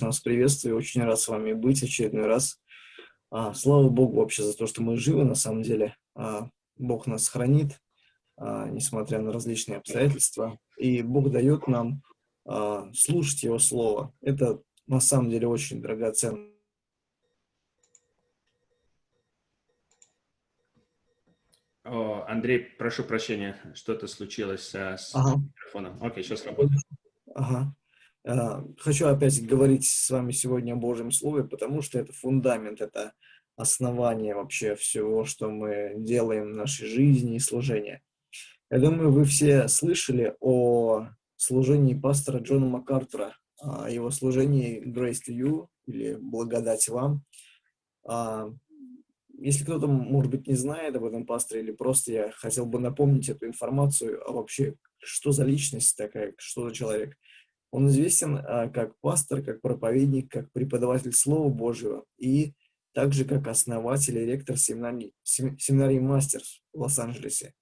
вас 0.00 0.20
приветствую, 0.20 0.76
очень 0.76 1.02
рад 1.02 1.18
с 1.18 1.28
вами 1.28 1.52
быть 1.52 1.82
очередной 1.82 2.26
раз. 2.26 2.60
А, 3.30 3.54
слава 3.54 3.88
Богу 3.88 4.20
вообще 4.20 4.42
за 4.42 4.56
то, 4.56 4.66
что 4.66 4.82
мы 4.82 4.96
живы 4.96 5.24
на 5.24 5.34
самом 5.34 5.62
деле. 5.62 5.96
А, 6.14 6.48
Бог 6.76 7.06
нас 7.06 7.28
хранит, 7.28 7.80
а, 8.36 8.68
несмотря 8.68 9.20
на 9.20 9.32
различные 9.32 9.78
обстоятельства. 9.78 10.58
И 10.76 11.02
Бог 11.02 11.30
дает 11.30 11.66
нам 11.68 12.02
а, 12.44 12.92
слушать 12.92 13.42
Его 13.42 13.58
Слово. 13.58 14.12
Это 14.20 14.60
на 14.86 15.00
самом 15.00 15.30
деле 15.30 15.46
очень 15.48 15.80
драгоценно. 15.80 16.50
О, 21.84 22.24
Андрей, 22.26 22.58
прошу 22.58 23.04
прощения, 23.04 23.56
что-то 23.76 24.08
случилось 24.08 24.74
а, 24.74 24.98
с 24.98 25.14
Ага. 25.14 25.36
микрофоном. 25.40 26.02
Окей, 26.02 26.24
сейчас 26.24 26.44
работает. 26.44 26.82
Ага. 27.34 27.74
А, 28.26 28.64
Хочу 28.78 29.06
опять 29.06 29.44
говорить 29.46 29.86
с 29.86 30.10
вами 30.10 30.32
сегодня 30.32 30.72
о 30.72 30.76
Божьем 30.76 31.12
Слове, 31.12 31.44
потому 31.44 31.80
что 31.80 32.00
это 32.00 32.12
фундамент, 32.12 32.80
это 32.80 33.12
основание 33.56 34.34
вообще 34.34 34.74
всего, 34.74 35.24
что 35.24 35.48
мы 35.48 35.94
делаем 35.96 36.52
в 36.52 36.56
нашей 36.56 36.88
жизни 36.88 37.36
и 37.36 37.40
служении. 37.40 38.02
Я 38.68 38.80
думаю, 38.80 39.12
вы 39.12 39.24
все 39.24 39.68
слышали 39.68 40.34
о 40.40 41.06
служении 41.36 41.94
пастора 41.94 42.40
Джона 42.40 42.66
МакАртура, 42.66 43.36
о 43.60 43.88
его 43.88 44.10
служении 44.10 44.82
Grace 44.84 45.20
to 45.28 45.32
You 45.32 45.68
или 45.86 46.16
Благодать 46.20 46.88
вам. 46.88 47.22
А, 48.04 48.50
Если 49.38 49.62
кто-то, 49.62 49.86
может 49.86 50.32
быть, 50.32 50.48
не 50.48 50.56
знает 50.56 50.96
об 50.96 51.04
этом 51.04 51.26
пасторе, 51.26 51.62
или 51.62 51.70
просто 51.70 52.12
я 52.12 52.32
хотел 52.32 52.66
бы 52.66 52.80
напомнить 52.80 53.28
эту 53.28 53.46
информацию, 53.46 54.20
а 54.28 54.32
вообще, 54.32 54.74
что 54.98 55.30
за 55.30 55.44
личность 55.44 55.96
такая, 55.96 56.34
что 56.38 56.68
за 56.68 56.74
человек. 56.74 57.16
Он 57.76 57.88
известен 57.88 58.38
а, 58.38 58.70
как 58.70 58.98
пастор, 59.00 59.42
как 59.42 59.60
проповедник, 59.60 60.32
как 60.32 60.50
преподаватель 60.50 61.12
Слова 61.12 61.50
Божьего 61.50 62.06
и 62.16 62.54
также 62.94 63.26
как 63.26 63.46
основатель 63.48 64.16
и 64.16 64.24
ректор 64.24 64.56
семинарии, 64.56 65.12
сем- 65.22 65.58
семинарии 65.58 65.98
Мастерс 65.98 66.62
в 66.72 66.80
Лос-Анджелесе. 66.80 67.52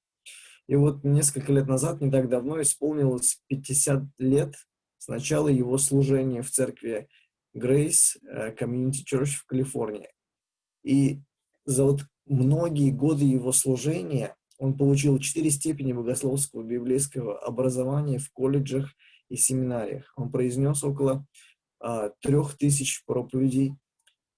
И 0.69 0.77
вот 0.77 1.03
несколько 1.03 1.53
лет 1.53 1.67
назад, 1.67 2.01
не 2.01 2.13
так 2.13 2.29
давно, 2.29 2.63
исполнилось 2.63 3.43
50 3.49 4.05
лет 4.19 4.55
с 4.99 5.09
начала 5.09 5.49
его 5.49 5.79
служения 5.79 6.43
в 6.43 6.51
церкви 6.53 7.09
Grace 7.53 8.17
э, 8.23 8.55
Community 8.55 9.03
Church 9.05 9.33
в 9.41 9.47
Калифорнии. 9.47 10.11
И 10.85 11.23
за 11.65 11.83
вот 11.83 12.03
многие 12.25 12.93
годы 12.93 13.25
его 13.25 13.51
служения 13.51 14.37
он 14.59 14.79
получил 14.79 15.19
четыре 15.19 15.51
степени 15.51 15.93
богословского 15.93 16.63
библейского 16.63 17.37
образования 17.41 18.19
в 18.21 18.31
колледжах 18.31 18.95
и 19.29 19.37
семинариях. 19.37 20.13
Он 20.17 20.31
произнес 20.31 20.83
около 20.85 21.27
а, 21.81 22.11
трех 22.21 22.57
тысяч 22.57 23.05
проповедей. 23.05 23.75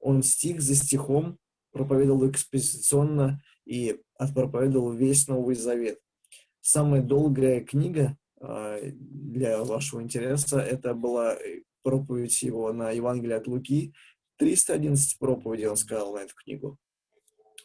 Он 0.01 0.23
стих 0.23 0.61
за 0.61 0.75
стихом 0.75 1.39
проповедовал 1.73 2.31
экспозиционно 2.31 3.43
и 3.65 4.01
отпроповедовал 4.19 4.93
весь 4.93 5.29
Новый 5.29 5.55
Завет. 5.55 5.99
Самая 6.61 7.03
долгая 7.03 7.61
книга 7.61 8.17
а, 8.41 8.79
для 8.83 9.63
вашего 9.63 10.03
интереса 10.03 10.61
это 10.61 10.95
была 10.95 11.35
э, 11.35 11.63
проповедь 11.83 12.43
его 12.43 12.73
на 12.73 12.91
Евангелие 12.91 13.37
от 13.37 13.47
Луки. 13.47 13.93
311 14.39 15.19
проповедей 15.19 15.67
он 15.67 15.77
сказал 15.77 16.15
на 16.15 16.21
эту 16.21 16.35
книгу. 16.35 16.79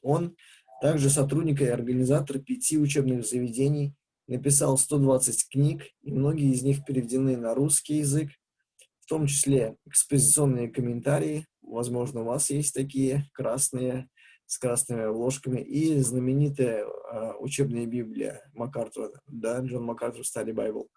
Он 0.02 0.36
также 0.82 1.10
сотрудник 1.10 1.62
и 1.62 1.66
организатор 1.66 2.40
пяти 2.40 2.78
учебных 2.78 3.26
заведений, 3.26 3.94
написал 4.28 4.78
120 4.78 5.50
книг, 5.50 5.84
и 6.02 6.12
многие 6.12 6.52
из 6.52 6.64
них 6.64 6.86
переведены 6.86 7.38
на 7.38 7.54
русский 7.54 7.98
язык, 7.98 8.30
в 9.00 9.06
том 9.08 9.28
числе 9.28 9.76
экспозиционные 9.86 10.70
комментарии, 10.70 11.46
возможно, 11.62 12.22
у 12.22 12.26
вас 12.26 12.50
есть 12.50 12.74
такие 12.74 13.30
красные, 13.34 14.08
с 14.46 14.58
красными 14.58 15.04
обложками, 15.04 15.62
и 15.62 15.98
знаменитая 16.00 16.84
э, 16.84 17.34
учебная 17.40 17.86
Библия 17.86 18.42
МакАртура, 18.54 19.22
да, 19.28 19.60
Джон 19.60 19.86
МакАртур 19.86 20.24
Study 20.24 20.54
Bible. 20.54 20.88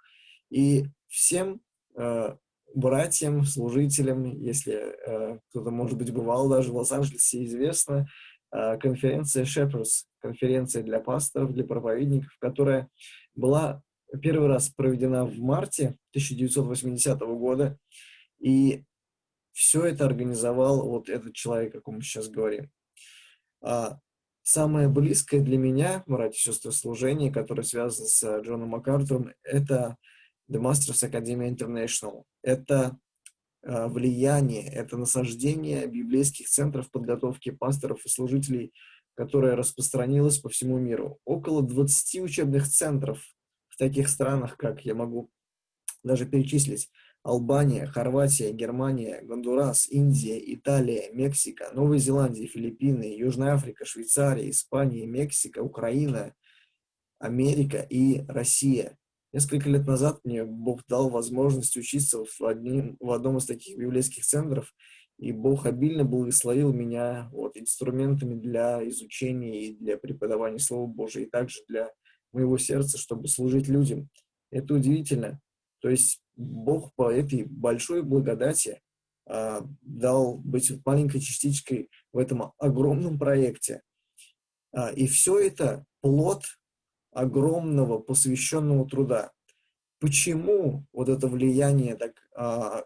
И 0.51 0.87
всем 1.09 1.61
э, 1.97 2.35
братьям, 2.75 3.45
служителям, 3.45 4.25
если 4.41 4.75
э, 4.75 5.39
кто-то, 5.51 5.71
может 5.71 5.97
быть, 5.97 6.13
бывал 6.13 6.49
даже 6.49 6.73
в 6.73 6.77
Лос-Анджелесе, 6.77 7.45
известно, 7.45 8.07
конференция 8.81 9.45
Shepherds, 9.45 10.05
конференция 10.21 10.83
для 10.83 11.01
пасторов, 11.01 11.53
для 11.53 11.65
проповедников, 11.65 12.37
которая 12.39 12.89
была 13.35 13.83
первый 14.23 14.49
раз 14.49 14.69
проведена 14.69 15.25
в 15.25 15.39
марте 15.39 15.97
1980 16.13 17.19
года, 17.21 17.79
и 18.39 18.85
все 19.53 19.85
это 19.87 20.05
организовал 20.05 20.89
вот 20.89 21.09
этот 21.09 21.35
человек, 21.35 21.75
о 21.75 21.81
ком 21.81 21.97
мы 21.97 22.03
сейчас 22.03 22.29
говорим. 22.29 22.71
А, 23.63 23.99
самое 24.43 24.89
близкое 24.89 25.41
для 25.41 25.59
меня, 25.59 26.03
братья 26.07 26.37
и 26.37 26.53
сестры, 26.53 26.73
служение, 26.73 27.33
которое 27.33 27.63
связано 27.63 28.07
с 28.07 28.23
э, 28.23 28.43
Джоном 28.43 28.71
МакАртуром, 28.71 29.33
это 29.43 29.97
The 30.51 30.61
Masters 30.61 31.09
Academy 31.09 31.49
International. 31.49 32.25
Это 32.43 32.75
э, 32.85 33.04
влияние, 33.65 34.69
это 34.69 34.97
насаждение 34.97 35.87
библейских 35.87 36.49
центров 36.49 36.91
подготовки 36.91 37.51
пасторов 37.51 38.05
и 38.05 38.09
служителей, 38.09 38.73
которое 39.15 39.57
распространилось 39.57 40.39
по 40.39 40.49
всему 40.49 40.79
миру. 40.79 41.19
Около 41.25 41.63
20 41.63 42.21
учебных 42.23 42.69
центров 42.69 43.23
в 43.69 43.77
таких 43.77 44.09
странах, 44.09 44.57
как 44.57 44.85
я 44.85 44.95
могу 44.95 45.31
даже 46.03 46.27
перечислить, 46.27 46.91
Албания, 47.23 47.87
Хорватия, 47.87 48.53
Германия, 48.53 49.23
Гондурас, 49.23 49.89
Индия, 49.89 50.39
Италия, 50.55 51.11
Мексика, 51.13 51.71
Новая 51.73 51.99
Зеландия, 51.99 52.47
Филиппины, 52.47 53.17
Южная 53.17 53.55
Африка, 53.55 53.87
Швейцария, 53.87 54.51
Испания, 54.51 55.07
Мексика, 55.07 55.61
Украина, 55.61 56.35
Америка 57.19 57.79
и 57.79 58.27
Россия. 58.29 58.99
Несколько 59.35 59.69
лет 59.69 59.85
назад 59.85 60.21
мне 60.23 60.45
Бог 60.45 60.83
дал 60.87 61.11
возможность 61.11 61.77
учиться 61.77 62.25
в, 62.25 62.41
одним, 62.45 62.97
в 63.01 63.11
одном 63.11 63.39
из 63.39 63.47
таких 63.47 63.77
библейских 63.77 64.25
центров, 64.25 64.73
и 65.19 65.33
Бог 65.33 65.67
обильно 65.67 66.05
благословил 66.05 66.73
меня 66.73 67.29
вот, 67.33 67.57
инструментами 67.57 68.37
для 68.37 68.89
изучения 68.89 69.65
и 69.65 69.75
для 69.75 69.99
преподавания 69.99 70.61
Слова 70.61 70.87
Божия, 70.87 71.25
и 71.25 71.29
также 71.29 71.63
для 71.67 71.91
моего 72.31 72.59
сердца, 72.59 72.97
чтобы 72.97 73.27
служить 73.27 73.67
людям. 73.67 74.09
Это 74.53 74.75
удивительно. 74.75 75.41
То 75.81 75.89
есть 75.89 76.23
Бог 76.37 76.95
по 76.95 77.13
этой 77.13 77.43
большой 77.43 78.05
благодати 78.05 78.83
а, 79.27 79.67
дал 79.83 80.37
быть 80.39 80.71
маленькой 80.87 81.21
частичкой 81.21 81.91
в 82.13 82.19
этом 82.19 82.53
огромном 82.59 83.19
проекте. 83.19 83.83
А, 84.71 84.93
и 84.93 85.09
все 85.09 85.41
это 85.41 85.85
плод 86.03 86.45
огромного 87.15 87.99
посвященного 87.99 88.89
труда. 88.89 89.33
Почему 90.01 90.85
вот 90.93 91.09
это 91.09 91.29
влияние 91.29 91.97
так, 91.97 92.13
а, 92.37 92.85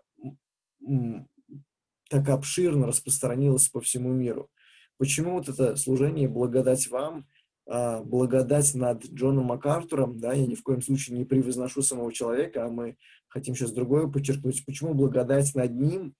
так 2.08 2.28
обширно 2.28 2.86
распространилось 2.86 3.68
по 3.68 3.80
всему 3.80 4.12
миру? 4.12 4.50
Почему 4.98 5.32
вот 5.32 5.48
это 5.48 5.76
служение 5.76 6.28
«Благодать 6.28 6.88
вам» 6.88 7.26
а, 7.66 8.02
благодать 8.02 8.74
над 8.74 9.04
Джоном 9.04 9.46
МакАртуром, 9.46 10.18
да, 10.18 10.32
я 10.32 10.46
ни 10.46 10.54
в 10.54 10.62
коем 10.62 10.80
случае 10.80 11.18
не 11.18 11.24
превозношу 11.24 11.82
самого 11.82 12.12
человека, 12.12 12.64
а 12.64 12.68
мы 12.68 12.96
хотим 13.28 13.54
сейчас 13.54 13.72
другое 13.72 14.06
подчеркнуть, 14.06 14.64
почему 14.64 14.94
благодать 14.94 15.54
над 15.54 15.74
ним 15.74 16.14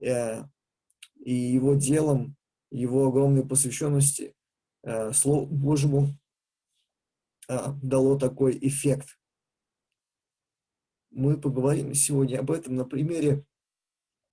э, 0.00 0.42
и 1.22 1.34
его 1.34 1.74
делом, 1.74 2.36
его 2.70 3.06
огромной 3.06 3.46
посвященности 3.46 4.34
э, 4.82 5.12
Слову 5.12 5.46
Божьему 5.46 6.08
дало 7.48 8.18
такой 8.18 8.58
эффект. 8.60 9.18
Мы 11.10 11.40
поговорим 11.40 11.94
сегодня 11.94 12.38
об 12.40 12.50
этом 12.50 12.74
на 12.74 12.84
примере 12.84 13.44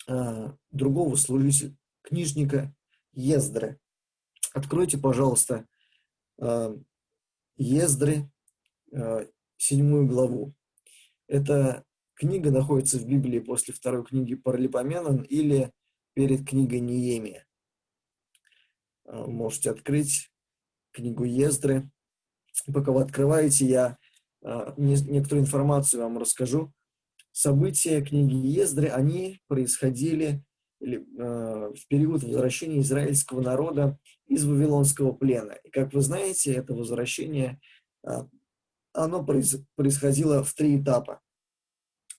э, 0.08 0.52
другого 0.72 1.16
служителя, 1.16 1.76
книжника 2.02 2.74
Ездры. 3.14 3.80
Откройте, 4.54 4.98
пожалуйста, 4.98 5.68
э, 6.40 6.78
Ездры, 7.58 8.32
седьмую 9.58 10.08
главу. 10.08 10.56
Эта 11.28 11.86
книга 12.16 12.52
находится 12.52 12.98
в 12.98 13.06
Библии 13.06 13.40
после 13.40 13.74
второй 13.74 14.04
книги 14.04 14.36
Паралипоменон 14.36 15.22
или 15.22 15.72
перед 16.14 16.48
книгой 16.48 16.80
Неемия. 16.80 17.48
Можете 19.06 19.72
открыть 19.72 20.32
книгу 20.92 21.24
Ездры. 21.24 21.90
Пока 22.74 22.92
вы 22.92 23.02
открываете, 23.02 23.66
я 23.66 23.98
э, 24.44 24.74
не- 24.78 25.02
некоторую 25.10 25.44
информацию 25.46 26.02
вам 26.04 26.18
расскажу. 26.18 26.74
События 27.32 28.02
книги 28.02 28.36
Ездры, 28.36 28.88
они 28.88 29.40
происходили 29.48 30.44
или, 30.80 31.00
э, 31.18 31.74
в 31.74 31.88
период 31.88 32.24
возвращения 32.24 32.82
израильского 32.82 33.42
народа 33.42 33.98
из 34.28 34.46
Вавилонского 34.46 35.12
плена. 35.12 35.54
И, 35.64 35.70
как 35.70 35.94
вы 35.94 36.02
знаете, 36.02 36.54
это 36.54 36.74
возвращение, 36.74 37.60
а, 38.04 38.28
оно 38.94 39.24
произ- 39.24 39.64
происходило 39.76 40.44
в 40.44 40.54
три 40.54 40.82
этапа. 40.82 41.22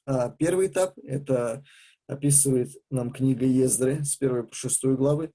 А, 0.06 0.31
Первый 0.31 0.69
этап– 0.69 0.96
это 1.02 1.64
описывает 2.06 2.70
нам 2.90 3.11
книга 3.12 3.44
Ездры 3.46 4.05
с 4.05 4.17
1 4.17 4.46
по 4.46 4.55
6 4.55 4.96
главы. 4.96 5.32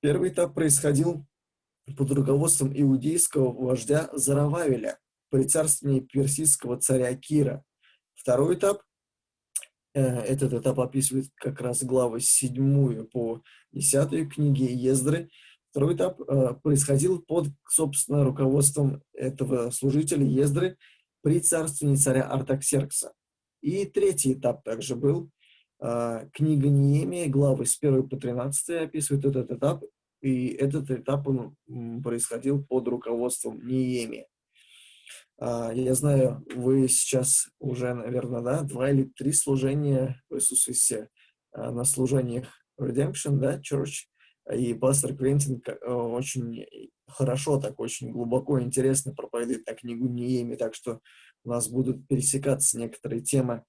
Первый 0.00 0.30
этап 0.30 0.54
происходил 0.54 1.26
под 1.96 2.10
руководством 2.12 2.72
иудейского 2.74 3.52
вождя 3.52 4.08
Зарававеля 4.12 4.98
при 5.30 5.44
царствовании 5.44 6.00
персидского 6.00 6.78
царя 6.78 7.14
Кира. 7.14 7.64
Второй 8.14 8.54
этап, 8.54 8.82
э, 9.94 10.02
этот 10.02 10.52
этап 10.52 10.78
описывает 10.78 11.26
как 11.34 11.60
раз 11.60 11.82
главы 11.82 12.20
с 12.20 12.26
7 12.26 13.04
по 13.06 13.42
10 13.72 14.28
книги 14.28 14.64
Ездры. 14.64 15.30
Второй 15.70 15.96
этап 15.96 16.20
э, 16.20 16.54
происходил 16.62 17.20
под, 17.22 17.48
собственно, 17.68 18.24
руководством 18.24 19.02
этого 19.14 19.70
служителя 19.70 20.24
Ездры 20.24 20.76
при 21.22 21.40
царствовании 21.40 21.96
царя 21.96 22.24
Артаксеркса. 22.24 23.12
И 23.62 23.86
третий 23.86 24.34
этап 24.34 24.62
также 24.64 24.96
был. 24.96 25.30
Э, 25.80 26.28
книга 26.32 26.68
Неемия, 26.68 27.28
главы 27.28 27.66
с 27.66 27.78
1 27.80 28.08
по 28.08 28.16
13 28.16 28.82
описывает 28.82 29.24
этот 29.24 29.50
этап, 29.50 29.82
и 30.22 30.48
этот 30.48 30.90
этап 30.90 31.26
он 31.26 31.56
происходил 32.02 32.64
под 32.64 32.88
руководством 32.88 33.66
Неемия. 33.66 34.26
А, 35.38 35.72
я 35.74 35.94
знаю, 35.94 36.44
вы 36.54 36.88
сейчас 36.88 37.48
уже, 37.58 37.92
наверное, 37.92 38.40
да, 38.40 38.62
два 38.62 38.90
или 38.90 39.04
три 39.16 39.32
служения 39.32 40.22
присутствуете 40.28 41.08
а, 41.52 41.72
на 41.72 41.84
служениях 41.84 42.48
Redemption, 42.80 43.38
да, 43.38 43.58
Church, 43.58 44.06
и 44.52 44.74
пастор 44.74 45.14
Квентин 45.14 45.62
э, 45.64 45.88
очень 45.88 46.66
хорошо, 47.06 47.60
так 47.60 47.78
очень 47.78 48.10
глубоко 48.10 48.60
интересно 48.60 49.14
проповедует 49.14 49.66
на 49.66 49.74
книгу 49.74 50.08
Нееми, 50.08 50.56
так 50.56 50.74
что 50.74 51.00
у 51.44 51.50
нас 51.50 51.68
будут 51.68 52.06
пересекаться 52.08 52.78
некоторые 52.78 53.22
темы. 53.22 53.64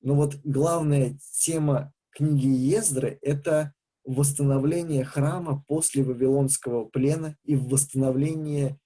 Но 0.00 0.14
вот 0.14 0.36
главная 0.44 1.18
тема 1.38 1.92
книги 2.10 2.46
Ездры– 2.46 3.18
это 3.22 3.74
восстановление 4.14 5.04
храма 5.04 5.64
после 5.68 6.02
Вавилонского 6.02 6.84
плена 6.84 7.36
и 7.44 7.54
восстановление 7.54 8.78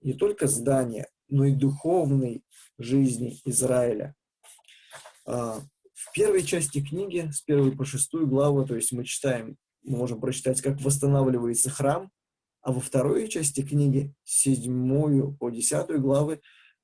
не 0.00 0.14
только 0.14 0.46
здания, 0.46 1.08
но 1.28 1.44
и 1.44 1.54
духовной 1.54 2.42
жизни 2.78 3.40
Израиля. 3.44 4.14
А, 5.26 5.60
в 5.92 6.12
первой 6.14 6.42
части 6.42 6.82
книги, 6.82 7.28
с 7.30 7.42
первой 7.42 7.76
по 7.76 7.84
шестую 7.84 8.26
главу, 8.26 8.64
то 8.64 8.74
есть 8.74 8.92
мы 8.92 9.04
читаем, 9.04 9.56
мы 9.82 9.98
можем 9.98 10.20
прочитать, 10.20 10.62
как 10.62 10.80
восстанавливается 10.80 11.68
храм, 11.68 12.10
а 12.62 12.72
во 12.72 12.80
второй 12.80 13.28
части 13.28 13.62
книги, 13.62 14.14
седьмую 14.24 15.36
по 15.36 15.50
десятую 15.50 16.00
главы, 16.00 16.40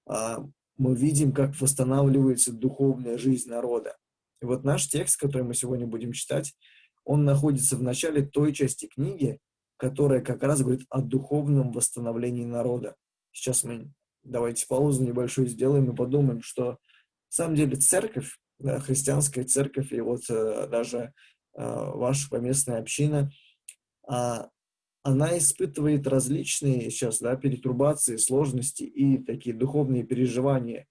а, 0.06 0.44
мы 0.76 0.94
видим, 0.94 1.32
как 1.32 1.58
восстанавливается 1.58 2.52
духовная 2.52 3.16
жизнь 3.16 3.48
народа. 3.48 3.96
И 4.42 4.44
вот 4.44 4.64
наш 4.64 4.86
текст, 4.86 5.18
который 5.18 5.44
мы 5.44 5.54
сегодня 5.54 5.86
будем 5.86 6.12
читать, 6.12 6.54
он 7.06 7.24
находится 7.24 7.76
в 7.76 7.82
начале 7.82 8.22
той 8.22 8.52
части 8.52 8.86
книги, 8.86 9.38
которая 9.78 10.20
как 10.20 10.42
раз 10.42 10.60
говорит 10.60 10.84
о 10.90 11.00
духовном 11.00 11.70
восстановлении 11.70 12.44
народа. 12.44 12.96
Сейчас 13.32 13.62
мы 13.62 13.92
давайте 14.24 14.66
паузу 14.66 15.04
небольшую 15.04 15.46
сделаем 15.46 15.90
и 15.90 15.96
подумаем, 15.96 16.42
что 16.42 16.64
на 16.64 16.76
самом 17.28 17.54
деле 17.54 17.76
церковь, 17.76 18.38
да, 18.58 18.80
христианская 18.80 19.44
церковь 19.44 19.92
и 19.92 20.00
вот 20.00 20.22
э, 20.28 20.66
даже 20.68 20.98
э, 20.98 21.10
ваша 21.54 22.28
поместная 22.28 22.80
община, 22.80 23.30
э, 24.10 24.36
она 25.02 25.38
испытывает 25.38 26.08
различные 26.08 26.90
сейчас 26.90 27.20
да, 27.20 27.36
перетрубации, 27.36 28.16
сложности 28.16 28.82
и 28.82 29.18
такие 29.18 29.54
духовные 29.54 30.02
переживания, 30.02 30.88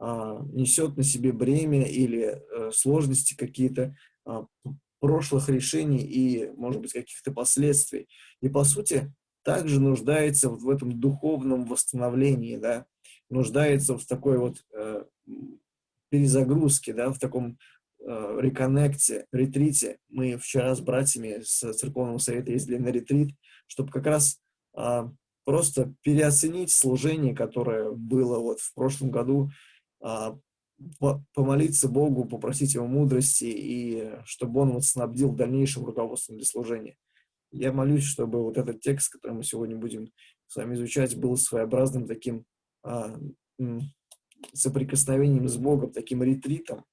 э, 0.00 0.04
несет 0.52 0.96
на 0.96 1.02
себе 1.02 1.32
бремя 1.32 1.86
или 1.86 2.40
э, 2.40 2.70
сложности 2.72 3.36
какие-то 3.36 3.94
э, 4.26 4.44
прошлых 5.00 5.48
решений 5.48 6.02
и, 6.02 6.50
может 6.56 6.80
быть, 6.80 6.92
каких-то 6.92 7.32
последствий. 7.32 8.08
И, 8.40 8.48
по 8.48 8.64
сути, 8.64 9.12
также 9.42 9.80
нуждается 9.80 10.50
вот 10.50 10.60
в 10.60 10.68
этом 10.68 10.98
духовном 11.00 11.64
восстановлении, 11.64 12.56
да, 12.56 12.86
нуждается 13.30 13.96
в 13.96 14.04
такой 14.04 14.38
вот 14.38 14.64
э, 14.74 15.04
перезагрузке, 16.10 16.92
да, 16.92 17.10
в 17.10 17.18
таком 17.18 17.58
э, 18.00 18.38
реконнекте, 18.40 19.26
ретрите. 19.32 19.98
Мы 20.08 20.36
вчера 20.36 20.74
с 20.74 20.80
братьями 20.80 21.40
с 21.42 21.72
Церковного 21.74 22.18
Совета 22.18 22.50
ездили 22.50 22.78
на 22.78 22.88
ретрит, 22.88 23.34
чтобы 23.66 23.90
как 23.90 24.06
раз 24.06 24.40
э, 24.76 25.08
просто 25.44 25.94
переоценить 26.02 26.70
служение, 26.70 27.34
которое 27.34 27.90
было 27.92 28.38
вот 28.38 28.60
в 28.60 28.74
прошлом 28.74 29.10
году, 29.10 29.50
э, 30.02 30.36
помолиться 31.34 31.88
Богу, 31.88 32.24
попросить 32.24 32.74
Его 32.74 32.86
мудрости, 32.86 33.44
и 33.44 34.12
чтобы 34.24 34.60
Он 34.60 34.72
вот 34.72 34.84
снабдил 34.84 35.32
дальнейшим 35.32 35.84
руководством 35.84 36.36
для 36.36 36.46
служения. 36.46 36.96
Я 37.50 37.72
молюсь, 37.72 38.04
чтобы 38.04 38.42
вот 38.42 38.58
этот 38.58 38.80
текст, 38.80 39.12
который 39.12 39.32
мы 39.32 39.44
сегодня 39.44 39.76
будем 39.76 40.12
с 40.46 40.56
вами 40.56 40.74
изучать, 40.74 41.16
был 41.16 41.36
своеобразным 41.36 42.06
таким 42.06 42.44
а, 42.82 43.18
соприкосновением 44.52 45.48
с 45.48 45.56
Богом, 45.56 45.92
таким 45.92 46.22
ретритом 46.22 46.84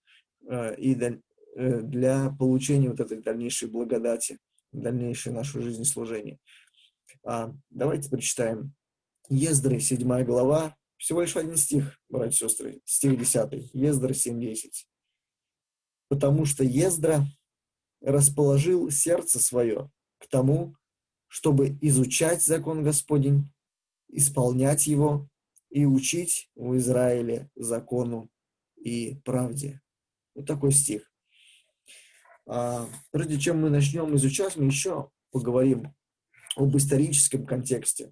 а, 0.48 0.72
и 0.72 0.96
для, 0.96 1.20
э, 1.56 1.82
для 1.82 2.32
получения 2.40 2.90
вот 2.90 3.00
этой 3.00 3.22
дальнейшей 3.22 3.70
благодати, 3.70 4.40
дальнейшей 4.72 5.34
нашей 5.34 5.62
жизни 5.62 5.84
служения. 5.84 6.40
А, 7.24 7.54
давайте 7.70 8.10
прочитаем 8.10 8.74
Ездры, 9.30 9.80
7 9.80 10.24
глава, 10.24 10.76
всего 11.06 11.22
лишь 11.22 11.38
один 11.38 11.56
стих, 11.56 12.02
братья 12.10 12.48
и 12.48 12.50
сестры, 12.50 12.81
стих 12.84 13.19
10, 13.19 13.75
Ездра 13.75 14.12
7.10. 14.12 14.72
«Потому 16.07 16.46
что 16.46 16.63
Ездра 16.63 17.28
расположил 18.02 18.90
сердце 18.90 19.40
свое 19.40 19.92
к 20.18 20.25
тому, 20.25 20.75
чтобы 21.28 21.78
изучать 21.80 22.44
закон 22.44 22.81
Господень, 22.81 23.54
исполнять 24.07 24.88
его 24.88 25.30
и 25.69 25.86
учить 25.86 26.50
в 26.56 26.75
Израиле 26.78 27.51
закону 27.56 28.31
и 28.75 29.19
правде. 29.24 29.84
Вот 30.34 30.48
такой 30.48 30.72
стих. 30.72 31.13
А, 32.48 32.90
прежде 33.12 33.40
чем 33.40 33.62
мы 33.62 33.69
начнем 33.69 34.16
изучать, 34.16 34.56
мы 34.56 34.66
еще 34.66 35.12
поговорим 35.30 35.94
об 36.56 36.75
историческом 36.75 37.46
контексте. 37.46 38.12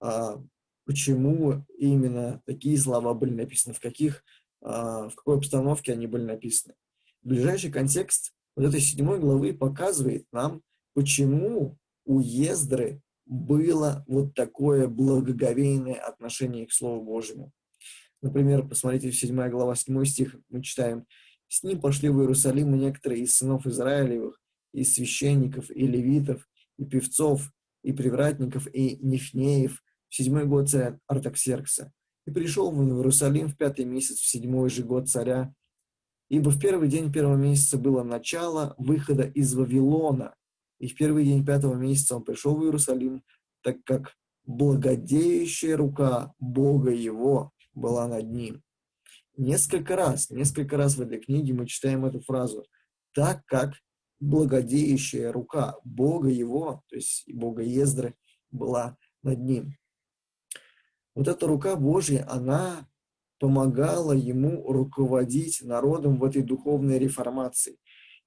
А, 0.00 0.42
почему 0.90 1.64
именно 1.78 2.42
такие 2.46 2.76
слова 2.76 3.14
были 3.14 3.32
написаны, 3.32 3.76
в, 3.76 3.78
каких, 3.78 4.24
а, 4.60 5.08
в 5.08 5.14
какой 5.14 5.36
обстановке 5.36 5.92
они 5.92 6.08
были 6.08 6.24
написаны. 6.24 6.74
Ближайший 7.22 7.70
контекст 7.70 8.32
вот 8.56 8.64
этой 8.66 8.80
седьмой 8.80 9.20
главы 9.20 9.54
показывает 9.54 10.26
нам, 10.32 10.62
почему 10.92 11.78
у 12.04 12.18
Ездры 12.18 13.02
было 13.24 14.04
вот 14.08 14.34
такое 14.34 14.88
благоговейное 14.88 15.94
отношение 15.94 16.66
к 16.66 16.72
Слову 16.72 17.04
Божьему. 17.04 17.52
Например, 18.20 18.66
посмотрите, 18.66 19.12
в 19.12 19.16
7 19.16 19.48
глава, 19.48 19.76
7 19.76 20.04
стих 20.06 20.34
мы 20.48 20.60
читаем, 20.60 21.06
«С 21.46 21.62
ним 21.62 21.80
пошли 21.80 22.08
в 22.08 22.18
Иерусалим 22.18 22.76
некоторые 22.76 23.22
из 23.22 23.36
сынов 23.36 23.64
Израилевых, 23.64 24.40
и 24.72 24.82
священников, 24.82 25.70
и 25.70 25.86
левитов, 25.86 26.48
и 26.78 26.84
певцов, 26.84 27.52
и 27.84 27.92
привратников, 27.92 28.66
и 28.74 28.96
нефнеев, 28.96 29.80
седьмой 30.14 30.46
год 30.46 30.68
царя 30.68 30.98
Артаксеркса. 31.06 31.92
И 32.26 32.30
пришел 32.30 32.70
в 32.70 32.82
Иерусалим 32.82 33.48
в 33.48 33.56
пятый 33.56 33.84
месяц, 33.84 34.18
в 34.18 34.28
седьмой 34.28 34.68
же 34.70 34.82
год 34.82 35.08
царя, 35.08 35.54
ибо 36.28 36.50
в 36.50 36.60
первый 36.60 36.88
день 36.88 37.12
первого 37.12 37.36
месяца 37.36 37.78
было 37.78 38.02
начало 38.02 38.74
выхода 38.78 39.24
из 39.24 39.54
Вавилона, 39.54 40.34
и 40.78 40.88
в 40.88 40.94
первый 40.96 41.24
день 41.24 41.44
пятого 41.44 41.74
месяца 41.74 42.16
он 42.16 42.24
пришел 42.24 42.56
в 42.56 42.64
Иерусалим, 42.64 43.22
так 43.62 43.82
как 43.84 44.14
благодеющая 44.44 45.76
рука 45.76 46.32
Бога 46.38 46.90
его 46.90 47.52
была 47.74 48.08
над 48.08 48.30
ним. 48.30 48.62
Несколько 49.36 49.96
раз, 49.96 50.30
несколько 50.30 50.76
раз 50.76 50.96
в 50.96 51.00
этой 51.00 51.20
книге 51.20 51.54
мы 51.54 51.66
читаем 51.66 52.04
эту 52.04 52.20
фразу. 52.20 52.64
Так 53.14 53.44
как 53.46 53.74
благодеющая 54.20 55.32
рука 55.32 55.76
Бога 55.84 56.28
его, 56.28 56.82
то 56.88 56.96
есть 56.96 57.24
Бога 57.32 57.62
Ездры, 57.62 58.14
была 58.50 58.96
над 59.22 59.40
ним. 59.40 59.76
Вот 61.20 61.28
эта 61.28 61.46
рука 61.46 61.76
Божья, 61.76 62.26
она 62.30 62.88
помогала 63.38 64.12
ему 64.12 64.72
руководить 64.72 65.60
народом 65.60 66.18
в 66.18 66.24
этой 66.24 66.40
духовной 66.40 66.98
реформации. 66.98 67.76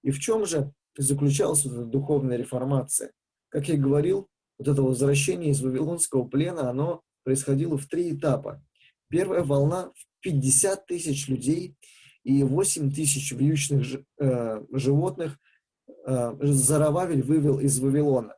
И 0.04 0.12
в 0.12 0.20
чем 0.20 0.46
же 0.46 0.72
заключалась 0.96 1.66
эта 1.66 1.86
духовная 1.86 2.38
реформация. 2.38 3.12
Как 3.50 3.68
я 3.68 3.78
говорил, 3.78 4.28
вот 4.60 4.68
это 4.68 4.84
возвращение 4.84 5.50
из 5.50 5.64
Вавилонского 5.64 6.28
плена, 6.28 6.70
оно 6.70 7.02
происходило 7.24 7.80
в 7.80 7.88
три 7.88 8.16
этапа. 8.16 8.64
Первая 9.10 9.44
волна 9.44 9.92
в 9.96 10.22
50 10.22 10.86
тысяч 10.86 11.28
людей 11.28 11.76
и 12.24 12.44
8 12.44 12.92
тысяч 12.92 13.32
вьючных 13.32 13.88
э, 14.20 14.66
животных 14.72 15.40
э, 16.06 16.36
Зарававель 16.42 17.24
вывел 17.24 17.60
из 17.60 17.80
Вавилона. 17.80 18.36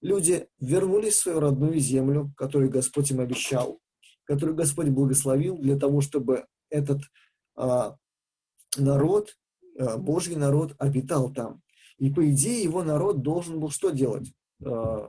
Люди 0.00 0.48
вернулись 0.60 1.16
в 1.16 1.18
свою 1.18 1.40
родную 1.40 1.78
землю, 1.78 2.32
которую 2.38 2.70
Господь 2.70 3.10
им 3.10 3.20
обещал, 3.20 3.82
которую 4.28 4.54
Господь 4.54 4.90
благословил 4.90 5.56
для 5.56 5.78
того, 5.78 6.02
чтобы 6.02 6.44
этот 6.68 7.00
э, 7.56 7.92
народ 8.76 9.34
э, 9.78 9.96
Божий 9.96 10.36
народ 10.36 10.74
обитал 10.78 11.32
там. 11.32 11.62
И 11.96 12.12
по 12.12 12.30
идее 12.30 12.62
его 12.62 12.84
народ 12.84 13.22
должен 13.22 13.58
был 13.58 13.70
что 13.70 13.88
делать? 13.88 14.30
Э, 14.62 15.08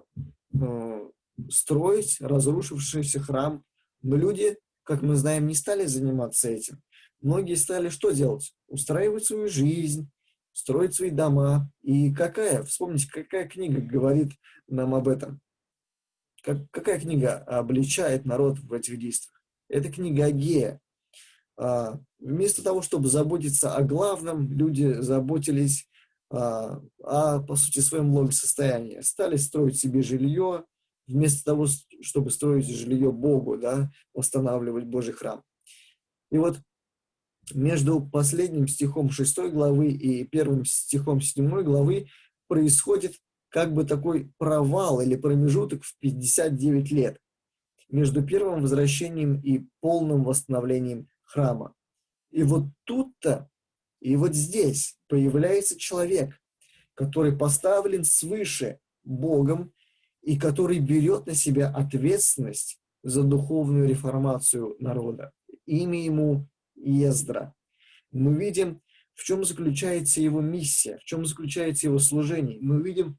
э, 0.54 1.10
строить 1.50 2.18
разрушившийся 2.22 3.20
храм. 3.20 3.66
Но 4.02 4.16
люди, 4.16 4.58
как 4.84 5.02
мы 5.02 5.18
знаем, 5.18 5.48
не 5.48 5.54
стали 5.54 5.86
заниматься 5.86 6.50
этим. 6.50 6.82
Многие 7.22 7.56
стали 7.56 7.90
что 7.90 8.12
делать? 8.12 8.54
Устраивать 8.70 9.26
свою 9.26 9.50
жизнь, 9.50 10.10
строить 10.54 10.96
свои 10.96 11.10
дома. 11.10 11.70
И 11.82 12.14
какая, 12.14 12.64
вспомните, 12.64 13.10
какая 13.12 13.50
книга 13.50 13.82
говорит 13.82 14.32
нам 14.70 14.96
об 14.96 15.10
этом? 15.10 15.42
Как, 16.44 16.70
какая 16.72 17.00
книга 17.00 17.38
обличает 17.38 18.26
народ 18.26 18.60
в 18.60 18.74
этих 18.74 18.98
действиях? 19.00 19.42
Это 19.68 19.92
книга 19.92 20.26
Агея. 20.26 20.80
А, 21.58 22.00
вместо 22.20 22.64
того, 22.64 22.82
чтобы 22.82 23.10
заботиться 23.10 23.76
о 23.76 23.84
главном, 23.84 24.52
люди 24.52 24.94
заботились 25.02 25.88
а, 26.30 26.82
о, 27.04 27.42
по 27.42 27.56
сути, 27.56 27.80
своем 27.80 28.12
благосостоянии. 28.12 29.02
Стали 29.02 29.38
строить 29.38 29.80
себе 29.80 30.02
жилье, 30.02 30.66
вместо 31.08 31.44
того, 31.44 31.68
чтобы 32.02 32.30
строить 32.30 32.68
жилье 32.68 33.12
Богу, 33.12 33.58
да, 33.58 33.92
восстанавливать 34.14 34.86
Божий 34.86 35.14
храм. 35.14 35.44
И 36.32 36.38
вот 36.38 36.60
между 37.54 38.02
последним 38.02 38.68
стихом 38.68 39.10
6 39.10 39.52
главы 39.52 39.90
и 39.92 40.24
первым 40.24 40.66
стихом 40.66 41.20
7 41.20 41.64
главы 41.64 42.08
происходит 42.48 43.16
как 43.50 43.74
бы 43.74 43.84
такой 43.84 44.32
провал 44.38 45.02
или 45.02 45.16
промежуток 45.16 45.84
в 45.84 45.98
59 46.00 46.92
лет 46.92 47.20
между 47.90 48.24
первым 48.24 48.62
возвращением 48.62 49.40
и 49.42 49.66
полным 49.82 50.24
восстановлением 50.24 51.08
храма. 51.24 51.74
И 52.32 52.44
вот 52.44 52.66
тут-то, 52.84 53.50
и 54.00 54.16
вот 54.16 54.36
здесь 54.36 54.98
появляется 55.08 55.78
человек, 55.78 56.40
который 56.94 57.36
поставлен 57.36 58.04
свыше 58.04 58.80
Богом 59.04 59.74
и 60.22 60.38
который 60.38 60.80
берет 60.80 61.26
на 61.26 61.34
себя 61.34 61.70
ответственность 61.70 62.80
за 63.04 63.24
духовную 63.24 63.88
реформацию 63.88 64.76
народа. 64.80 65.32
Имя 65.66 66.04
ему 66.04 66.48
Ездра. 66.76 67.54
Мы 68.12 68.36
видим, 68.36 68.82
в 69.14 69.24
чем 69.24 69.44
заключается 69.44 70.22
его 70.22 70.42
миссия, 70.42 70.98
в 70.98 71.04
чем 71.04 71.26
заключается 71.26 71.88
его 71.88 72.00
служение. 72.00 72.58
Мы 72.62 72.82
видим, 72.82 73.18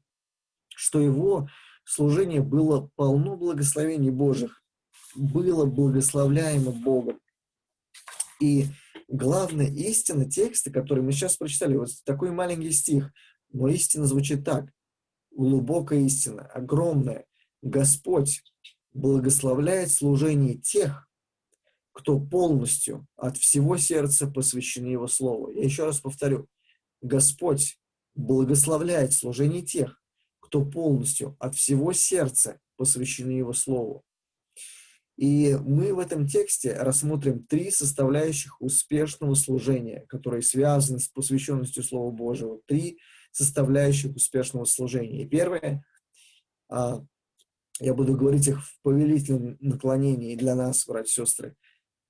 что 0.81 0.99
его 0.99 1.47
служение 1.85 2.41
было 2.41 2.89
полно 2.95 3.37
благословений 3.37 4.09
Божьих, 4.09 4.63
было 5.15 5.65
благословляемо 5.65 6.71
Богом. 6.71 7.19
И 8.39 8.65
главная 9.07 9.67
истина 9.67 10.27
текста, 10.27 10.71
который 10.71 11.03
мы 11.03 11.11
сейчас 11.11 11.37
прочитали, 11.37 11.75
вот 11.75 11.89
такой 12.03 12.31
маленький 12.31 12.71
стих, 12.71 13.11
но 13.53 13.67
истина 13.67 14.07
звучит 14.07 14.43
так. 14.43 14.71
Глубокая 15.29 15.99
истина, 15.99 16.47
огромная. 16.47 17.25
Господь 17.61 18.41
благословляет 18.91 19.91
служение 19.91 20.55
тех, 20.55 21.07
кто 21.91 22.19
полностью 22.19 23.05
от 23.17 23.37
всего 23.37 23.77
сердца 23.77 24.25
посвящены 24.25 24.87
Его 24.87 25.07
Слову. 25.07 25.51
Я 25.51 25.63
еще 25.63 25.85
раз 25.85 25.99
повторю. 25.99 26.47
Господь 27.03 27.77
благословляет 28.15 29.13
служение 29.13 29.61
тех, 29.61 30.00
кто 30.51 30.65
полностью 30.65 31.37
от 31.39 31.55
всего 31.55 31.93
сердца 31.93 32.59
посвящены 32.75 33.31
Его 33.31 33.53
Слову. 33.53 34.03
И 35.15 35.55
мы 35.55 35.93
в 35.93 35.99
этом 35.99 36.27
тексте 36.27 36.73
рассмотрим 36.73 37.45
три 37.45 37.71
составляющих 37.71 38.59
успешного 38.61 39.35
служения, 39.35 40.05
которые 40.09 40.41
связаны 40.41 40.99
с 40.99 41.07
посвященностью 41.07 41.83
Слова 41.83 42.11
Божьего. 42.11 42.59
Три 42.65 42.99
составляющих 43.31 44.13
успешного 44.13 44.65
служения. 44.65 45.23
И 45.23 45.27
первое, 45.27 45.85
а, 46.69 47.01
я 47.79 47.93
буду 47.93 48.17
говорить 48.17 48.49
их 48.49 48.61
в 48.61 48.81
повелительном 48.81 49.55
наклонении 49.61 50.35
для 50.35 50.55
нас, 50.55 50.85
братья 50.85 51.23
и 51.23 51.25
сестры. 51.25 51.55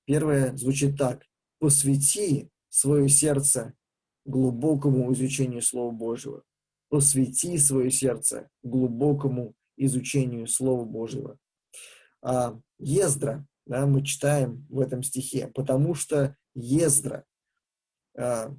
Первое 0.04 0.56
звучит 0.56 0.98
так. 0.98 1.24
Посвяти 1.60 2.50
свое 2.70 3.08
сердце 3.08 3.74
глубокому 4.24 5.12
изучению 5.12 5.62
Слова 5.62 5.92
Божьего. 5.92 6.42
Посвяти 6.92 7.56
свое 7.56 7.90
сердце 7.90 8.50
глубокому 8.62 9.54
изучению 9.78 10.46
Слова 10.46 10.84
Божьего 10.84 11.38
а, 12.20 12.60
Ездра, 12.78 13.46
да, 13.64 13.86
мы 13.86 14.04
читаем 14.04 14.66
в 14.68 14.78
этом 14.78 15.02
стихе, 15.02 15.48
потому 15.48 15.94
что 15.94 16.36
Ездра, 16.54 17.24
а, 18.14 18.54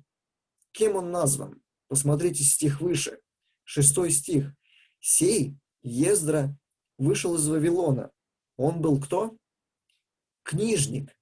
кем 0.71 0.95
он 0.95 1.11
назван? 1.11 1.61
Посмотрите 1.87 2.43
стих 2.43 2.81
выше, 2.81 3.19
шестой 3.65 4.09
стих. 4.09 4.51
Сей 4.99 5.55
Ездра 5.83 6.57
вышел 6.97 7.35
из 7.35 7.47
Вавилона. 7.47 8.11
Он 8.57 8.81
был 8.81 8.99
кто? 8.99 9.37
Книжник, 10.41 11.15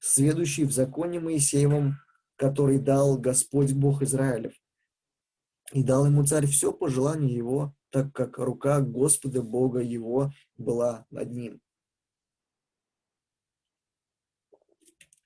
следующий 0.00 0.64
в 0.64 0.72
законе 0.72 1.20
Моисеевом, 1.20 1.96
который 2.36 2.78
дал 2.78 3.18
Господь 3.18 3.72
Бог 3.72 4.02
Израилев. 4.02 4.54
И 5.72 5.82
дал 5.82 6.06
ему 6.06 6.24
царь 6.24 6.46
все 6.46 6.72
по 6.72 6.88
желанию 6.88 7.34
его, 7.34 7.74
так 7.90 8.12
как 8.12 8.38
рука 8.38 8.80
Господа 8.80 9.42
Бога 9.42 9.80
его 9.80 10.32
была 10.56 11.06
над 11.10 11.32
ним. 11.32 11.60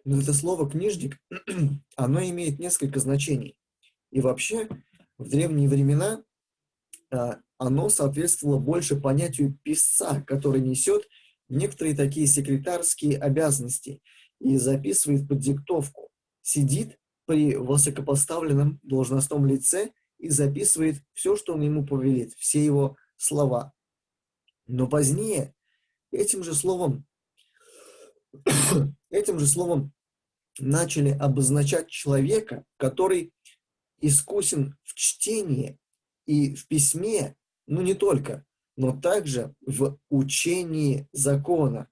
Но 0.04 0.18
это 0.18 0.34
слово 0.34 0.68
«книжник», 0.68 1.20
оно 1.96 2.22
имеет 2.24 2.58
несколько 2.58 2.98
значений. 2.98 3.56
И 4.10 4.20
вообще, 4.20 4.68
в 5.16 5.28
древние 5.28 5.68
времена 5.68 6.24
а, 7.12 7.40
оно 7.58 7.88
соответствовало 7.88 8.58
больше 8.58 9.00
понятию 9.00 9.56
писца, 9.62 10.24
который 10.26 10.60
несет 10.60 11.08
некоторые 11.48 11.94
такие 11.94 12.26
секретарские 12.26 13.18
обязанности 13.18 14.00
и 14.40 14.56
записывает 14.56 15.28
под 15.28 15.38
диктовку, 15.38 16.08
сидит 16.40 16.98
при 17.26 17.54
высокопоставленном 17.54 18.80
должностном 18.82 19.46
лице 19.46 19.92
и 20.22 20.30
записывает 20.30 21.02
все, 21.12 21.36
что 21.36 21.54
он 21.54 21.60
ему 21.60 21.84
повелит, 21.84 22.32
все 22.38 22.64
его 22.64 22.96
слова. 23.16 23.72
Но 24.66 24.86
позднее 24.86 25.54
этим 26.10 26.42
же 26.42 26.54
словом 26.54 27.06
Этим 29.10 29.38
же 29.38 29.46
словом 29.46 29.92
начали 30.58 31.10
обозначать 31.10 31.88
человека, 31.88 32.64
который 32.76 33.32
искусен 34.00 34.76
в 34.82 34.94
чтении 34.94 35.78
и 36.26 36.54
в 36.54 36.66
письме, 36.66 37.36
ну 37.66 37.82
не 37.82 37.94
только, 37.94 38.44
но 38.76 38.98
также 38.98 39.54
в 39.60 39.98
учении 40.08 41.08
закона. 41.12 41.88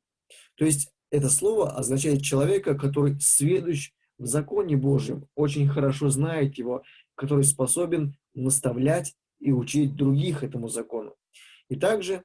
То 0.56 0.64
есть 0.64 0.92
это 1.10 1.28
слово 1.30 1.76
означает 1.76 2.22
человека, 2.22 2.74
который 2.74 3.18
сведущ 3.20 3.92
в 4.18 4.26
законе 4.26 4.76
Божьем, 4.76 5.26
очень 5.34 5.68
хорошо 5.68 6.10
знает 6.10 6.58
его, 6.58 6.82
который 7.20 7.44
способен 7.44 8.16
наставлять 8.32 9.14
и 9.40 9.52
учить 9.52 9.94
других 9.94 10.42
этому 10.42 10.70
закону. 10.70 11.14
И 11.68 11.76
также 11.76 12.24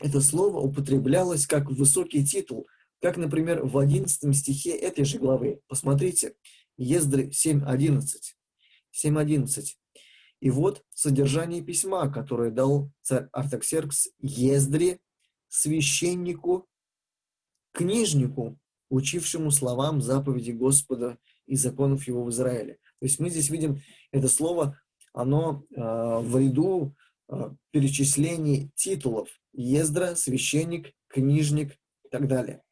это 0.00 0.20
слово 0.20 0.58
употреблялось 0.58 1.46
как 1.46 1.70
высокий 1.70 2.26
титул, 2.26 2.66
как, 3.00 3.18
например, 3.18 3.64
в 3.64 3.78
11 3.78 4.36
стихе 4.36 4.70
этой 4.72 5.04
же 5.04 5.18
главы. 5.18 5.60
Посмотрите, 5.68 6.34
Ездры 6.76 7.28
7.11. 7.28 8.00
7.11. 8.92 9.64
И 10.40 10.50
вот 10.50 10.82
содержание 10.92 11.62
письма, 11.62 12.10
которое 12.12 12.50
дал 12.50 12.90
царь 13.00 13.28
Артаксеркс 13.30 14.08
Ездре, 14.18 14.98
священнику, 15.46 16.66
книжнику, 17.70 18.58
учившему 18.88 19.52
словам 19.52 20.02
заповеди 20.02 20.50
Господа 20.50 21.16
и 21.46 21.54
законов 21.54 22.08
его 22.08 22.24
в 22.24 22.30
Израиле. 22.30 22.80
То 23.04 23.06
есть 23.06 23.20
мы 23.20 23.28
здесь 23.28 23.50
видим 23.50 23.82
это 24.12 24.28
слово, 24.28 24.80
оно 25.12 25.66
э, 25.70 25.78
в 25.78 26.38
ряду 26.38 26.96
э, 27.28 27.50
перечислений 27.70 28.70
титулов. 28.76 29.28
Ездра, 29.52 30.14
священник, 30.14 30.94
книжник 31.08 31.72
и 32.02 32.08
так 32.10 32.26
далее. 32.28 32.62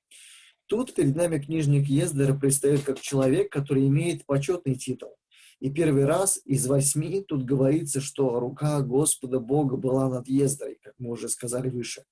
Тут 0.65 0.95
перед 0.95 1.15
нами 1.17 1.39
книжник 1.39 1.87
Ездера 1.87 2.35
предстает 2.35 2.83
как 2.83 2.99
человек, 2.99 3.53
который 3.53 3.87
имеет 3.89 4.25
почетный 4.25 4.75
титул. 4.75 5.19
И 5.61 5.69
первый 5.69 6.07
раз 6.07 6.41
из 6.47 6.67
восьми 6.67 7.23
тут 7.29 7.45
говорится, 7.45 8.01
что 8.01 8.41
рука 8.41 8.81
Господа 8.81 9.39
Бога 9.39 9.77
была 9.77 10.09
над 10.09 10.29
Ездерой, 10.29 10.79
как 10.83 10.95
мы 10.97 11.11
уже 11.11 11.29
сказали 11.29 11.69
выше. 11.69 12.05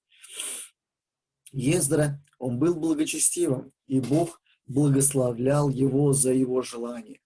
Ездра, 1.53 2.23
он 2.39 2.59
был 2.59 2.75
благочестивым, 2.75 3.73
и 3.87 3.99
Бог 3.99 4.43
благословлял 4.67 5.71
его 5.71 6.13
за 6.13 6.35
его 6.35 6.61
желание. 6.61 7.19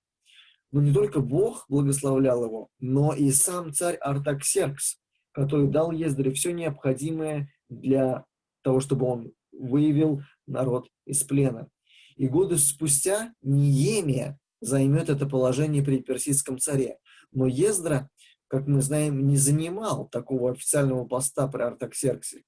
Но 0.75 0.83
не 0.83 0.93
только 0.93 1.21
Бог 1.21 1.67
благословлял 1.69 2.45
его, 2.45 2.69
но 2.81 3.15
и 3.15 3.31
сам 3.31 3.73
царь 3.73 3.95
Артаксеркс, 3.95 4.99
который 5.31 5.69
дал 5.69 5.93
Ездре 5.93 6.33
все 6.33 6.51
необходимое 6.53 7.49
для 7.69 8.25
того, 8.65 8.81
чтобы 8.81 9.07
он 9.07 9.33
выявил 9.53 10.23
народ 10.49 10.89
из 11.07 11.23
плена. 11.23 11.69
И 12.17 12.27
годы 12.27 12.59
спустя 12.59 13.33
Ниемия 13.41 14.37
займет 14.61 15.11
это 15.11 15.27
положение 15.27 15.85
при 15.85 16.03
персидском 16.03 16.59
царе. 16.59 16.99
Но 17.31 17.47
Ездра, 17.47 18.11
как 18.49 18.67
мы 18.67 18.83
знаем, 18.83 19.29
не 19.29 19.37
занимал 19.37 20.09
такого 20.09 20.51
официального 20.51 21.05
поста 21.05 21.47
при 21.47 21.63
Артаксерксе, 21.63 22.43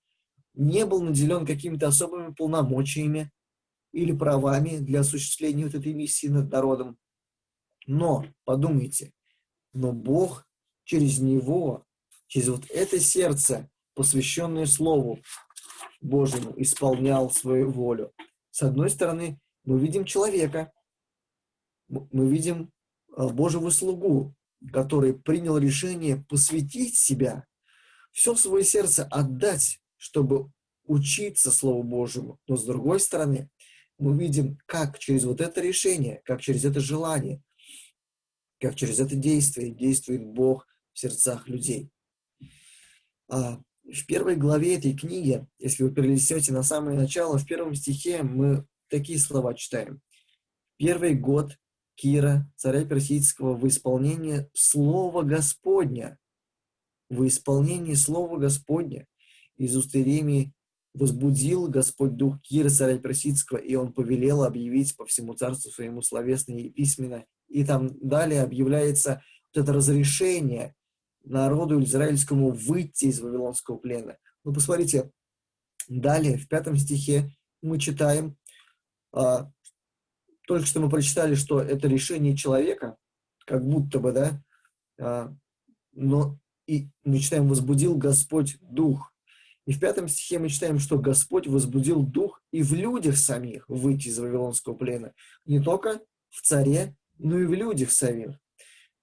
не 0.54 0.84
был 0.84 1.00
наделен 1.00 1.46
какими-то 1.46 1.86
особыми 1.86 2.34
полномочиями 2.34 3.30
или 3.92 4.10
правами 4.10 4.78
для 4.78 5.00
осуществления 5.00 5.66
вот 5.66 5.76
этой 5.76 5.94
миссии 5.94 6.26
над 6.26 6.50
народом. 6.50 6.98
Но, 7.86 8.26
подумайте, 8.44 9.12
но 9.72 9.92
Бог 9.92 10.46
через 10.84 11.18
него, 11.18 11.84
через 12.26 12.48
вот 12.48 12.68
это 12.70 12.98
сердце, 12.98 13.70
посвященное 13.94 14.66
Слову 14.66 15.20
Божьему, 16.00 16.52
исполнял 16.56 17.30
свою 17.30 17.70
волю. 17.70 18.12
С 18.50 18.62
одной 18.62 18.90
стороны, 18.90 19.38
мы 19.64 19.78
видим 19.78 20.04
человека, 20.04 20.72
мы 21.88 22.28
видим 22.28 22.72
а, 23.16 23.28
Божьего 23.28 23.70
слугу, 23.70 24.34
который 24.72 25.14
принял 25.14 25.58
решение 25.58 26.24
посвятить 26.28 26.96
себя, 26.96 27.46
все 28.12 28.34
свое 28.34 28.64
сердце 28.64 29.04
отдать, 29.04 29.80
чтобы 29.96 30.50
учиться 30.84 31.50
Слову 31.50 31.82
Божьему. 31.82 32.38
Но 32.46 32.56
с 32.56 32.64
другой 32.64 33.00
стороны, 33.00 33.50
мы 33.98 34.18
видим, 34.18 34.58
как 34.66 34.98
через 34.98 35.24
вот 35.24 35.40
это 35.40 35.60
решение, 35.60 36.22
как 36.24 36.40
через 36.40 36.64
это 36.64 36.80
желание, 36.80 37.42
как 38.60 38.74
через 38.74 39.00
это 39.00 39.16
действие 39.16 39.70
действует 39.70 40.24
Бог 40.24 40.66
в 40.92 40.98
сердцах 40.98 41.48
людей. 41.48 41.90
А 43.28 43.60
в 43.84 44.06
первой 44.06 44.36
главе 44.36 44.76
этой 44.76 44.96
книги, 44.96 45.46
если 45.58 45.84
вы 45.84 45.92
перелистете 45.92 46.52
на 46.52 46.62
самое 46.62 46.98
начало, 46.98 47.38
в 47.38 47.46
первом 47.46 47.74
стихе 47.74 48.22
мы 48.22 48.66
такие 48.88 49.18
слова 49.18 49.54
читаем. 49.54 50.00
Первый 50.76 51.14
год 51.14 51.56
Кира, 51.94 52.50
царя 52.56 52.84
персидского, 52.84 53.54
в 53.54 53.66
исполнение 53.66 54.50
Слова 54.52 55.22
Господня. 55.22 56.18
В 57.08 57.26
исполнении 57.26 57.94
Слова 57.94 58.38
Господня. 58.38 59.06
Из 59.56 59.74
уст 59.76 59.94
Иеремии 59.96 60.52
возбудил 60.92 61.68
Господь 61.68 62.16
дух 62.16 62.40
Кира, 62.42 62.68
царя 62.68 62.98
персидского, 62.98 63.58
и 63.58 63.74
он 63.74 63.92
повелел 63.92 64.44
объявить 64.44 64.96
по 64.96 65.06
всему 65.06 65.34
царству 65.34 65.70
своему 65.70 66.02
словесно 66.02 66.52
и 66.52 66.68
письменно. 66.68 67.24
И 67.48 67.64
там 67.64 67.98
далее 68.00 68.42
объявляется 68.42 69.22
вот 69.54 69.62
это 69.62 69.72
разрешение 69.72 70.74
народу 71.24 71.82
израильскому 71.82 72.50
выйти 72.50 73.06
из 73.06 73.20
Вавилонского 73.20 73.76
плена. 73.76 74.16
Ну, 74.44 74.52
посмотрите, 74.52 75.10
далее 75.88 76.38
в 76.38 76.48
пятом 76.48 76.76
стихе 76.76 77.30
мы 77.62 77.78
читаем, 77.78 78.36
а, 79.12 79.50
только 80.46 80.66
что 80.66 80.80
мы 80.80 80.88
прочитали, 80.88 81.34
что 81.34 81.60
это 81.60 81.88
решение 81.88 82.36
человека, 82.36 82.96
как 83.46 83.66
будто 83.66 83.98
бы, 83.98 84.12
да, 84.12 84.42
а, 85.00 85.34
но 85.92 86.38
и 86.66 86.88
мы 87.04 87.18
читаем, 87.18 87.48
возбудил 87.48 87.96
Господь 87.96 88.58
дух. 88.60 89.12
И 89.66 89.72
в 89.72 89.80
пятом 89.80 90.08
стихе 90.08 90.38
мы 90.38 90.48
читаем, 90.48 90.78
что 90.78 90.98
Господь 90.98 91.46
возбудил 91.46 92.02
дух 92.02 92.40
и 92.52 92.62
в 92.62 92.72
людях 92.72 93.16
самих 93.16 93.68
выйти 93.68 94.08
из 94.08 94.18
Вавилонского 94.18 94.74
плена. 94.74 95.12
Не 95.44 95.60
только 95.60 96.00
в 96.30 96.42
царе, 96.42 96.96
но 97.18 97.38
и 97.38 97.46
в 97.46 97.52
людях 97.52 97.90
самих. 97.90 98.38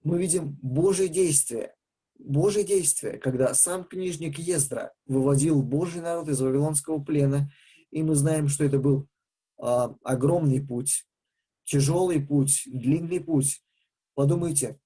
Мы 0.04 0.20
видим 0.20 0.58
Божье 0.62 1.08
действие. 1.08 1.74
Божье 2.20 2.64
действие, 2.64 3.18
когда 3.18 3.54
сам 3.54 3.84
книжник 3.84 4.40
Ездра 4.40 4.94
выводил 5.06 5.62
Божий 5.62 6.02
народ 6.02 6.30
из 6.30 6.40
Вавилонского 6.40 7.04
плена, 7.04 7.52
и 7.92 8.02
мы 8.04 8.16
знаем, 8.16 8.48
что 8.48 8.64
это 8.64 8.80
был 8.80 9.08
а, 9.58 9.96
огромный 10.04 10.62
путь, 10.62 11.06
тяжелый 11.64 12.22
путь, 12.22 12.64
длинный 12.66 13.20
путь. 13.20 13.64
Подумайте, 14.16 14.80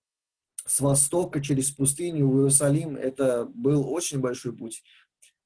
с 0.65 0.79
востока 0.79 1.41
через 1.41 1.71
пустыню 1.71 2.27
в 2.27 2.37
Иерусалим 2.37 2.95
это 2.95 3.45
был 3.45 3.87
очень 3.91 4.19
большой 4.19 4.55
путь. 4.55 4.83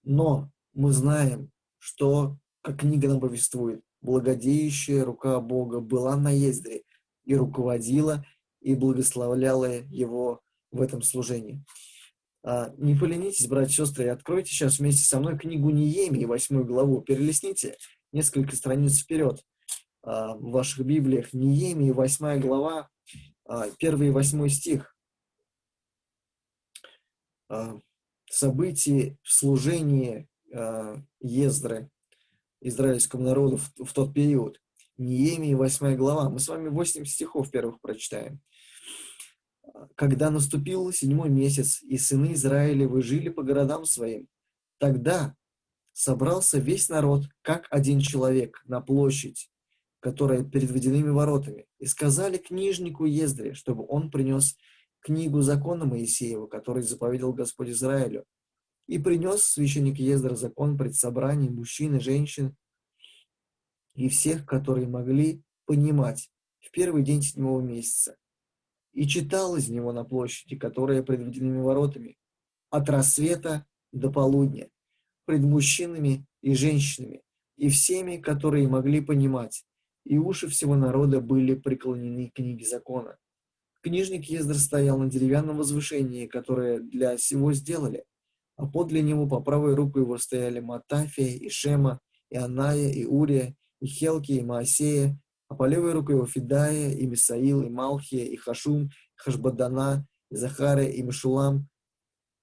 Но 0.03 0.51
мы 0.73 0.91
знаем, 0.91 1.51
что, 1.77 2.38
как 2.62 2.79
книга 2.79 3.08
нам 3.08 3.19
повествует, 3.19 3.84
благодеющая 4.01 5.03
рука 5.03 5.39
Бога 5.39 5.79
была 5.79 6.15
на 6.15 6.32
Ездре 6.32 6.84
и 7.25 7.36
руководила 7.36 8.25
и 8.62 8.75
благословляла 8.75 9.84
его 9.89 10.41
в 10.71 10.81
этом 10.81 11.01
служении. 11.01 11.63
А, 12.43 12.73
не 12.77 12.95
поленитесь, 12.95 13.47
братья 13.47 13.84
и 13.84 13.86
сестры, 13.86 14.10
откройте 14.10 14.51
сейчас 14.51 14.79
вместе 14.79 15.03
со 15.03 15.19
мной 15.19 15.38
книгу 15.38 15.69
Неемии, 15.69 16.25
восьмую 16.25 16.65
главу, 16.65 17.01
перелистните 17.01 17.77
несколько 18.12 18.55
страниц 18.55 18.99
вперед 18.99 19.43
а, 20.01 20.36
в 20.36 20.51
ваших 20.51 20.86
Библиях. 20.86 21.34
Неемии, 21.34 21.91
восьмая 21.91 22.39
глава, 22.39 22.89
а, 23.45 23.69
первый 23.77 24.07
и 24.07 24.12
восьмой 24.12 24.49
стих. 24.49 24.95
События 28.29 29.17
в 29.23 29.29
служении 29.29 30.29
Ездры 31.19 31.89
израильскому 32.62 33.23
народу 33.25 33.60
в 33.77 33.91
тот 33.91 34.13
период. 34.13 34.62
Неемии, 34.97 35.54
восьмая 35.54 35.95
глава. 35.95 36.30
Мы 36.30 36.39
с 36.39 36.47
вами 36.47 36.67
восемь 36.67 37.06
стихов 37.06 37.49
первых 37.49 37.80
прочитаем. 37.82 38.39
Когда 39.95 40.30
наступил 40.30 40.91
седьмой 40.91 41.30
месяц, 41.30 41.82
и 41.82 41.97
сыны 41.97 42.34
Израилевы 42.34 43.01
жили 43.01 43.30
по 43.30 43.41
городам 43.41 43.86
своим, 43.86 44.27
тогда 44.80 45.36
собрался 45.93 46.60
весь 46.60 46.89
народ, 46.89 47.25
как 47.41 47.67
один 47.69 47.99
человек, 47.99 48.62
на 48.65 48.82
площадь, 48.82 49.49
которая 50.01 50.43
перед 50.43 50.69
водяными 50.71 51.10
воротами, 51.10 51.67
и 51.80 51.86
сказали 51.86 52.38
книжнику 52.38 53.06
Ездре, 53.06 53.54
чтобы 53.54 53.86
он 53.88 54.12
принес 54.12 54.58
книгу 54.99 55.41
закона 55.41 55.86
Моисеева, 55.86 56.47
который 56.47 56.84
заповедал 56.84 57.34
Господь 57.34 57.69
Израилю. 57.69 58.25
И 58.88 58.99
принес 58.99 59.43
священник 59.43 59.99
Ездра 59.99 60.36
закон 60.36 60.77
пред 60.77 60.95
собранием 60.95 61.56
мужчин 61.56 61.95
и 61.95 61.99
женщин 61.99 62.56
и 63.95 64.10
всех, 64.10 64.45
которые 64.45 64.88
могли 64.88 65.43
понимать 65.65 66.30
в 66.60 66.71
первый 66.71 67.04
день 67.04 67.21
седьмого 67.21 67.62
месяца. 67.62 68.17
И 68.93 69.08
читал 69.08 69.56
из 69.56 69.69
него 69.69 69.91
на 69.93 70.04
площади, 70.04 70.56
которая 70.58 71.01
пред 71.04 71.21
водяными 71.21 71.62
воротами, 71.62 72.17
от 72.69 72.89
рассвета 72.89 73.65
до 73.91 74.12
полудня, 74.12 74.69
пред 75.25 75.41
мужчинами 75.41 76.25
и 76.41 76.54
женщинами, 76.56 77.21
и 77.58 77.69
всеми, 77.69 78.17
которые 78.17 78.67
могли 78.67 79.01
понимать, 79.01 79.63
и 80.06 80.17
уши 80.17 80.47
всего 80.47 80.75
народа 80.75 81.21
были 81.21 81.56
преклонены 81.56 82.30
к 82.30 82.36
книге 82.36 82.65
закона. 82.65 83.17
Книжник 83.82 84.25
Ездр 84.25 84.56
стоял 84.56 84.97
на 84.99 85.10
деревянном 85.10 85.58
возвышении, 85.58 86.27
которое 86.27 86.80
для 86.80 87.17
всего 87.17 87.54
сделали, 87.54 88.06
а 88.56 88.67
подле 88.67 89.01
него 89.01 89.27
по 89.27 89.41
правой 89.41 89.73
руку 89.73 89.99
его 89.99 90.17
стояли 90.17 90.60
Матафия, 90.60 91.36
и 91.36 91.49
Шема, 91.49 91.99
и 92.30 92.38
Аная, 92.38 92.91
и 92.91 93.06
Урия, 93.06 93.56
и 93.82 93.88
Хелки, 93.88 94.32
и 94.32 94.44
Маасея, 94.44 95.20
а 95.50 95.56
по 95.56 95.65
левой 95.65 95.91
руку 95.91 96.13
его 96.13 96.26
Фидая, 96.26 96.94
и 96.94 97.06
Мисаил, 97.06 97.62
и 97.63 97.70
Малхия, 97.70 98.26
и 98.26 98.38
Хашум, 98.38 98.86
и 98.86 98.89
Хашбадана, 99.15 100.08
и 100.30 100.36
Захария, 100.36 100.89
и 100.89 101.02
Мишулам. 101.02 101.67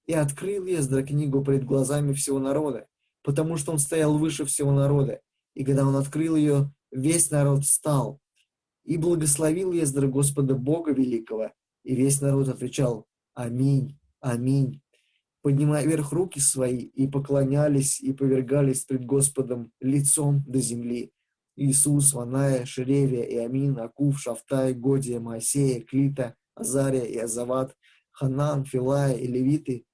И 0.06 0.12
открыл 0.12 0.66
Ездра 0.66 1.02
книгу 1.02 1.42
пред 1.42 1.64
глазами 1.64 2.12
всего 2.12 2.38
народа, 2.38 2.86
потому 3.22 3.56
что 3.56 3.72
он 3.72 3.78
стоял 3.78 4.18
выше 4.18 4.44
всего 4.44 4.72
народа. 4.72 5.20
И 5.54 5.64
когда 5.64 5.86
он 5.86 5.96
открыл 5.96 6.36
ее, 6.36 6.70
весь 6.90 7.30
народ 7.30 7.64
встал. 7.64 8.20
И 8.84 8.96
благословил 8.96 9.72
Ездра 9.72 10.06
Господа 10.06 10.54
Бога 10.54 10.92
Великого, 10.92 11.52
и 11.84 11.94
весь 11.94 12.20
народ 12.20 12.48
отвечал 12.48 13.06
«Аминь, 13.34 13.98
аминь» 14.20 14.82
поднимая 15.42 15.86
вверх 15.86 16.12
руки 16.12 16.40
свои, 16.40 16.76
и 16.76 17.06
поклонялись, 17.06 18.00
и 18.00 18.12
повергались 18.12 18.84
пред 18.84 19.06
Господом 19.06 19.72
лицом 19.80 20.44
до 20.46 20.60
земли. 20.60 21.12
Иисус, 21.58 22.12
Ваная, 22.12 22.64
Шеревия, 22.64 23.24
Иамин, 23.24 23.78
Акув, 23.80 24.20
Шафтай, 24.20 24.74
Годия, 24.74 25.18
Моисея, 25.18 25.82
Клита, 25.82 26.36
Азария 26.54 27.04
и 27.04 27.18
Азават, 27.18 27.74
Ханан, 28.12 28.64
Филая 28.64 29.14
и 29.14 29.26
Левиты 29.26 29.84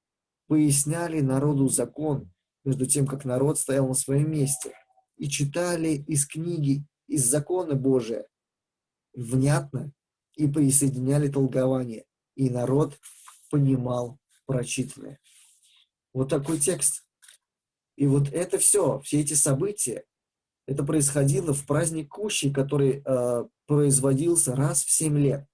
поясняли 0.46 1.20
народу 1.20 1.68
закон, 1.68 2.30
между 2.64 2.86
тем, 2.86 3.06
как 3.06 3.24
народ 3.24 3.58
стоял 3.58 3.88
на 3.88 3.94
своем 3.94 4.30
месте, 4.30 4.72
и 5.16 5.28
читали 5.28 6.04
из 6.06 6.26
книги, 6.26 6.84
из 7.06 7.24
закона 7.24 7.74
Божия, 7.74 8.26
внятно, 9.14 9.92
и 10.36 10.46
присоединяли 10.48 11.28
толкование, 11.28 12.04
и 12.34 12.50
народ 12.50 12.98
понимал 13.50 14.18
прочитанное. 14.46 15.18
Вот 16.12 16.28
такой 16.28 16.58
текст. 16.58 17.06
И 17.96 18.06
вот 18.06 18.28
это 18.28 18.58
все, 18.58 19.00
все 19.00 19.20
эти 19.20 19.34
события, 19.34 20.04
это 20.66 20.84
происходило 20.84 21.52
в 21.52 21.66
праздник 21.66 22.08
Кущи, 22.08 22.52
который 22.52 23.02
э, 23.04 23.44
производился 23.66 24.56
раз 24.56 24.84
в 24.84 24.90
семь 24.90 25.18
лет. 25.18 25.46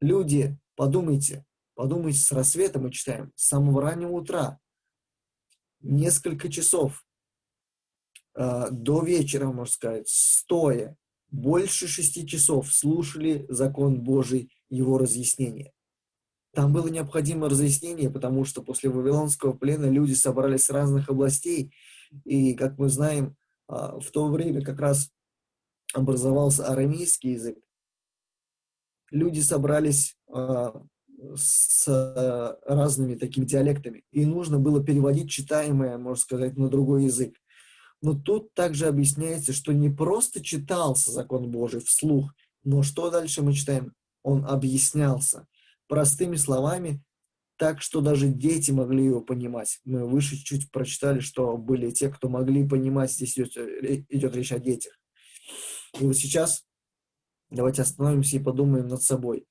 Люди, 0.00 0.58
подумайте, 0.76 1.44
подумайте, 1.74 2.18
с 2.18 2.32
рассвета 2.32 2.78
мы 2.78 2.90
читаем, 2.90 3.32
с 3.34 3.48
самого 3.48 3.82
раннего 3.82 4.12
утра, 4.12 4.58
несколько 5.80 6.48
часов 6.48 7.04
э, 8.34 8.68
до 8.70 9.02
вечера, 9.02 9.46
можно 9.46 9.72
сказать, 9.72 10.08
стоя, 10.08 10.96
больше 11.30 11.88
шести 11.88 12.26
часов 12.26 12.72
слушали 12.72 13.46
закон 13.48 14.00
Божий, 14.02 14.52
его 14.68 14.98
разъяснение. 14.98 15.72
Там 16.54 16.72
было 16.72 16.88
необходимо 16.88 17.48
разъяснение, 17.48 18.10
потому 18.10 18.44
что 18.44 18.62
после 18.62 18.90
Вавилонского 18.90 19.54
плена 19.54 19.86
люди 19.86 20.12
собрались 20.12 20.64
с 20.64 20.70
разных 20.70 21.08
областей, 21.08 21.74
и, 22.24 22.54
как 22.54 22.78
мы 22.78 22.90
знаем, 22.90 23.36
в 23.72 24.10
то 24.12 24.28
время 24.28 24.62
как 24.62 24.80
раз 24.80 25.10
образовался 25.94 26.66
арамейский 26.66 27.32
язык. 27.32 27.58
Люди 29.10 29.40
собрались 29.40 30.16
а, 30.32 30.82
с 31.34 31.86
разными 32.66 33.14
такими 33.14 33.44
диалектами, 33.44 34.04
и 34.10 34.26
нужно 34.26 34.58
было 34.58 34.82
переводить 34.82 35.30
читаемое, 35.30 35.98
можно 35.98 36.20
сказать, 36.20 36.56
на 36.56 36.68
другой 36.68 37.04
язык. 37.04 37.36
Но 38.00 38.14
тут 38.14 38.52
также 38.54 38.86
объясняется, 38.86 39.52
что 39.52 39.72
не 39.72 39.88
просто 39.88 40.42
читался 40.42 41.10
закон 41.10 41.50
Божий 41.50 41.80
вслух, 41.80 42.34
но 42.64 42.82
что 42.82 43.10
дальше 43.10 43.42
мы 43.42 43.52
читаем? 43.52 43.94
Он 44.22 44.44
объяснялся 44.44 45.46
простыми 45.88 46.36
словами, 46.36 47.02
так 47.62 47.80
что 47.80 48.00
даже 48.00 48.26
дети 48.26 48.72
могли 48.72 49.04
его 49.04 49.20
понимать. 49.20 49.78
Мы 49.84 50.04
выше 50.04 50.36
чуть 50.36 50.72
прочитали, 50.72 51.20
что 51.20 51.56
были 51.56 51.92
те, 51.92 52.08
кто 52.08 52.28
могли 52.28 52.68
понимать, 52.68 53.12
здесь 53.12 53.38
идет, 53.38 53.56
идет 54.10 54.34
речь 54.34 54.50
о 54.50 54.58
детях. 54.58 54.98
И 56.00 56.04
вот 56.04 56.16
сейчас 56.16 56.66
давайте 57.50 57.82
остановимся 57.82 58.36
и 58.36 58.42
подумаем 58.42 58.88
над 58.88 59.00
собой. 59.04 59.46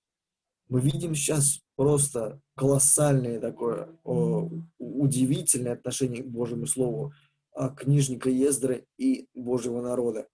Мы 0.67 0.81
видим 0.81 1.15
сейчас 1.15 1.61
просто 1.77 2.41
колоссальное 2.57 3.39
такое, 3.39 3.97
о, 4.03 4.49
удивительное 4.77 5.71
отношение 5.71 6.21
к 6.21 6.27
Божьему 6.27 6.67
Слову 6.67 7.13
а, 7.53 7.69
книжника 7.69 8.29
Ездры 8.29 8.87
и 8.97 9.29
Божьего 9.33 9.81
народа. 9.81 10.27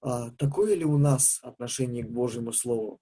А 0.00 0.30
такое 0.30 0.76
ли 0.76 0.84
у 0.84 0.98
нас 0.98 1.40
отношение 1.42 2.04
к 2.04 2.12
Божьему 2.12 2.52
Слову? 2.52 3.00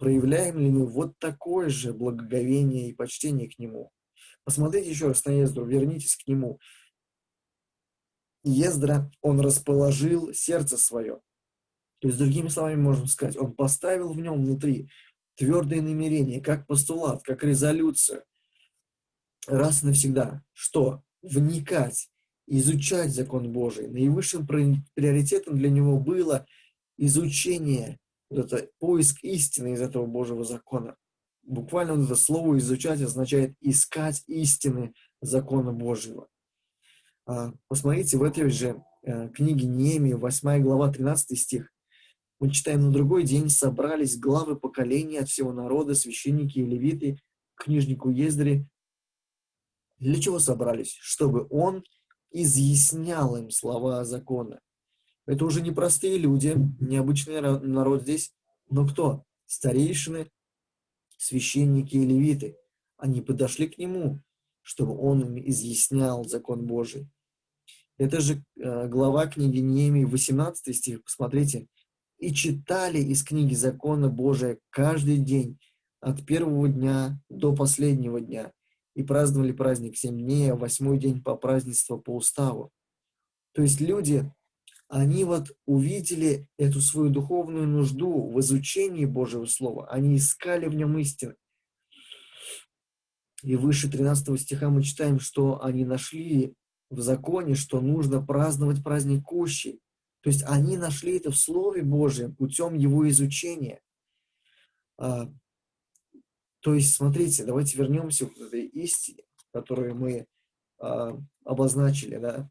Проявляем 0.00 0.58
ли 0.58 0.70
мы 0.70 0.86
вот 0.86 1.18
такое 1.18 1.68
же 1.68 1.92
благоговение 1.92 2.88
и 2.88 2.94
почтение 2.94 3.50
к 3.50 3.58
Нему? 3.58 3.92
Посмотрите 4.44 4.88
еще 4.88 5.08
раз 5.08 5.22
на 5.26 5.32
Ездру, 5.32 5.66
вернитесь 5.66 6.16
к 6.16 6.26
Нему. 6.26 6.58
Ездра, 8.42 9.12
он 9.20 9.40
расположил 9.40 10.32
сердце 10.32 10.78
свое. 10.78 11.20
То 11.98 12.08
есть, 12.08 12.18
другими 12.18 12.48
словами, 12.48 12.80
можно 12.80 13.06
сказать, 13.06 13.36
он 13.36 13.52
поставил 13.52 14.14
в 14.14 14.18
нем 14.18 14.42
внутри 14.42 14.88
твердое 15.34 15.82
намерение, 15.82 16.40
как 16.40 16.66
постулат, 16.66 17.22
как 17.22 17.44
резолюцию, 17.44 18.24
раз 19.46 19.82
и 19.82 19.86
навсегда, 19.86 20.42
что 20.54 21.02
вникать 21.20 22.08
изучать 22.46 23.14
закон 23.14 23.52
Божий. 23.52 23.88
Наивысшим 23.88 24.46
приоритетом 24.46 25.58
для 25.58 25.68
него 25.68 26.00
было 26.00 26.46
изучение, 26.96 27.98
вот 28.30 28.38
это 28.38 28.68
поиск 28.78 29.22
истины 29.24 29.74
из 29.74 29.82
этого 29.82 30.06
Божьего 30.06 30.44
закона. 30.44 30.96
Буквально 31.42 31.94
вот 31.94 32.04
это 32.04 32.14
слово 32.14 32.58
«изучать» 32.58 33.02
означает 33.02 33.54
искать 33.60 34.22
истины 34.28 34.94
закона 35.20 35.72
Божьего. 35.72 36.28
А, 37.26 37.52
посмотрите, 37.68 38.16
в 38.16 38.22
этой 38.22 38.48
же 38.50 38.82
э, 39.02 39.28
книге 39.30 39.66
Неемии, 39.66 40.12
8 40.12 40.62
глава, 40.62 40.92
13 40.92 41.38
стих, 41.38 41.70
мы 42.38 42.50
читаем, 42.50 42.82
на 42.82 42.90
другой 42.90 43.24
день 43.24 43.50
собрались 43.50 44.18
главы 44.18 44.56
поколения 44.58 45.20
от 45.20 45.28
всего 45.28 45.52
народа, 45.52 45.94
священники 45.94 46.58
и 46.58 46.64
левиты, 46.64 47.18
книжнику 47.54 48.08
Ездре. 48.08 48.66
Для 49.98 50.18
чего 50.20 50.38
собрались? 50.38 50.96
Чтобы 51.00 51.46
он 51.50 51.84
изъяснял 52.30 53.36
им 53.36 53.50
слова 53.50 54.04
закона. 54.04 54.60
Это 55.30 55.44
уже 55.44 55.62
не 55.62 55.70
простые 55.70 56.18
люди, 56.18 56.56
необычный 56.80 57.40
народ 57.40 58.02
здесь, 58.02 58.34
но 58.68 58.84
кто? 58.84 59.22
Старейшины, 59.46 60.28
священники 61.18 61.94
и 61.94 62.04
левиты. 62.04 62.56
Они 62.96 63.20
подошли 63.20 63.68
к 63.68 63.78
нему, 63.78 64.20
чтобы 64.60 64.98
он 64.98 65.20
им 65.20 65.48
изъяснял 65.48 66.24
закон 66.24 66.66
Божий. 66.66 67.08
Это 67.96 68.20
же 68.20 68.42
э, 68.56 68.88
глава 68.88 69.28
книги 69.28 69.58
Неемии, 69.58 70.02
18 70.02 70.76
стих, 70.76 71.04
посмотрите. 71.04 71.68
«И 72.18 72.34
читали 72.34 72.98
из 72.98 73.22
книги 73.22 73.54
закона 73.54 74.08
Божия 74.08 74.58
каждый 74.70 75.18
день, 75.18 75.60
от 76.00 76.26
первого 76.26 76.68
дня 76.68 77.22
до 77.28 77.54
последнего 77.54 78.20
дня, 78.20 78.50
и 78.96 79.04
праздновали 79.04 79.52
праздник 79.52 79.96
семь 79.96 80.18
дней, 80.18 80.50
а 80.50 80.56
восьмой 80.56 80.98
день 80.98 81.22
по 81.22 81.36
празднеству 81.36 82.00
по 82.00 82.16
уставу. 82.16 82.72
То 83.52 83.62
есть 83.62 83.80
люди, 83.80 84.28
они 84.90 85.22
вот 85.22 85.52
увидели 85.66 86.48
эту 86.58 86.80
свою 86.80 87.10
духовную 87.10 87.68
нужду 87.68 88.28
в 88.28 88.40
изучении 88.40 89.04
Божьего 89.04 89.46
Слова, 89.46 89.88
они 89.88 90.16
искали 90.16 90.66
в 90.66 90.74
нем 90.74 90.98
истины. 90.98 91.36
И 93.44 93.54
выше 93.54 93.88
13 93.88 94.38
стиха 94.38 94.68
мы 94.68 94.82
читаем, 94.82 95.20
что 95.20 95.62
они 95.62 95.84
нашли 95.84 96.54
в 96.90 97.00
законе, 97.00 97.54
что 97.54 97.80
нужно 97.80 98.20
праздновать 98.20 98.82
праздник 98.82 99.22
Кущи. 99.22 99.78
То 100.22 100.28
есть 100.28 100.42
они 100.42 100.76
нашли 100.76 101.18
это 101.18 101.30
в 101.30 101.38
Слове 101.38 101.82
Божьем 101.82 102.34
путем 102.34 102.74
его 102.74 103.08
изучения. 103.08 103.80
А, 104.98 105.32
то 106.62 106.74
есть, 106.74 106.96
смотрите, 106.96 107.44
давайте 107.44 107.78
вернемся 107.78 108.26
к 108.26 108.36
этой 108.36 108.66
истине, 108.66 109.22
которую 109.52 109.94
мы 109.94 110.26
а, 110.78 111.16
обозначили, 111.44 112.18
да. 112.18 112.50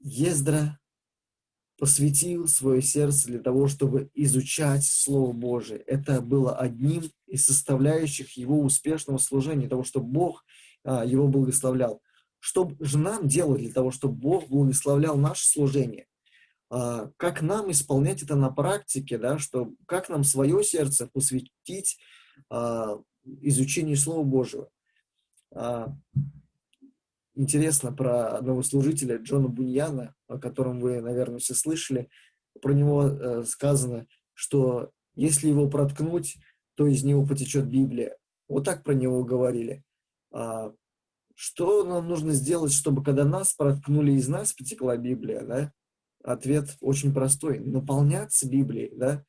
Ездра 0.00 0.80
посвятил 1.80 2.46
свое 2.46 2.82
сердце 2.82 3.28
для 3.28 3.38
того, 3.38 3.66
чтобы 3.66 4.10
изучать 4.14 4.84
Слово 4.84 5.32
Божие. 5.32 5.80
Это 5.80 6.20
было 6.20 6.54
одним 6.56 7.10
из 7.26 7.46
составляющих 7.46 8.36
его 8.36 8.60
успешного 8.60 9.16
служения, 9.16 9.66
того, 9.66 9.82
что 9.82 10.00
Бог 10.00 10.44
а, 10.84 11.04
его 11.06 11.26
благословлял. 11.26 12.02
Что 12.38 12.70
же 12.80 12.98
нам 12.98 13.26
делать 13.26 13.62
для 13.62 13.72
того, 13.72 13.90
чтобы 13.90 14.14
Бог 14.14 14.48
благословлял 14.48 15.16
наше 15.16 15.48
служение? 15.48 16.06
А, 16.68 17.10
как 17.16 17.40
нам 17.40 17.70
исполнять 17.70 18.22
это 18.22 18.36
на 18.36 18.50
практике, 18.50 19.16
да, 19.16 19.38
что, 19.38 19.72
как 19.86 20.10
нам 20.10 20.22
свое 20.22 20.62
сердце 20.62 21.06
посвятить 21.06 21.98
а, 22.50 22.98
изучению 23.24 23.96
Слова 23.96 24.22
Божьего? 24.22 24.68
А, 27.40 27.42
интересно 27.42 27.92
про 27.92 28.36
одного 28.38 28.62
служителя 28.62 29.16
Джона 29.16 29.48
Буньяна, 29.48 30.14
о 30.28 30.38
котором 30.38 30.80
вы, 30.80 31.00
наверное, 31.00 31.38
все 31.38 31.54
слышали. 31.54 32.08
Про 32.60 32.72
него 32.72 33.04
э, 33.04 33.44
сказано, 33.44 34.06
что 34.34 34.90
если 35.14 35.48
его 35.48 35.68
проткнуть, 35.68 36.36
то 36.76 36.86
из 36.86 37.02
него 37.02 37.26
потечет 37.26 37.66
Библия. 37.66 38.16
Вот 38.48 38.64
так 38.64 38.82
про 38.84 38.94
него 38.94 39.24
говорили. 39.24 39.84
Что 41.34 41.84
нам 41.84 42.08
нужно 42.08 42.32
сделать, 42.32 42.72
чтобы 42.72 43.02
когда 43.02 43.24
нас 43.24 43.54
проткнули, 43.54 44.12
из 44.12 44.28
нас 44.28 44.52
потекла 44.52 44.96
Библия, 44.96 45.42
да? 45.44 45.72
Ответ 46.22 46.76
очень 46.80 47.12
простой. 47.12 47.58
Наполняться 47.60 48.48
Библией, 48.48 48.94
да? 48.96 49.24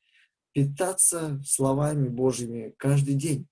Питаться 0.53 1.41
словами 1.45 2.09
Божьими 2.09 2.73
каждый 2.77 3.15
день. 3.15 3.47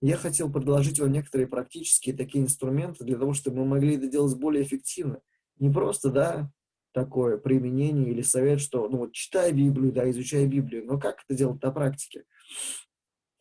Я 0.00 0.16
хотел 0.16 0.52
предложить 0.52 1.00
вам 1.00 1.12
некоторые 1.12 1.46
практические 1.46 2.16
такие 2.16 2.44
инструменты 2.44 3.04
для 3.04 3.16
того, 3.16 3.32
чтобы 3.32 3.58
мы 3.58 3.66
могли 3.66 3.96
это 3.96 4.08
делать 4.08 4.36
более 4.36 4.62
эффективно. 4.62 5.20
Не 5.58 5.70
просто, 5.70 6.10
да, 6.10 6.50
такое 6.92 7.38
применение 7.38 8.10
или 8.10 8.22
совет, 8.22 8.60
что, 8.60 8.88
ну 8.88 8.98
вот, 8.98 9.12
читай 9.12 9.52
Библию, 9.52 9.92
да, 9.92 10.08
изучай 10.10 10.46
Библию, 10.46 10.86
но 10.86 10.98
как 10.98 11.22
это 11.26 11.36
делать 11.36 11.62
на 11.62 11.70
практике? 11.70 12.24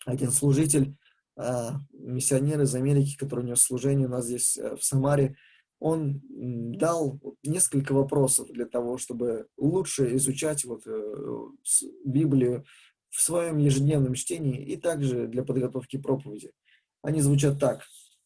Один 0.05 0.31
служитель 0.31 0.95
а, 1.37 1.79
миссионер 1.93 2.61
из 2.61 2.75
Америки, 2.75 3.17
который 3.17 3.45
нес 3.45 3.61
служение 3.61 4.07
у 4.07 4.11
нас 4.11 4.25
здесь 4.25 4.57
э, 4.57 4.75
в 4.75 4.83
Самаре, 4.83 5.35
он 5.79 6.21
дал 6.29 7.19
несколько 7.43 7.93
вопросов 7.93 8.47
для 8.49 8.65
того, 8.65 8.97
чтобы 8.97 9.47
лучше 9.57 10.15
изучать 10.15 10.63
вот 10.65 10.87
э, 10.87 11.15
Библию 12.05 12.65
в 13.15 13.21
своем 13.21 13.57
ежедневном 13.57 14.13
чтении 14.13 14.61
и 14.61 14.75
также 14.75 15.27
для 15.27 15.43
подготовки 15.43 15.97
проповеди. 15.97 16.51
Они 17.01 17.21
звучат 17.21 17.59
так. 17.59 17.81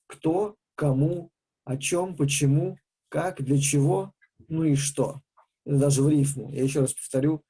Кто, 0.08 0.56
кому, 0.74 1.30
о 1.64 1.78
чем, 1.78 2.16
почему, 2.16 2.80
как, 3.08 3.44
для 3.44 3.60
чего, 3.60 4.14
ну 4.48 4.64
и 4.64 4.76
что. 4.76 5.22
Даже 5.64 6.02
в 6.02 6.10
рифму. 6.10 6.52
Я 6.52 6.64
еще 6.64 6.80
раз 6.82 6.94
повторю. 6.94 7.44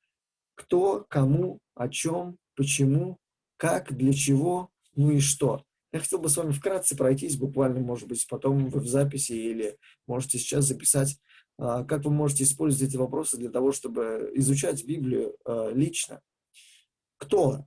Кто, 0.55 1.05
кому, 1.09 1.59
о 1.75 1.87
чем, 1.87 2.37
почему, 2.57 3.17
как, 3.55 3.95
для 3.95 4.11
чего, 4.11 4.69
ну 4.95 5.11
и 5.11 5.21
что? 5.21 5.63
Я 5.93 5.99
хотел 5.99 6.19
бы 6.19 6.27
с 6.27 6.35
вами 6.35 6.51
вкратце 6.51 6.97
пройтись, 6.97 7.37
буквально, 7.37 7.79
может 7.79 8.09
быть, 8.09 8.27
потом 8.27 8.67
вы 8.67 8.81
в 8.81 8.87
записи 8.87 9.31
или 9.31 9.77
можете 10.07 10.37
сейчас 10.37 10.65
записать, 10.65 11.17
а, 11.57 11.85
как 11.85 12.03
вы 12.03 12.11
можете 12.11 12.43
использовать 12.43 12.89
эти 12.89 12.97
вопросы 12.97 13.37
для 13.37 13.49
того, 13.49 13.71
чтобы 13.71 14.29
изучать 14.35 14.83
Библию 14.85 15.37
а, 15.45 15.71
лично. 15.71 16.21
Кто? 17.19 17.65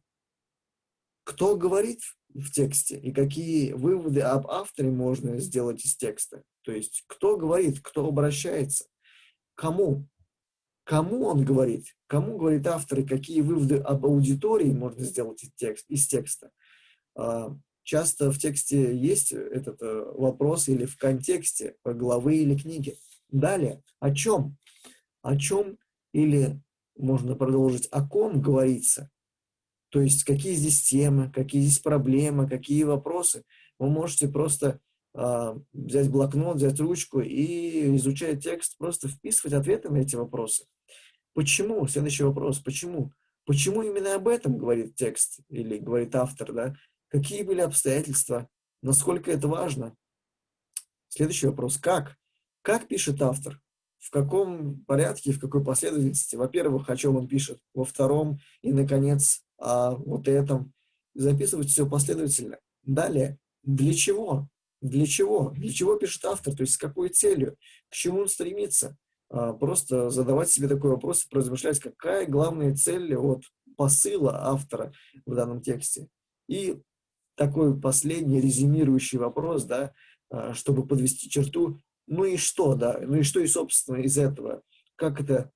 кто 1.25 1.57
говорит 1.57 2.01
в 2.35 2.51
тексте 2.51 2.99
и 2.99 3.13
какие 3.13 3.73
выводы 3.73 4.21
об 4.21 4.47
авторе 4.49 4.91
можно 4.91 5.39
сделать 5.39 5.85
из 5.85 5.97
текста. 5.97 6.43
То 6.63 6.73
есть 6.73 7.05
кто 7.07 7.37
говорит, 7.37 7.81
кто 7.81 8.07
обращается, 8.07 8.87
кому, 9.55 10.07
кому 10.85 11.27
он 11.27 11.45
говорит, 11.45 11.87
кому 12.07 12.39
говорит 12.39 12.67
автор 12.67 13.01
и 13.01 13.07
какие 13.07 13.41
выводы 13.41 13.77
об 13.79 14.07
аудитории 14.07 14.73
можно 14.73 15.05
сделать 15.05 15.43
из, 15.43 15.53
текст, 15.55 15.85
из 15.89 16.07
текста. 16.07 16.51
А, 17.15 17.55
часто 17.83 18.31
в 18.31 18.39
тексте 18.39 18.97
есть 18.97 19.33
этот 19.33 19.83
э, 19.83 20.05
вопрос 20.15 20.69
или 20.69 20.87
в 20.87 20.97
контексте 20.97 21.77
главы 21.85 22.37
или 22.37 22.57
книги. 22.57 22.97
Далее, 23.29 23.83
о 24.01 24.15
чем? 24.15 24.57
О 25.23 25.37
чем 25.37 25.79
или 26.13 26.61
можно 26.97 27.37
продолжить, 27.37 27.87
о 27.91 28.07
ком 28.07 28.41
говорится. 28.41 29.11
То 29.93 30.01
есть 30.01 30.25
какие 30.25 30.55
здесь 30.55 30.83
темы, 30.83 31.31
какие 31.31 31.61
здесь 31.61 31.79
проблемы, 31.79 32.49
какие 32.49 32.85
вопросы. 32.85 33.45
Вы 33.79 33.91
можете 33.91 34.27
просто 34.27 34.81
э, 35.15 35.55
взять 35.75 36.11
блокнот, 36.11 36.57
взять 36.57 36.81
ручку 36.81 37.21
и, 37.21 37.95
изучая 37.97 38.37
текст, 38.37 38.79
просто 38.79 39.09
вписывать 39.09 39.53
ответы 39.53 39.91
на 39.91 39.99
эти 39.99 40.17
вопросы. 40.17 40.65
Почему? 41.35 41.87
Следующий 41.87 42.25
вопрос. 42.25 42.59
Почему? 42.61 43.13
Почему 43.45 43.83
именно 43.83 44.15
об 44.15 44.29
этом 44.29 44.57
говорит 44.57 44.95
текст 44.95 45.41
или 45.51 45.77
говорит 45.77 46.15
автор, 46.15 46.55
да? 46.55 46.75
Какие 47.09 47.43
были 47.43 47.61
обстоятельства? 47.61 48.49
Насколько 48.81 49.31
это 49.31 49.47
важно? 49.47 49.95
Следующий 51.09 51.49
вопрос. 51.49 51.77
Как? 51.77 52.17
Как 52.63 52.89
пишет 52.89 53.21
автор? 53.21 53.61
В 53.99 54.11
каком 54.11 54.83
порядке, 54.87 55.33
в 55.33 55.39
какой 55.39 55.63
последовательности? 55.63 56.37
Во-первых, 56.37 56.89
о 56.89 56.97
чем 56.97 57.17
он 57.17 57.29
пишет. 57.29 57.61
Во 57.75 57.85
втором 57.85 58.39
и, 58.63 58.73
наконец, 58.73 59.43
о 59.63 59.95
вот 59.97 60.29
этом. 60.29 60.73
Записывать 61.15 61.69
все 61.69 61.89
последовательно. 61.89 62.59
Далее. 62.83 63.39
Для 63.63 63.95
чего? 63.95 64.49
Для 64.81 65.07
чего? 65.07 65.51
Для 65.51 65.73
чего 65.73 65.97
пишет 65.97 66.25
автор? 66.25 66.55
То 66.55 66.63
есть 66.63 66.75
с 66.75 66.79
какой 66.79 67.11
целью? 67.11 67.57
К 67.89 67.95
чему 67.95 68.21
он 68.21 68.29
стремится? 68.29 68.97
А, 69.31 69.53
просто 69.53 70.11
задавать 70.11 70.51
себе 70.51 70.69
такой 70.69 70.91
вопрос 70.91 71.25
и 71.25 71.35
размышлять, 71.35 71.79
какая 71.79 72.27
главная 72.27 72.75
цель 72.75 73.15
от 73.17 73.45
посыла 73.77 74.49
автора 74.49 74.93
в 75.25 75.35
данном 75.35 75.63
тексте. 75.63 76.09
И 76.49 76.81
такой 77.37 77.79
последний 77.81 78.41
резюмирующий 78.41 79.19
вопрос, 79.19 79.65
да, 79.65 79.93
а, 80.31 80.55
чтобы 80.55 80.87
подвести 80.87 81.31
черту, 81.31 81.79
ну 82.07 82.25
и 82.25 82.37
что, 82.37 82.75
да, 82.75 82.99
ну 83.01 83.17
и 83.17 83.23
что 83.23 83.41
и, 83.41 83.47
собственно, 83.47 83.97
из 83.99 84.19
этого, 84.19 84.63
как 84.97 85.21
это, 85.21 85.51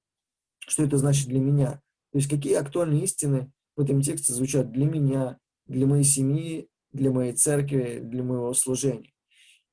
что 0.61 0.85
это 0.85 0.97
значит 0.97 1.29
для 1.29 1.41
меня, 1.41 1.81
то 2.13 2.19
есть 2.19 2.31
какие 2.31 2.55
актуальные 2.55 3.05
истины 3.05 3.53
в 3.77 3.81
этом 3.81 4.01
тексте 4.01 4.33
звучат 4.33 4.73
для 4.73 4.87
меня, 4.87 5.39
для 5.67 5.87
моей 5.87 6.05
семьи, 6.05 6.69
для 6.93 7.11
моей 7.11 7.33
церкви, 7.33 8.01
для 8.03 8.23
моего 8.23 8.53
служения. 8.55 9.13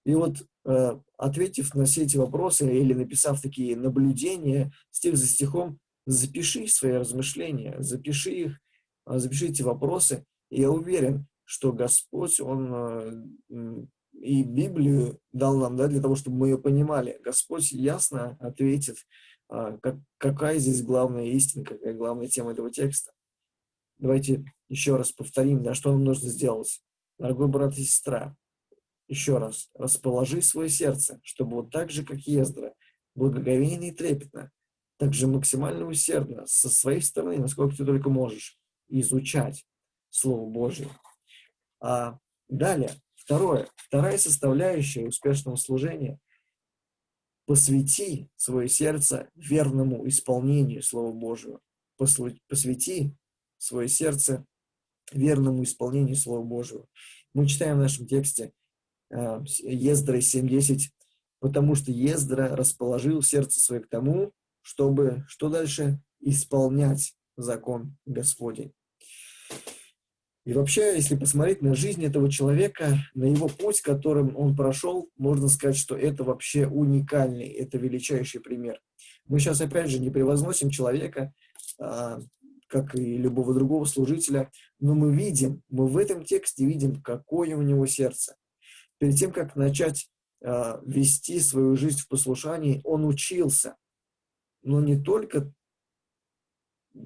И 0.06 0.14
вот 0.14 0.46
э, 0.66 1.00
ответив 1.18 1.74
на 1.76 1.86
все 1.86 2.04
эти 2.04 2.18
вопросы 2.18 2.66
или 2.78 2.94
написав 2.94 3.42
такие 3.42 3.76
наблюдения 3.78 4.74
стих 4.92 5.16
за 5.16 5.26
стихом, 5.28 5.80
запиши 6.06 6.68
свои 6.68 6.94
размышления, 6.94 7.76
запиши 7.80 8.32
их, 8.32 8.60
э, 9.08 9.18
запиши 9.20 9.48
эти 9.48 9.62
вопросы. 9.62 10.26
И 10.50 10.62
я 10.62 10.70
уверен, 10.70 11.28
что 11.46 11.72
Господь, 11.72 12.42
Он 12.42 13.26
э, 13.50 13.86
и 14.22 14.44
Библию 14.44 15.20
дал 15.32 15.58
нам 15.58 15.78
да, 15.78 15.88
для 15.88 16.02
того, 16.02 16.16
чтобы 16.16 16.38
мы 16.38 16.48
ее 16.50 16.58
понимали. 16.58 17.20
Господь 17.24 17.72
ясно 17.72 18.38
ответит, 18.40 18.98
э, 19.50 19.78
как, 19.82 19.98
какая 20.18 20.60
здесь 20.60 20.84
главная 20.84 21.28
истина, 21.28 21.64
какая 21.64 21.94
главная 21.94 22.28
тема 22.28 22.52
этого 22.52 22.70
текста. 22.72 23.13
Давайте 23.98 24.46
еще 24.70 24.96
раз 24.96 25.12
повторим, 25.12 25.64
да, 25.64 25.74
что 25.74 25.92
нам 25.92 26.04
нужно 26.04 26.30
сделать. 26.30 26.82
Дорогой 27.20 27.48
брат 27.48 27.78
и 27.78 27.84
сестра, 27.84 28.36
еще 29.08 29.38
раз, 29.38 29.70
расположи 29.76 30.42
свое 30.42 30.70
сердце, 30.70 31.20
чтобы 31.24 31.58
вот 31.58 31.72
так 31.72 31.92
же, 31.92 32.04
как 32.04 32.20
Ездра, 32.20 32.74
благоговейно 33.16 33.86
и 33.86 33.92
трепетно, 33.92 34.52
также 34.98 35.28
максимально 35.28 35.86
усердно, 35.86 36.46
со 36.48 36.70
своей 36.70 37.02
стороны, 37.02 37.38
насколько 37.38 37.76
ты 37.76 37.86
только 37.86 38.10
можешь, 38.10 38.58
изучать 38.90 39.66
Слово 40.10 40.50
Божье. 40.50 40.90
А 41.80 42.18
далее, 42.50 42.92
второе, 43.16 43.68
вторая 43.76 44.18
составляющая 44.18 45.08
успешного 45.08 45.56
служения– 45.56 46.20
посвяти 47.46 48.30
свое 48.36 48.70
сердце 48.70 49.30
верному 49.36 50.08
исполнению 50.08 50.82
Слова 50.82 51.12
Божьего. 51.12 51.60
Посвяти 51.98 53.16
свое 53.64 53.88
сердце 53.88 54.46
верному 55.12 55.64
исполнению 55.64 56.18
Слова 56.18 56.44
Божьего. 56.44 56.86
Мы 57.34 57.48
читаем 57.48 57.78
в 57.78 57.82
нашем 57.82 58.06
тексте 58.06 58.52
э, 59.10 59.42
Ездра 59.62 60.18
7.10, 60.18 60.90
потому 61.40 61.76
что 61.76 61.92
Ездра 61.92 62.56
расположил 62.56 63.22
сердце 63.22 63.60
свое 63.60 63.82
к 63.82 63.88
тому, 63.88 64.34
чтобы, 64.62 65.24
что 65.28 65.50
дальше? 65.50 66.02
Исполнять 66.20 67.16
закон 67.38 67.96
Господень. 68.06 68.74
И 70.46 70.52
вообще, 70.52 70.96
если 70.96 71.16
посмотреть 71.16 71.62
на 71.62 71.74
жизнь 71.74 72.04
этого 72.04 72.30
человека, 72.30 72.98
на 73.14 73.26
его 73.26 73.48
путь, 73.48 73.82
которым 73.82 74.36
он 74.36 74.58
прошел, 74.58 75.10
можно 75.16 75.48
сказать, 75.48 75.78
что 75.78 75.96
это 75.96 76.26
вообще 76.26 76.68
уникальный, 76.68 77.48
это 77.48 77.78
величайший 77.78 78.42
пример. 78.42 78.82
Мы 79.26 79.40
сейчас, 79.40 79.62
опять 79.62 79.90
же, 79.90 80.00
не 80.00 80.10
превозносим 80.10 80.70
человека, 80.70 81.34
а, 81.80 82.20
как 82.74 82.96
и 82.96 83.18
любого 83.18 83.54
другого 83.54 83.86
служителя, 83.86 84.52
но 84.80 84.96
мы 84.96 85.16
видим, 85.16 85.62
мы 85.70 85.86
в 85.86 85.96
этом 85.96 86.26
тексте 86.26 86.66
видим, 86.66 87.04
какое 87.04 87.56
у 87.56 87.62
него 87.62 87.86
сердце. 87.86 88.36
Перед 88.98 89.16
тем, 89.16 89.32
как 89.32 89.56
начать 89.56 90.10
э, 90.42 90.82
вести 90.84 91.40
свою 91.40 91.76
жизнь 91.76 92.00
в 92.00 92.08
послушании, 92.08 92.82
он 92.84 93.06
учился, 93.06 93.76
но 94.64 94.82
не 94.82 95.00
только 95.00 95.54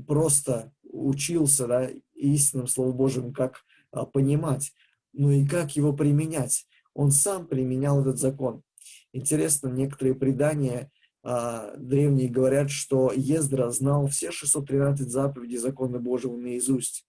просто 0.07 0.71
учился 0.83 1.67
да, 1.67 1.89
истинным 2.15 2.67
Словом 2.67 2.95
Божьим, 2.95 3.33
как 3.33 3.65
а, 3.91 4.05
понимать, 4.05 4.71
но 5.11 5.31
и 5.33 5.45
как 5.45 5.75
его 5.75 5.91
применять. 5.91 6.65
Он 6.93 7.11
сам 7.11 7.45
применял 7.45 7.99
этот 7.99 8.19
закон. 8.19 8.63
Интересно, 9.11 9.67
некоторые 9.67 10.15
предания 10.15 10.91
древние 11.77 12.29
говорят, 12.29 12.69
что 12.69 13.11
Ездра 13.13 13.69
знал 13.69 14.07
все 14.07 14.31
613 14.31 15.09
заповедей 15.09 15.57
закона 15.57 15.99
Божьего 15.99 16.37
наизусть. 16.37 17.05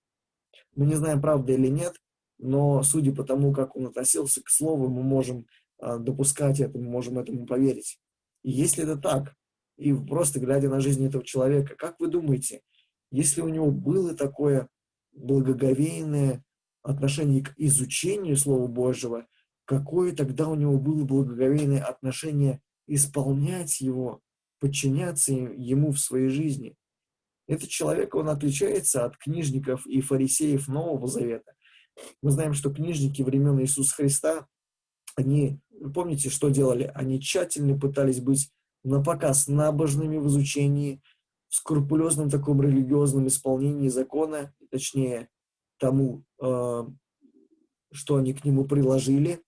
Мы 0.75 0.87
не 0.87 0.95
знаем, 0.95 1.21
правда 1.21 1.53
или 1.53 1.69
нет, 1.69 1.95
но 2.39 2.83
судя 2.83 3.13
по 3.13 3.25
тому, 3.25 3.53
как 3.53 3.77
он 3.77 3.87
относился 3.87 4.43
к 4.43 4.49
слову, 4.49 4.89
мы 4.89 5.03
можем 5.03 5.47
а, 5.79 5.99
допускать 5.99 6.61
это, 6.61 6.77
мы 6.79 6.89
можем 6.89 7.19
этому 7.19 7.47
поверить. 7.47 8.01
И 8.43 8.51
если 8.51 8.85
это 8.85 8.97
так, 8.97 9.35
и 9.77 9.93
просто 9.93 10.41
глядя 10.41 10.69
на 10.69 10.81
жизнь 10.81 11.07
этого 11.07 11.25
человека, 11.25 11.77
как 11.77 12.01
вы 12.01 12.09
думаете, 12.09 12.63
если 13.11 13.41
у 13.41 13.49
него 13.49 13.71
было 13.71 14.15
такое 14.15 14.69
благоговейное 15.13 16.45
отношение 16.83 17.43
к 17.43 17.55
изучению 17.57 18.37
Слова 18.37 18.67
Божьего, 18.67 19.27
какое 19.65 20.15
тогда 20.15 20.49
у 20.49 20.55
него 20.55 20.79
было 20.79 21.05
благоговейное 21.05 21.83
отношение 21.83 22.61
исполнять 22.89 23.81
его, 23.81 24.21
подчиняться 24.59 25.33
ему 25.33 25.93
в 25.93 26.01
своей 26.01 26.29
жизни. 26.29 26.75
Этот 27.47 27.69
человек, 27.69 28.15
он 28.15 28.29
отличается 28.29 29.05
от 29.05 29.17
книжников 29.17 29.87
и 29.87 30.01
фарисеев 30.01 30.69
Нового 30.69 31.07
Завета. 31.07 31.55
Мы 32.23 32.31
знаем, 32.31 32.55
что 32.55 32.73
книжники 32.73 33.23
времен 33.23 33.61
Иисуса 33.61 33.95
Христа, 33.95 34.47
они, 35.17 35.59
помните, 35.95 36.29
что 36.29 36.49
делали? 36.49 36.93
Они 36.95 37.21
тщательно 37.21 37.79
пытались 37.79 38.21
быть 38.21 38.51
на 38.85 39.03
показ 39.03 39.49
набожными 39.49 40.19
в 40.19 40.27
изучении, 40.27 41.01
в 41.49 41.57
скрупулезном 41.57 42.31
таком 42.31 42.63
религиозном 42.63 43.27
исполнении 43.27 43.89
закона, 43.89 44.55
точнее, 44.71 45.29
тому, 45.79 46.25
э, 46.41 46.85
что 47.93 48.17
они 48.17 48.35
к 48.35 48.45
нему 48.45 48.67
приложили. 48.67 49.43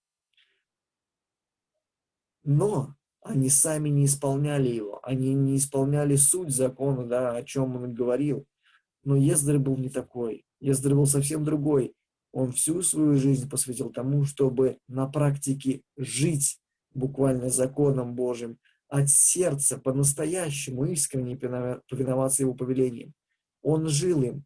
Но 2.43 2.95
они 3.23 3.51
сами 3.51 3.89
не 3.89 4.07
исполняли 4.07 4.69
его, 4.69 5.01
они 5.03 5.35
не 5.35 5.57
исполняли 5.57 6.17
суть 6.17 6.51
закона, 6.51 7.07
да, 7.07 7.37
о 7.37 7.43
чем 7.43 7.77
он 7.77 7.93
говорил. 7.93 8.47
Но 9.05 9.17
Ездер 9.17 9.59
был 9.59 9.77
не 9.77 9.91
такой. 9.91 10.45
Ездер 10.61 10.95
был 10.95 11.07
совсем 11.07 11.45
другой. 11.45 11.95
Он 12.33 12.53
всю 12.53 12.83
свою 12.83 13.17
жизнь 13.17 13.49
посвятил 13.49 13.91
тому, 13.91 14.25
чтобы 14.25 14.79
на 14.89 15.07
практике 15.07 15.83
жить 15.97 16.59
буквально 16.95 17.51
законом 17.51 18.15
Божьим, 18.15 18.59
от 18.89 19.09
сердца 19.09 19.79
по-настоящему 19.79 20.85
искренне 20.85 21.37
повиноваться 21.37 22.43
его 22.43 22.55
повелениям. 22.55 23.15
Он 23.63 23.89
жил 23.89 24.23
им. 24.23 24.45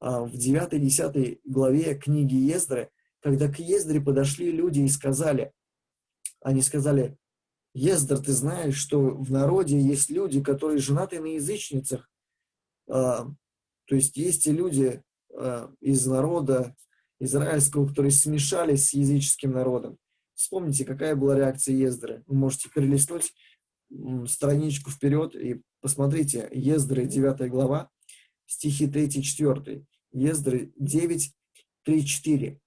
А 0.00 0.24
в 0.24 0.34
9-10 0.34 1.40
главе 1.44 1.94
книги 1.96 2.34
Ездры, 2.34 2.90
когда 3.20 3.48
к 3.48 3.58
Ездре 3.58 4.00
подошли 4.00 4.50
люди 4.50 4.80
и 4.80 4.88
сказали, 4.88 5.52
они 6.40 6.62
сказали, 6.62 7.16
Ездер, 7.74 8.18
ты 8.18 8.32
знаешь, 8.32 8.76
что 8.76 8.98
в 8.98 9.30
народе 9.30 9.78
есть 9.80 10.10
люди, 10.10 10.42
которые 10.42 10.78
женаты 10.78 11.20
на 11.20 11.34
язычницах. 11.34 12.10
А, 12.88 13.26
то 13.86 13.94
есть 13.94 14.16
есть 14.16 14.46
и 14.46 14.52
люди 14.52 15.02
а, 15.34 15.72
из 15.80 16.06
народа, 16.06 16.74
израильского, 17.20 17.86
которые 17.86 18.12
смешались 18.12 18.88
с 18.88 18.92
языческим 18.94 19.52
народом. 19.52 19.98
Вспомните, 20.34 20.84
какая 20.84 21.16
была 21.16 21.36
реакция 21.36 21.74
Ездры. 21.74 22.22
Вы 22.26 22.36
можете 22.36 22.68
перелистнуть 22.68 23.34
страничку 24.26 24.90
вперед 24.90 25.34
и 25.34 25.62
посмотрите, 25.80 26.48
Ездры, 26.52 27.06
9 27.06 27.50
глава, 27.50 27.90
стихи 28.46 28.86
3-4. 28.86 29.84
Ездры 30.12 30.72
9, 30.76 31.34
3, 31.84 32.06
4. 32.06 32.60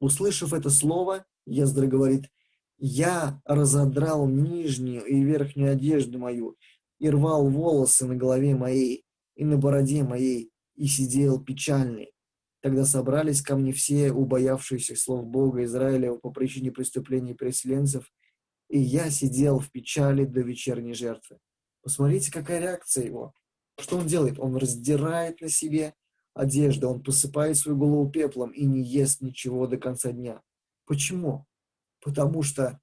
Услышав 0.00 0.52
это 0.52 0.70
слово, 0.70 1.24
Ездра 1.46 1.86
говорит, 1.86 2.30
«Я 2.86 3.40
разодрал 3.46 4.28
нижнюю 4.28 5.06
и 5.06 5.22
верхнюю 5.22 5.72
одежду 5.72 6.18
мою, 6.18 6.54
и 6.98 7.08
рвал 7.08 7.48
волосы 7.48 8.04
на 8.04 8.14
голове 8.14 8.54
моей, 8.54 9.06
и 9.36 9.44
на 9.46 9.56
бороде 9.56 10.02
моей, 10.02 10.50
и 10.76 10.86
сидел 10.86 11.42
печальный. 11.42 12.12
Тогда 12.60 12.84
собрались 12.84 13.40
ко 13.40 13.56
мне 13.56 13.72
все 13.72 14.12
убоявшиеся 14.12 14.96
слов 14.96 15.24
Бога 15.24 15.64
Израилева 15.64 16.18
по 16.18 16.30
причине 16.30 16.72
преступлений 16.72 17.32
переселенцев, 17.32 18.12
и 18.68 18.78
я 18.78 19.08
сидел 19.08 19.60
в 19.60 19.70
печали 19.70 20.26
до 20.26 20.42
вечерней 20.42 20.92
жертвы. 20.92 21.38
Посмотрите, 21.82 22.30
какая 22.30 22.60
реакция 22.60 23.06
его. 23.06 23.32
Что 23.78 23.96
он 23.96 24.06
делает? 24.06 24.38
Он 24.38 24.56
раздирает 24.56 25.40
на 25.40 25.48
себе 25.48 25.94
одежду, 26.34 26.90
он 26.90 27.02
посыпает 27.02 27.56
свою 27.56 27.78
голову 27.78 28.10
пеплом 28.10 28.50
и 28.50 28.66
не 28.66 28.82
ест 28.82 29.22
ничего 29.22 29.66
до 29.66 29.78
конца 29.78 30.12
дня. 30.12 30.42
Почему? 30.84 31.46
Потому 32.04 32.42
что 32.42 32.78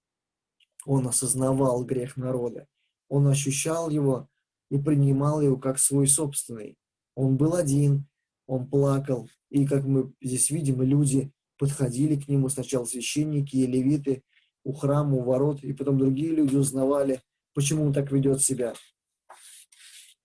он 0.86 1.08
осознавал 1.08 1.86
грех 1.86 2.18
народа. 2.18 2.68
Он 3.08 3.28
ощущал 3.28 3.92
его 3.92 4.28
и 4.72 4.80
принимал 4.80 5.42
его 5.42 5.58
как 5.58 5.78
свой 5.78 6.08
собственный. 6.08 6.76
Он 7.14 7.38
был 7.38 7.54
один, 7.54 8.08
он 8.48 8.68
плакал. 8.68 9.30
И 9.52 9.68
как 9.68 9.86
мы 9.86 10.12
здесь 10.22 10.50
видим, 10.50 10.82
люди 10.82 11.32
подходили 11.60 12.20
к 12.20 12.28
нему, 12.28 12.50
сначала 12.50 12.86
священники 12.86 13.56
и 13.58 13.68
левиты 13.68 14.24
у 14.64 14.74
храма, 14.74 15.18
у 15.18 15.22
ворот, 15.24 15.64
и 15.64 15.72
потом 15.74 16.00
другие 16.00 16.34
люди 16.34 16.56
узнавали, 16.56 17.22
почему 17.54 17.86
он 17.86 17.94
так 17.94 18.12
ведет 18.12 18.42
себя. 18.42 18.74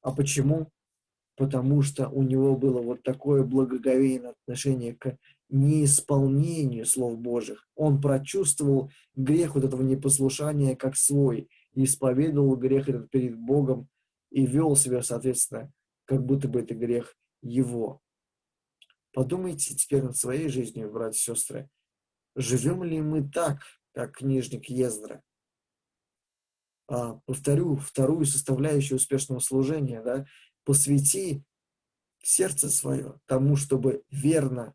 А 0.01 0.13
почему? 0.13 0.71
Потому 1.37 1.83
что 1.83 2.09
у 2.09 2.23
него 2.23 2.57
было 2.57 2.81
вот 2.81 3.03
такое 3.03 3.43
благоговейное 3.43 4.31
отношение 4.31 4.95
к 4.95 5.19
неисполнению 5.49 6.87
слов 6.87 7.19
Божьих. 7.19 7.69
Он 7.75 8.01
прочувствовал 8.01 8.91
грех 9.15 9.55
вот 9.55 9.65
этого 9.65 9.83
непослушания 9.83 10.77
как 10.77 10.97
свой, 10.97 11.49
исповедовал 11.75 12.57
грех 12.57 12.89
этот 12.89 13.11
перед 13.11 13.39
Богом 13.39 13.89
и 14.31 14.47
вел 14.47 14.77
себя, 14.77 15.03
соответственно, 15.03 15.73
как 16.05 16.25
будто 16.25 16.49
бы 16.49 16.61
это 16.61 16.75
грех 16.75 17.17
его. 17.43 18.01
Подумайте 19.13 19.75
теперь 19.75 20.03
над 20.03 20.17
своей 20.17 20.49
жизнью, 20.49 20.93
братья 20.93 21.19
и 21.19 21.37
сестры. 21.37 21.71
Живем 22.35 22.85
ли 22.85 23.01
мы 23.01 23.27
так, 23.27 23.63
как 23.93 24.19
книжник 24.19 24.67
Ездра? 24.67 25.23
А, 26.89 27.15
повторю 27.25 27.77
вторую 27.77 28.27
составляющую 28.27 28.97
успешного 28.97 29.41
служения, 29.41 30.03
да, 30.03 30.27
посвяти 30.65 31.43
сердце 32.23 32.69
свое 32.69 33.19
тому, 33.27 33.57
чтобы 33.57 34.03
верно 34.11 34.75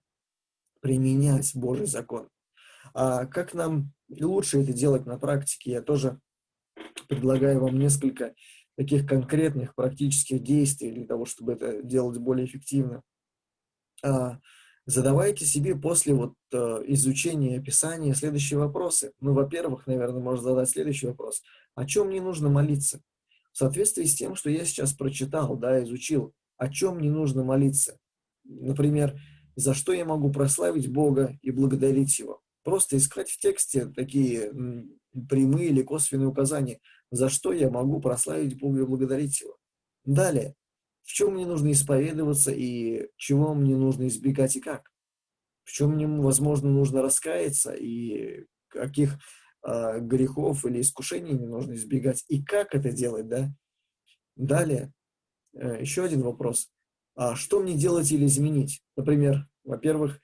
применять 0.81 1.51
Божий 1.55 1.85
закон. 1.85 2.29
А 2.93 3.25
как 3.25 3.53
нам 3.53 3.93
лучше 4.09 4.61
это 4.61 4.73
делать 4.73 5.05
на 5.05 5.17
практике, 5.17 5.71
я 5.71 5.81
тоже 5.81 6.19
предлагаю 7.07 7.61
вам 7.61 7.79
несколько 7.79 8.33
таких 8.77 9.05
конкретных 9.05 9.75
практических 9.75 10.41
действий 10.41 10.91
для 10.91 11.05
того, 11.05 11.25
чтобы 11.25 11.53
это 11.53 11.81
делать 11.83 12.17
более 12.17 12.45
эффективно. 12.45 13.01
А, 14.03 14.39
задавайте 14.85 15.45
себе 15.45 15.75
после 15.75 16.13
вот 16.13 16.33
э, 16.51 16.57
изучения 16.87 17.61
Писания 17.61 18.13
следующие 18.13 18.59
вопросы. 18.59 19.13
Ну, 19.19 19.33
во-первых, 19.33 19.87
наверное, 19.87 20.21
можно 20.21 20.43
задать 20.43 20.69
следующий 20.69 21.07
вопрос. 21.07 21.41
О 21.75 21.85
чем 21.85 22.07
мне 22.07 22.21
нужно 22.21 22.49
молиться? 22.49 23.01
В 23.51 23.57
соответствии 23.57 24.05
с 24.05 24.15
тем, 24.15 24.35
что 24.35 24.49
я 24.49 24.65
сейчас 24.65 24.93
прочитал, 24.93 25.57
да, 25.57 25.83
изучил, 25.83 26.33
о 26.57 26.69
чем 26.69 26.97
мне 26.97 27.11
нужно 27.11 27.43
молиться. 27.43 27.97
Например, 28.43 29.19
за 29.55 29.73
что 29.73 29.93
я 29.93 30.05
могу 30.05 30.31
прославить 30.31 30.91
Бога 30.91 31.37
и 31.41 31.51
благодарить 31.51 32.19
Его. 32.19 32.41
Просто 32.63 32.97
искать 32.97 33.29
в 33.29 33.37
тексте 33.39 33.85
такие 33.85 34.51
прямые 35.29 35.69
или 35.69 35.81
косвенные 35.81 36.27
указания, 36.27 36.79
за 37.09 37.29
что 37.29 37.51
я 37.51 37.69
могу 37.69 37.99
прославить 37.99 38.59
Бога 38.59 38.81
и 38.81 38.85
благодарить 38.85 39.41
Его. 39.41 39.57
Далее, 40.05 40.55
в 41.03 41.11
чем 41.11 41.33
мне 41.33 41.45
нужно 41.45 41.71
исповедоваться 41.71 42.51
и 42.51 43.09
чего 43.17 43.53
мне 43.53 43.75
нужно 43.75 44.07
избегать 44.07 44.55
и 44.55 44.61
как. 44.61 44.91
В 45.63 45.71
чем 45.71 45.95
мне, 45.95 46.07
возможно, 46.07 46.69
нужно 46.69 47.01
раскаяться 47.01 47.73
и 47.73 48.45
каких 48.67 49.17
э, 49.63 49.99
грехов 49.99 50.65
или 50.65 50.81
искушений 50.81 51.33
мне 51.33 51.47
нужно 51.47 51.73
избегать 51.73 52.23
и 52.29 52.43
как 52.43 52.73
это 52.73 52.91
делать, 52.91 53.27
да. 53.27 53.49
Далее, 54.35 54.93
э, 55.53 55.81
еще 55.81 56.03
один 56.03 56.21
вопрос. 56.21 56.71
А 57.15 57.35
что 57.35 57.59
мне 57.59 57.75
делать 57.75 58.11
или 58.11 58.25
изменить? 58.25 58.81
Например, 58.95 59.47
во-первых, 59.63 60.19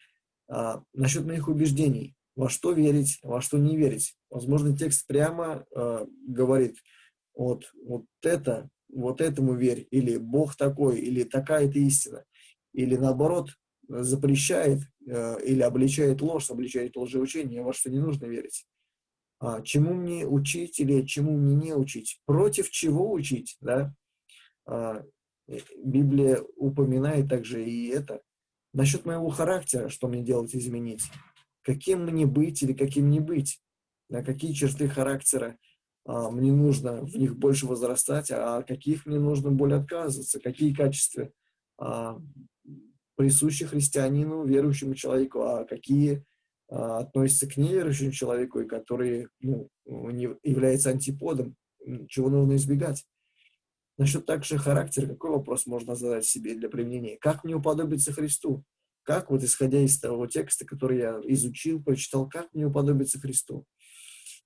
а, 0.48 0.84
насчет 0.94 1.26
моих 1.26 1.48
убеждений. 1.48 2.16
Во 2.36 2.50
что 2.50 2.72
верить, 2.72 3.20
во 3.24 3.42
что 3.42 3.58
не 3.58 3.76
верить. 3.76 4.16
Возможно, 4.30 4.78
текст 4.78 5.08
прямо 5.08 5.66
а, 5.76 6.08
говорит, 6.28 6.78
вот, 7.36 7.72
вот 7.84 8.06
это, 8.22 8.70
вот 8.90 9.22
этому 9.22 9.54
верь, 9.54 9.88
или 9.92 10.18
Бог 10.18 10.56
такой, 10.56 11.00
или 11.00 11.24
такая-то 11.24 11.78
истина. 11.80 12.24
Или 12.74 12.96
наоборот, 12.96 13.52
запрещает 13.88 14.82
э, 15.08 15.38
или 15.46 15.62
обличает 15.62 16.22
ложь, 16.22 16.50
обличает 16.50 16.98
лжеучение, 16.98 17.64
во 17.64 17.74
что 17.74 17.90
не 17.90 18.00
нужно 18.00 18.26
верить. 18.26 18.66
Чему 19.64 19.94
мне 19.94 20.26
учить 20.26 20.80
или 20.80 21.06
чему 21.06 21.38
мне 21.38 21.56
не 21.56 21.74
учить? 21.74 22.20
Против 22.26 22.70
чего 22.70 23.12
учить, 23.12 23.56
да? 23.62 23.94
Библия 25.84 26.42
упоминает 26.56 27.30
также 27.30 27.64
и 27.64 27.88
это. 27.88 28.22
Насчет 28.74 29.06
моего 29.06 29.30
характера, 29.30 29.90
что 29.90 30.08
мне 30.08 30.22
делать, 30.22 30.56
изменить. 30.56 31.04
Каким 31.64 32.04
мне 32.06 32.26
быть 32.26 32.62
или 32.62 32.74
каким 32.74 33.10
не 33.10 33.20
быть. 33.20 33.62
На 34.10 34.24
какие 34.24 34.54
черты 34.54 34.88
характера 34.88 35.58
а, 36.06 36.30
мне 36.32 36.52
нужно 36.52 37.02
в 37.06 37.16
них 37.16 37.38
больше 37.38 37.66
возрастать, 37.66 38.32
а 38.32 38.64
каких 38.64 39.06
мне 39.06 39.20
нужно 39.20 39.52
более 39.52 39.80
отказываться. 39.80 40.40
Какие 40.40 40.74
качества 40.74 41.30
а, 41.78 42.20
присущи 43.16 43.66
христианину, 43.66 44.46
верующему 44.46 44.96
человеку, 44.96 45.42
а 45.42 45.66
какие 45.66 46.26
а, 46.70 47.00
относятся 47.00 47.48
к 47.48 47.58
неверующему 47.58 48.12
человеку 48.12 48.60
и 48.60 48.68
которые 48.68 49.30
ну, 49.40 49.70
являются 49.86 50.90
антиподом, 50.90 51.56
чего 52.08 52.30
нужно 52.30 52.56
избегать. 52.56 53.06
Насчет 53.98 54.26
также 54.28 54.58
характера, 54.58 55.08
какой 55.08 55.32
вопрос 55.32 55.66
можно 55.66 55.96
задать 55.96 56.26
себе 56.26 56.54
для 56.56 56.70
применения? 56.70 57.18
Как 57.18 57.44
мне 57.44 57.56
уподобиться 57.56 58.14
Христу? 58.14 58.64
Как, 59.04 59.32
вот 59.32 59.42
исходя 59.44 59.80
из 59.80 60.00
того 60.00 60.28
текста, 60.28 60.66
который 60.66 61.00
я 61.00 61.20
изучил, 61.24 61.82
прочитал, 61.82 62.30
как 62.30 62.54
мне 62.54 62.68
уподобиться 62.68 63.20
Христу? 63.20 63.66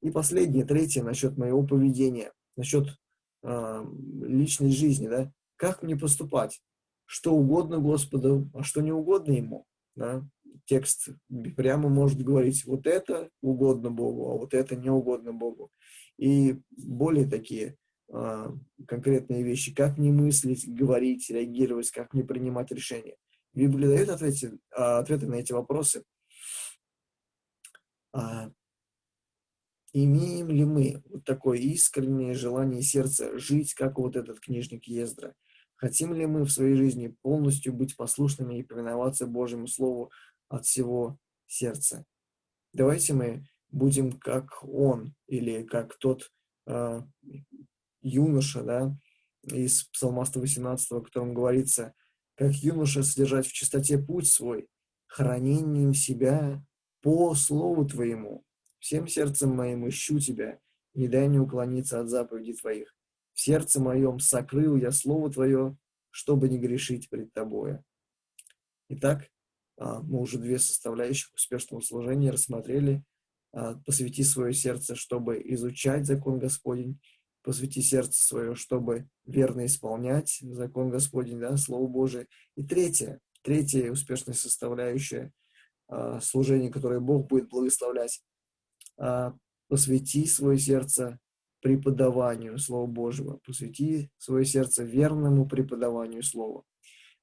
И 0.02 0.10
последнее, 0.10 0.66
третье, 0.66 1.04
насчет 1.04 1.38
моего 1.38 1.66
поведения, 1.66 2.32
насчет 2.56 2.88
э, 3.44 3.86
личной 4.22 4.72
жизни, 4.72 5.08
да? 5.08 5.32
Как 5.58 5.84
мне 5.84 5.98
поступать? 5.98 6.62
Что 7.06 7.34
угодно 7.34 7.80
Господу, 7.80 8.50
а 8.54 8.64
что 8.64 8.82
не 8.82 8.92
угодно 8.92 9.34
Ему, 9.34 9.66
да? 9.96 10.26
Текст 10.66 11.10
прямо 11.58 11.90
может 11.90 12.22
говорить, 12.22 12.64
вот 12.66 12.88
это 12.88 13.30
угодно 13.42 13.92
Богу, 13.92 14.32
а 14.32 14.38
вот 14.38 14.54
это 14.54 14.76
не 14.76 14.90
угодно 14.90 15.34
Богу. 15.34 15.72
И 16.18 16.62
более 16.70 17.28
такие 17.28 17.70
а, 17.70 17.81
конкретные 18.12 19.44
вещи, 19.44 19.74
как 19.74 19.98
мне 19.98 20.12
мыслить, 20.12 20.68
говорить, 20.68 21.30
реагировать, 21.30 21.92
как 21.92 22.14
мне 22.14 22.24
принимать 22.24 22.72
решения. 22.72 23.16
Библия 23.54 23.90
дает 23.90 24.10
ответы, 24.10 24.60
а, 24.76 25.00
ответы 25.00 25.28
на 25.28 25.36
эти 25.36 25.52
вопросы. 25.52 26.04
А, 28.14 28.52
имеем 29.94 30.50
ли 30.50 30.66
мы 30.66 31.02
вот 31.06 31.24
такое 31.26 31.58
искреннее 31.58 32.34
желание 32.34 32.82
сердца 32.82 33.38
жить, 33.38 33.74
как 33.74 33.98
вот 33.98 34.16
этот 34.16 34.40
книжник 34.40 34.86
Ездра? 34.86 35.34
Хотим 35.76 36.14
ли 36.14 36.26
мы 36.28 36.44
в 36.44 36.52
своей 36.52 36.76
жизни 36.76 37.16
полностью 37.22 37.74
быть 37.74 37.98
послушными 37.98 38.60
и 38.60 38.64
повиноваться 38.64 39.26
Божьему 39.26 39.68
Слову 39.68 40.12
от 40.48 40.66
всего 40.66 41.18
сердца? 41.48 42.06
Давайте 42.74 43.14
мы 43.14 43.46
будем 43.70 44.12
как 44.14 44.64
он 44.64 45.16
или 45.28 45.64
как 45.64 45.98
тот 45.98 46.32
юноша, 48.02 48.64
да, 48.64 48.98
из 49.44 49.84
Псалма 49.86 50.26
118, 50.26 50.92
в 50.92 51.02
котором 51.02 51.34
говорится, 51.34 51.94
как 52.36 52.54
юноша 52.54 53.04
содержать 53.04 53.48
в 53.48 53.54
чистоте 53.54 53.98
путь 53.98 54.28
свой, 54.28 54.68
хранением 55.08 55.94
себя 55.94 56.64
по 57.02 57.36
слову 57.36 57.86
Твоему. 57.86 58.46
Всем 58.80 59.08
сердцем 59.08 59.56
моим 59.56 59.88
ищу 59.88 60.20
Тебя, 60.20 60.60
не 60.94 61.08
дай 61.08 61.28
мне 61.28 61.40
уклониться 61.40 62.00
от 62.00 62.10
заповедей 62.10 62.56
Твоих. 62.56 62.96
В 63.34 63.42
сердце 63.42 63.80
моем 63.80 64.20
сокрыл 64.20 64.76
я 64.76 64.92
Слово 64.92 65.32
Твое, 65.32 65.78
чтобы 66.10 66.50
не 66.50 66.58
грешить 66.58 67.10
пред 67.10 67.34
Тобою. 67.34 67.84
Итак, 68.90 69.30
А, 69.82 70.00
мы 70.02 70.20
уже 70.20 70.38
две 70.38 70.60
составляющих 70.60 71.34
успешного 71.34 71.82
служения 71.82 72.30
рассмотрели. 72.30 73.04
А, 73.52 73.76
посвяти 73.80 74.24
свое 74.24 74.54
сердце, 74.54 74.96
чтобы 74.96 75.42
изучать 75.44 76.06
закон 76.06 76.38
Господень, 76.38 77.00
посвяти 77.44 77.82
сердце 77.82 78.22
свое, 78.22 78.56
чтобы 78.56 79.08
верно 79.26 79.66
исполнять 79.66 80.40
закон 80.42 80.90
Господень, 80.90 81.40
да, 81.40 81.58
Слово 81.58 81.88
Божие. 81.88 82.28
И 82.56 82.64
третье, 82.64 83.20
третья 83.42 83.92
успешная 83.92 84.36
составляющая 84.36 85.32
а, 85.88 86.22
служения, 86.22 86.70
которое 86.70 87.00
Бог 87.00 87.28
будет 87.28 87.50
благословлять, 87.50 88.24
посвяти 89.68 90.28
свое 90.28 90.60
сердце 90.60 91.18
преподаванию 91.62 92.58
Слова 92.58 92.88
Божьего, 92.88 93.40
посвяти 93.46 94.10
свое 94.18 94.46
сердце 94.46 94.84
верному 94.84 95.48
преподаванию 95.48 96.24
Слова. 96.24 96.64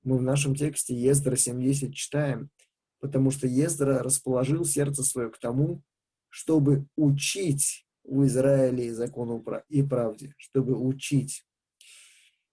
Мы 0.02 0.16
в 0.18 0.22
нашем 0.22 0.54
тексте 0.54 0.94
Ездра 0.94 1.34
7.10 1.34 1.92
читаем, 1.92 2.50
потому 3.00 3.30
что 3.30 3.46
Ездра 3.46 4.02
расположил 4.02 4.64
сердце 4.64 5.02
свое 5.02 5.30
к 5.30 5.38
тому, 5.38 5.82
чтобы 6.30 6.86
учить 6.96 7.86
в 8.08 8.24
Израиле 8.26 8.94
закону 8.94 9.44
и 9.68 9.82
правде, 9.82 10.34
чтобы 10.38 10.76
учить. 10.76 11.44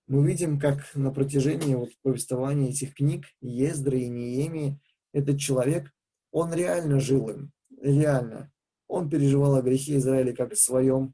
Мы 0.08 0.28
видим, 0.28 0.60
как 0.60 0.94
на 0.94 1.12
протяжении 1.12 1.74
вот 1.74 1.90
повествования 2.04 2.70
этих 2.70 2.94
книг 2.94 3.26
Ездра 3.42 3.98
и 3.98 4.08
Неемии 4.08 4.80
этот 5.14 5.40
человек, 5.40 5.92
он 6.32 6.54
реально 6.54 7.00
жил 7.00 7.30
им, 7.30 7.52
реально. 7.82 8.52
Он 8.88 9.10
переживал 9.10 9.56
о 9.56 9.62
грехе 9.62 9.98
Израиля 9.98 10.34
как 10.34 10.52
о 10.54 10.56
своем, 10.56 11.14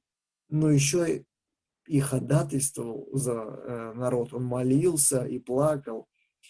но 0.49 0.69
еще 0.69 1.23
и 1.87 1.99
ходатайствовал 1.99 3.07
за 3.13 3.33
э, 3.33 3.93
народ. 3.93 4.33
Он 4.33 4.43
молился 4.43 5.23
и 5.25 5.39
плакал, 5.39 6.07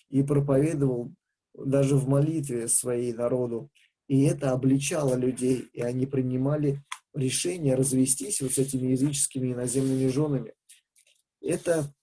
и 0.10 0.24
проповедовал 0.24 1.14
даже 1.54 1.96
в 1.96 2.08
молитве 2.08 2.68
своей 2.68 3.14
народу. 3.14 3.70
И 4.08 4.24
это 4.24 4.52
обличало 4.52 5.16
людей, 5.16 5.70
и 5.74 5.82
они 5.82 6.06
принимали 6.06 6.84
решение 7.14 7.76
развестись 7.76 8.42
вот 8.42 8.54
с 8.54 8.58
этими 8.58 8.92
языческими 8.92 9.54
иноземными 9.54 10.08
женами. 10.08 10.54
Это 11.42 11.94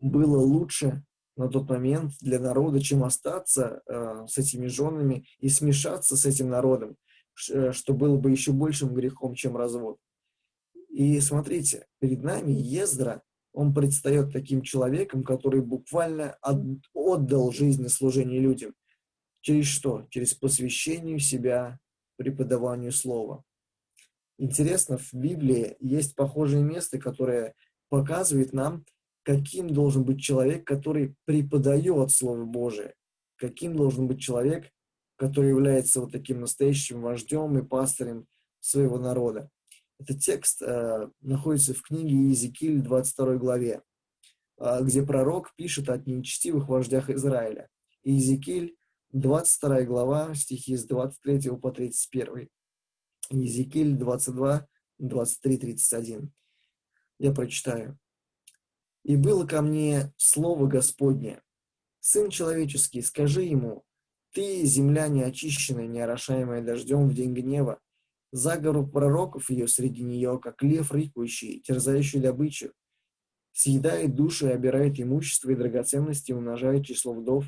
было 0.00 0.38
лучше 0.38 1.04
на 1.36 1.48
тот 1.48 1.68
момент 1.68 2.12
для 2.20 2.38
народа, 2.38 2.80
чем 2.80 3.04
остаться 3.04 3.82
э, 3.86 4.26
с 4.28 4.38
этими 4.38 4.66
женами 4.66 5.26
и 5.40 5.48
смешаться 5.48 6.16
с 6.16 6.26
этим 6.26 6.48
народом, 6.48 6.96
э, 7.50 7.72
что 7.72 7.94
было 7.94 8.16
бы 8.16 8.30
еще 8.30 8.52
большим 8.52 8.94
грехом, 8.94 9.34
чем 9.34 9.56
развод. 9.56 9.98
И 10.90 11.18
смотрите, 11.20 11.86
перед 11.98 12.22
нами 12.22 12.52
Ездра, 12.52 13.22
он 13.52 13.74
предстает 13.74 14.32
таким 14.32 14.62
человеком, 14.62 15.24
который 15.24 15.60
буквально 15.60 16.36
отдал 16.92 17.52
жизнь 17.52 17.88
служение 17.88 18.40
людям. 18.40 18.74
Через 19.40 19.66
что? 19.66 20.06
Через 20.10 20.34
посвящение 20.34 21.18
себя 21.18 21.78
преподаванию 22.16 22.92
слова. 22.92 23.44
Интересно, 24.38 24.98
в 24.98 25.12
Библии 25.14 25.76
есть 25.80 26.16
похожие 26.16 26.62
места, 26.62 26.98
которые 26.98 27.54
показывают 27.88 28.52
нам, 28.52 28.84
каким 29.22 29.70
должен 29.70 30.04
быть 30.04 30.20
человек, 30.20 30.66
который 30.66 31.14
преподает 31.24 32.10
Слово 32.10 32.44
Божие, 32.44 32.94
каким 33.36 33.76
должен 33.76 34.06
быть 34.08 34.20
человек, 34.20 34.70
который 35.16 35.50
является 35.50 36.00
вот 36.00 36.12
таким 36.12 36.40
настоящим 36.40 37.00
вождем 37.00 37.56
и 37.58 37.62
пастырем 37.62 38.26
своего 38.60 38.98
народа. 38.98 39.50
Этот 39.98 40.18
текст 40.20 40.60
э, 40.62 41.08
находится 41.20 41.72
в 41.72 41.82
книге 41.82 42.16
Иезекииль 42.16 42.80
22 42.80 43.36
главе, 43.36 43.82
э, 44.58 44.78
где 44.82 45.02
пророк 45.02 45.54
пишет 45.54 45.88
о 45.88 45.98
нечестивых 45.98 46.68
вождях 46.68 47.10
Израиля. 47.10 47.68
Иезекииль 48.02 48.76
22 49.12 49.82
глава, 49.82 50.34
стихи 50.34 50.76
с 50.76 50.84
23 50.84 51.56
по 51.58 51.70
31. 51.70 52.48
Иезекииль 53.30 53.96
22, 53.96 54.66
23, 54.98 55.56
31. 55.58 56.32
Я 57.18 57.32
прочитаю. 57.32 57.98
«И 59.02 59.16
было 59.16 59.46
ко 59.46 59.62
мне 59.62 60.12
слово 60.16 60.66
Господне, 60.66 61.42
Сын 62.06 62.28
человеческий, 62.28 63.00
скажи 63.00 63.44
ему, 63.44 63.82
ты, 64.32 64.64
земля 64.66 65.08
неочищенная, 65.08 65.86
неорошаемая 65.86 66.62
дождем 66.62 67.08
в 67.08 67.14
день 67.14 67.32
гнева, 67.32 67.80
Заговор 68.30 68.84
пророков 68.86 69.48
ее 69.48 69.68
среди 69.68 70.02
нее, 70.02 70.40
как 70.42 70.60
лев 70.62 70.90
рыкающий, 70.90 71.60
терзающий 71.60 72.18
добычу, 72.18 72.72
съедает 73.52 74.16
души 74.16 74.48
и 74.48 74.52
обирает 74.52 75.00
имущество 75.00 75.50
и 75.50 75.54
драгоценности, 75.54 76.32
умножает 76.32 76.84
число 76.84 77.14
вдов. 77.14 77.46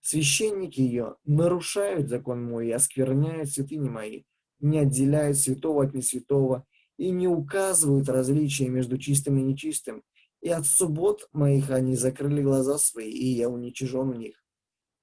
Священники 0.00 0.80
ее 0.80 1.16
нарушают 1.24 2.08
закон 2.08 2.42
мой 2.44 2.68
и 2.68 2.70
оскверняют 2.70 3.50
святыни 3.50 3.88
мои, 3.88 4.22
не 4.62 4.78
отделяют 4.78 5.36
святого 5.36 5.84
от 5.84 5.94
несвятого 5.94 6.66
и 6.96 7.10
не 7.10 7.28
указывают 7.28 8.08
различия 8.08 8.68
между 8.68 8.96
чистым 8.96 9.38
и 9.38 9.42
нечистым. 9.42 10.02
И 10.40 10.48
от 10.48 10.66
суббот 10.66 11.28
моих 11.32 11.70
они 11.70 11.94
закрыли 11.96 12.42
глаза 12.42 12.78
свои, 12.78 13.10
и 13.10 13.26
я 13.26 13.48
уничижен 13.48 14.08
у 14.08 14.14
них. 14.14 14.42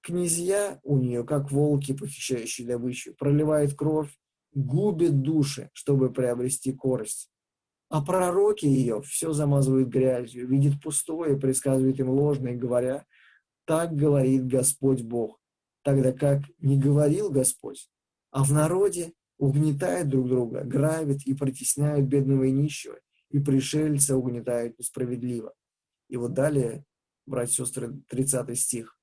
Князья 0.02 0.80
у 0.84 0.98
нее, 0.98 1.24
как 1.24 1.52
волки, 1.52 1.94
похищающие 1.94 2.68
добычу, 2.68 3.14
проливают 3.16 3.74
кровь, 3.74 4.10
губит 4.54 5.22
души, 5.22 5.70
чтобы 5.74 6.12
приобрести 6.12 6.72
корость. 6.72 7.30
А 7.90 8.04
пророки 8.04 8.66
ее 8.66 9.02
все 9.02 9.34
замазывают 9.34 9.90
грязью, 9.90 10.48
видит 10.48 10.82
пустое, 10.82 11.38
предсказывает 11.38 12.00
им 12.00 12.10
ложное, 12.10 12.56
говоря, 12.56 13.06
так 13.66 13.96
говорит 13.96 14.48
Господь 14.48 15.02
Бог. 15.02 15.40
Тогда 15.84 16.12
как 16.12 16.42
не 16.60 16.78
говорил 16.78 17.30
Господь, 17.30 17.90
а 18.32 18.44
в 18.44 18.52
народе 18.52 19.14
угнетает 19.40 20.10
друг 20.10 20.28
друга, 20.28 20.64
грабит 20.64 21.26
и 21.26 21.34
притесняют 21.34 22.08
бедного 22.08 22.44
и 22.44 22.52
нищего, 22.52 23.00
и 23.32 23.40
пришельца 23.40 24.16
угнетают 24.16 24.78
несправедливо. 24.78 25.54
И 26.10 26.18
вот 26.18 26.34
далее, 26.34 26.86
братья 27.26 27.64
и 27.64 27.66
сестры, 27.66 28.02
30 28.10 28.60
стих. 28.60 29.00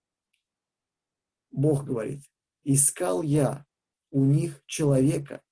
Бог 1.50 1.84
говорит, 1.84 2.22
«Искал 2.64 3.22
я 3.22 3.64
у 4.10 4.24
них 4.24 4.62
человека, 4.66 5.42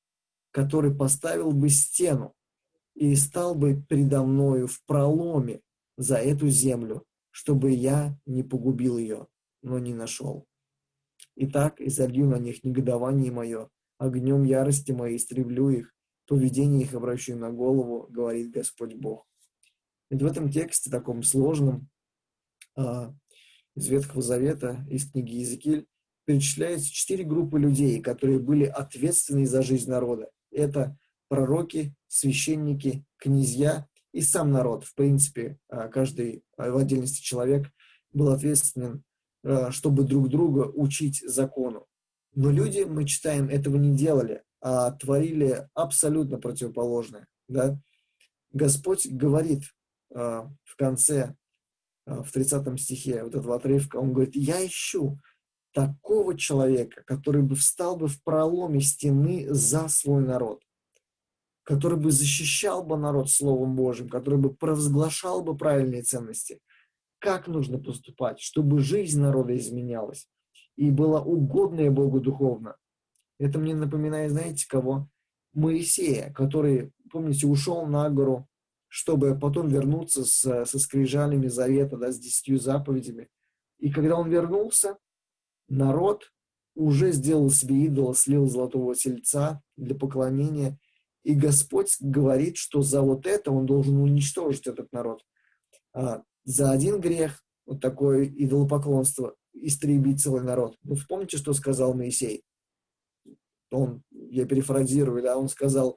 который 0.50 0.94
поставил 0.94 1.52
бы 1.52 1.70
стену 1.70 2.34
и 2.94 3.16
стал 3.16 3.54
бы 3.54 3.82
предо 3.88 4.22
мною 4.22 4.66
в 4.66 4.84
проломе 4.84 5.62
за 5.96 6.16
эту 6.16 6.48
землю, 6.48 7.04
чтобы 7.30 7.70
я 7.70 8.18
не 8.26 8.42
погубил 8.42 8.98
ее, 8.98 9.26
но 9.62 9.78
не 9.78 9.94
нашел. 9.94 10.46
Итак, 11.36 11.80
изолью 11.80 12.26
на 12.26 12.38
них 12.38 12.62
негодование 12.62 13.32
мое, 13.32 13.70
огнем 13.98 14.44
ярости 14.44 14.92
моей 14.92 15.16
истреблю 15.16 15.70
их, 15.70 15.94
поведение 16.26 16.82
их 16.82 16.94
обращу 16.94 17.36
на 17.36 17.50
голову, 17.50 18.06
говорит 18.10 18.50
Господь 18.50 18.94
Бог. 18.94 19.26
И 20.10 20.16
в 20.16 20.24
этом 20.24 20.50
тексте, 20.50 20.90
таком 20.90 21.22
сложном, 21.22 21.88
а, 22.76 23.14
из 23.74 23.88
Ветхого 23.88 24.22
Завета, 24.22 24.84
из 24.88 25.10
книги 25.10 25.34
Иезекииль, 25.36 25.86
перечисляются 26.24 26.92
четыре 26.92 27.24
группы 27.24 27.58
людей, 27.58 28.00
которые 28.00 28.38
были 28.38 28.64
ответственны 28.64 29.46
за 29.46 29.62
жизнь 29.62 29.90
народа. 29.90 30.30
Это 30.50 30.96
пророки, 31.28 31.94
священники, 32.06 33.04
князья 33.16 33.88
и 34.12 34.22
сам 34.22 34.50
народ. 34.52 34.84
В 34.84 34.94
принципе, 34.94 35.58
а, 35.68 35.88
каждый 35.88 36.44
а, 36.56 36.70
в 36.70 36.76
отдельности 36.76 37.22
человек 37.22 37.70
был 38.12 38.28
ответственен, 38.28 39.02
чтобы 39.70 40.04
друг 40.04 40.28
друга 40.28 40.70
учить 40.72 41.20
закону. 41.26 41.86
Но 42.34 42.50
люди, 42.50 42.80
мы 42.80 43.06
читаем, 43.06 43.48
этого 43.48 43.76
не 43.76 43.96
делали, 43.96 44.42
а 44.60 44.90
творили 44.92 45.68
абсолютно 45.74 46.38
противоположное. 46.38 47.26
Да? 47.48 47.78
Господь 48.52 49.06
говорит 49.06 49.62
в 50.10 50.76
конце, 50.76 51.34
в 52.06 52.30
30 52.32 52.80
стихе 52.80 53.24
вот 53.24 53.34
этого 53.34 53.56
отрывка, 53.56 53.96
Он 53.96 54.12
говорит, 54.12 54.36
я 54.36 54.64
ищу 54.66 55.18
такого 55.72 56.36
человека, 56.38 57.02
который 57.04 57.42
бы 57.42 57.56
встал 57.56 57.96
бы 57.96 58.08
в 58.08 58.22
проломе 58.22 58.80
стены 58.80 59.46
за 59.52 59.88
свой 59.88 60.22
народ, 60.22 60.62
который 61.64 61.98
бы 61.98 62.10
защищал 62.10 62.84
бы 62.84 62.96
народ 62.96 63.30
Словом 63.30 63.74
Божьим, 63.74 64.08
который 64.08 64.38
бы 64.38 64.54
провозглашал 64.54 65.42
бы 65.42 65.56
правильные 65.56 66.02
ценности, 66.02 66.60
как 67.18 67.48
нужно 67.48 67.78
поступать, 67.78 68.38
чтобы 68.40 68.80
жизнь 68.80 69.20
народа 69.20 69.56
изменялась 69.56 70.28
и 70.76 70.90
была 70.90 71.20
угодная 71.20 71.90
Богу 71.90 72.20
духовно. 72.20 72.76
Это 73.38 73.58
мне 73.58 73.74
напоминает, 73.74 74.32
знаете, 74.32 74.66
кого? 74.68 75.08
Моисея, 75.52 76.32
который, 76.32 76.92
помните, 77.10 77.46
ушел 77.46 77.86
на 77.86 78.08
гору, 78.10 78.48
чтобы 78.88 79.38
потом 79.38 79.68
вернуться 79.68 80.24
с, 80.24 80.64
со 80.64 80.78
скрижалями 80.78 81.48
завета, 81.48 81.96
да, 81.96 82.12
с 82.12 82.18
десятью 82.18 82.58
заповедями. 82.58 83.28
И 83.78 83.90
когда 83.90 84.16
он 84.16 84.30
вернулся, 84.30 84.98
народ 85.68 86.32
уже 86.74 87.12
сделал 87.12 87.50
себе 87.50 87.84
идола, 87.84 88.14
слил 88.14 88.46
золотого 88.46 88.94
тельца 88.94 89.62
для 89.76 89.94
поклонения, 89.94 90.78
и 91.22 91.34
Господь 91.34 91.96
говорит, 92.00 92.56
что 92.56 92.82
за 92.82 93.00
вот 93.00 93.26
это 93.26 93.50
он 93.50 93.66
должен 93.66 93.96
уничтожить 93.96 94.66
этот 94.66 94.92
народ. 94.92 95.24
А, 95.92 96.22
за 96.44 96.70
один 96.70 97.00
грех, 97.00 97.42
вот 97.66 97.80
такое 97.80 98.26
идолопоклонство, 98.26 99.34
истребить 99.54 100.22
целый 100.22 100.42
народ. 100.42 100.76
Ну, 100.82 100.94
вспомните, 100.94 101.36
что 101.36 101.52
сказал 101.52 101.94
Моисей. 101.94 102.42
Он, 103.70 104.02
я 104.10 104.46
перефразирую, 104.46 105.22
да, 105.22 105.36
он 105.36 105.48
сказал 105.48 105.96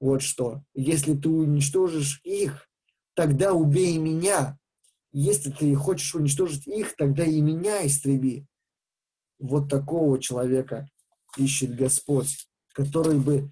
вот 0.00 0.22
что. 0.22 0.62
Если 0.74 1.14
ты 1.14 1.28
уничтожишь 1.28 2.20
их, 2.24 2.68
тогда 3.14 3.52
убей 3.52 3.96
меня. 3.98 4.58
Если 5.12 5.50
ты 5.50 5.74
хочешь 5.74 6.14
уничтожить 6.14 6.66
их, 6.66 6.94
тогда 6.96 7.24
и 7.24 7.40
меня 7.40 7.86
истреби. 7.86 8.46
Вот 9.38 9.70
такого 9.70 10.20
человека 10.20 10.88
ищет 11.36 11.74
Господь, 11.74 12.48
который 12.72 13.18
бы 13.18 13.50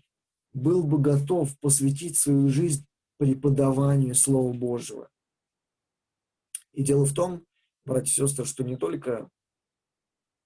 был 0.53 0.85
бы 0.85 0.99
готов 0.99 1.59
посвятить 1.59 2.17
свою 2.17 2.49
жизнь 2.49 2.87
преподаванию 3.19 4.15
Слова 4.15 4.53
Божьего. 4.53 5.09
И 6.73 6.83
дело 6.83 7.05
в 7.05 7.15
том, 7.15 7.45
братья 7.85 8.11
и 8.11 8.27
сестры, 8.27 8.45
что 8.45 8.65
не 8.65 8.77
только 8.77 9.29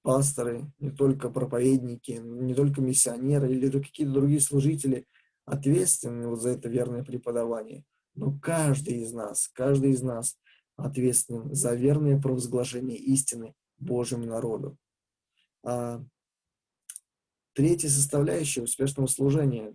пасторы, 0.02 0.70
не 0.78 0.90
только 0.90 1.30
проповедники, 1.30 2.12
не 2.12 2.54
только 2.54 2.80
миссионеры 2.80 3.52
или 3.52 3.70
какие-то 3.70 4.12
другие 4.12 4.40
служители 4.40 5.06
ответственны 5.44 6.28
вот 6.28 6.40
за 6.40 6.50
это 6.50 6.68
верное 6.68 7.04
преподавание, 7.04 7.84
но 8.14 8.38
каждый 8.38 9.02
из 9.02 9.12
нас, 9.12 9.48
каждый 9.48 9.90
из 9.90 10.02
нас 10.02 10.38
ответственен 10.76 11.54
за 11.54 11.74
верное 11.74 12.20
провозглашение 12.20 12.96
истины 12.96 13.54
Божьему 13.78 14.26
народу. 14.26 14.76
А, 15.64 16.04
третья 17.54 17.88
составляющая 17.88 18.62
успешного 18.62 19.06
служения 19.06 19.74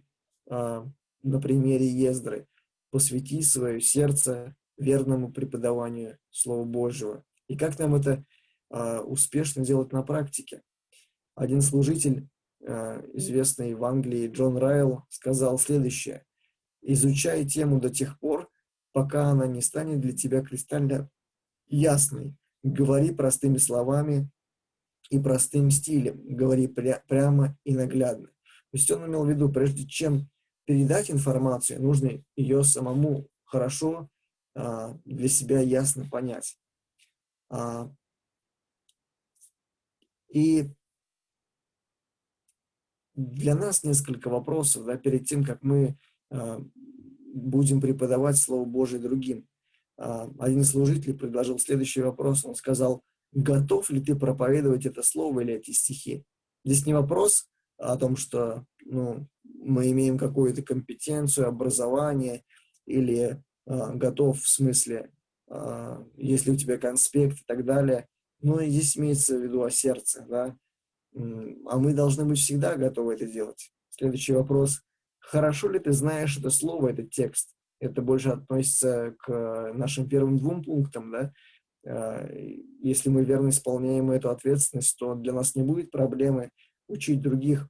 а, 0.49 0.87
на 1.21 1.41
примере 1.41 1.87
Ездры– 1.87 2.47
посвяти 2.93 3.41
свое 3.41 3.81
сердце 3.81 4.55
верному 4.77 5.31
преподаванию 5.31 6.19
Слова 6.29 6.63
Божьего. 6.63 7.23
И 7.53 7.55
как 7.55 7.77
нам 7.77 7.93
это 7.93 8.25
а, 8.71 9.01
успешно 9.01 9.63
делать 9.63 9.91
на 9.91 10.01
практике? 10.01 10.63
Один 11.35 11.61
служитель, 11.61 12.27
а, 12.65 12.99
известный 13.13 13.75
в 13.75 13.83
Англии 13.83 14.27
Джон 14.27 14.57
Райл, 14.57 15.03
сказал 15.09 15.59
следующее. 15.59 16.25
«Изучай 16.81 17.45
тему 17.45 17.79
до 17.79 17.91
тех 17.91 18.19
пор, 18.19 18.49
пока 18.91 19.25
она 19.25 19.45
не 19.45 19.61
станет 19.61 20.01
для 20.01 20.13
тебя 20.13 20.41
кристально 20.41 21.11
ясной. 21.67 22.35
Говори 22.63 23.11
простыми 23.11 23.57
словами 23.57 24.31
и 25.11 25.19
простым 25.19 25.69
стилем. 25.69 26.19
Говори 26.35 26.65
пря- 26.65 27.03
прямо 27.07 27.55
и 27.63 27.75
наглядно». 27.75 28.29
То 28.29 28.77
есть 28.79 28.89
он 28.89 29.05
имел 29.05 29.25
в 29.25 29.29
виду, 29.29 29.47
прежде 29.51 29.85
чем 29.85 30.27
передать 30.65 31.11
информацию, 31.11 31.83
нужно 31.83 32.23
ее 32.35 32.63
самому 32.63 33.27
хорошо 33.43 34.09
а, 34.55 34.97
для 35.05 35.27
себя 35.27 35.59
ясно 35.59 36.09
понять. 36.09 36.57
А, 37.53 37.87
и 40.29 40.71
для 43.13 43.53
нас 43.53 43.83
несколько 43.83 44.29
вопросов, 44.29 44.85
да, 44.85 44.97
перед 44.97 45.25
тем, 45.25 45.43
как 45.43 45.61
мы 45.61 45.95
а, 46.31 46.59
будем 47.33 47.79
преподавать 47.79 48.37
Слово 48.37 48.65
Божие 48.65 48.99
другим. 48.99 49.47
Один 49.95 50.61
из 50.61 50.71
служителей 50.71 51.13
предложил 51.13 51.59
следующий 51.59 52.01
вопрос. 52.01 52.43
Он 52.45 52.55
сказал, 52.55 53.03
готов 53.31 53.91
ли 53.91 54.01
ты 54.01 54.15
проповедовать 54.15 54.87
это 54.87 55.03
слово 55.03 55.41
или 55.41 55.53
эти 55.53 55.69
стихи? 55.69 56.23
Здесь 56.65 56.87
не 56.87 56.93
вопрос 56.93 57.47
о 57.77 57.95
том, 57.97 58.15
что 58.15 58.65
ну, 58.85 59.27
мы 59.43 59.91
имеем 59.91 60.17
какую-то 60.17 60.63
компетенцию, 60.63 61.47
образование 61.47 62.43
или 62.85 63.43
а, 63.65 63.93
готов 63.93 64.41
в 64.41 64.47
смысле, 64.47 64.99
а, 65.01 65.22
если 66.15 66.51
у 66.51 66.55
тебя 66.55 66.77
конспект 66.77 67.39
и 67.39 67.43
так 67.45 67.65
далее. 67.65 68.07
Но 68.41 68.59
и 68.59 68.69
здесь 68.69 68.97
имеется 68.97 69.37
в 69.37 69.41
виду 69.41 69.63
о 69.63 69.69
сердце, 69.69 70.25
да. 70.29 70.55
А 71.15 71.77
мы 71.77 71.93
должны 71.93 72.25
быть 72.25 72.39
всегда 72.39 72.75
готовы 72.75 73.13
это 73.13 73.25
делать. 73.25 73.71
Следующий 73.89 74.33
вопрос. 74.33 74.81
Хорошо 75.19 75.69
ли 75.69 75.79
ты 75.79 75.91
знаешь 75.91 76.37
это 76.37 76.49
слово, 76.49 76.89
этот 76.89 77.11
текст? 77.11 77.55
Это 77.79 78.01
больше 78.01 78.29
относится 78.29 79.15
к 79.19 79.73
нашим 79.73 80.09
первым 80.09 80.37
двум 80.37 80.63
пунктам, 80.63 81.11
да. 81.11 81.33
А, 81.85 82.27
если 82.81 83.09
мы 83.09 83.23
верно 83.23 83.49
исполняем 83.49 84.11
эту 84.11 84.29
ответственность, 84.29 84.97
то 84.97 85.15
для 85.15 85.33
нас 85.33 85.55
не 85.55 85.63
будет 85.63 85.91
проблемы 85.91 86.49
учить 86.87 87.21
других. 87.21 87.67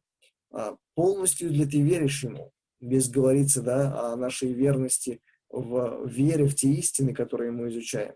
Полностью 0.96 1.50
ли 1.50 1.66
ты 1.66 1.82
веришь 1.82 2.24
ему? 2.24 2.52
Без 2.80 3.10
говориться, 3.10 3.62
да, 3.62 4.14
о 4.14 4.16
нашей 4.16 4.54
верности– 4.54 5.20
в 5.54 6.08
вере 6.08 6.48
в 6.48 6.56
те 6.56 6.70
истины, 6.74 7.14
которые 7.14 7.52
мы 7.52 7.70
изучаем. 7.70 8.16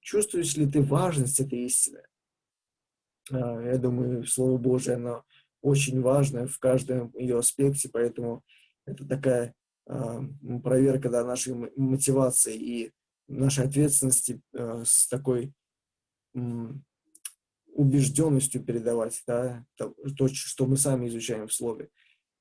Чувствуешь 0.00 0.56
ли 0.56 0.70
ты 0.70 0.80
важность 0.80 1.40
этой 1.40 1.64
истины? 1.64 2.02
А, 3.30 3.60
я 3.62 3.76
думаю, 3.76 4.24
Слово 4.24 4.56
Божие, 4.56 4.96
оно 4.96 5.24
очень 5.62 6.00
важное 6.00 6.46
в 6.46 6.58
каждом 6.58 7.12
ее 7.16 7.38
аспекте, 7.38 7.90
поэтому 7.92 8.44
это 8.86 9.04
такая 9.06 9.54
а, 9.86 10.22
проверка 10.62 11.10
да, 11.10 11.24
нашей 11.24 11.54
мотивации 11.76 12.56
и 12.56 12.92
нашей 13.26 13.64
ответственности 13.64 14.40
а, 14.54 14.84
с 14.84 15.08
такой 15.08 15.52
убежденностью 17.72 18.64
передавать 18.64 19.20
да, 19.26 19.64
то, 19.76 20.28
что 20.28 20.66
мы 20.66 20.76
сами 20.76 21.08
изучаем 21.08 21.48
в 21.48 21.52
Слове. 21.52 21.88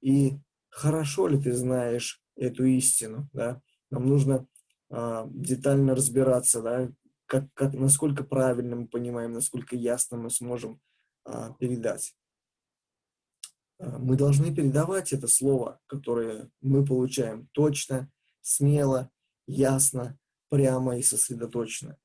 И 0.02 0.34
хорошо 0.70 1.28
ли 1.28 1.42
ты 1.42 1.54
знаешь 1.54 2.22
эту 2.36 2.66
истину, 2.66 3.28
да? 3.34 3.60
Нам 3.90 4.08
нужно 4.08 4.48
а, 4.90 5.28
детально 5.32 5.96
разбираться, 5.96 6.62
да, 6.62 6.90
как, 7.26 7.46
как, 7.54 7.74
насколько 7.74 8.24
правильно 8.24 8.76
мы 8.76 8.88
понимаем, 8.88 9.34
насколько 9.34 9.76
ясно 9.76 10.18
мы 10.18 10.30
сможем 10.30 10.82
а, 11.26 11.54
передать. 11.54 12.16
А, 13.80 13.98
мы 14.00 14.16
должны 14.16 14.54
передавать 14.54 15.14
это 15.14 15.28
слово, 15.28 15.80
которое 15.88 16.50
мы 16.62 16.86
получаем 16.86 17.48
точно, 17.54 18.12
смело, 18.42 19.12
ясно, 19.48 20.18
прямо 20.50 20.98
и 20.98 21.04
сосредоточенно. 21.04 21.98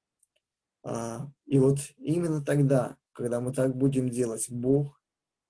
А, 0.83 1.31
и 1.47 1.59
вот 1.59 1.79
именно 1.97 2.45
тогда, 2.45 2.97
когда 3.13 3.41
мы 3.41 3.53
так 3.53 3.75
будем 3.77 4.11
делать, 4.11 4.51
Бог 4.51 5.01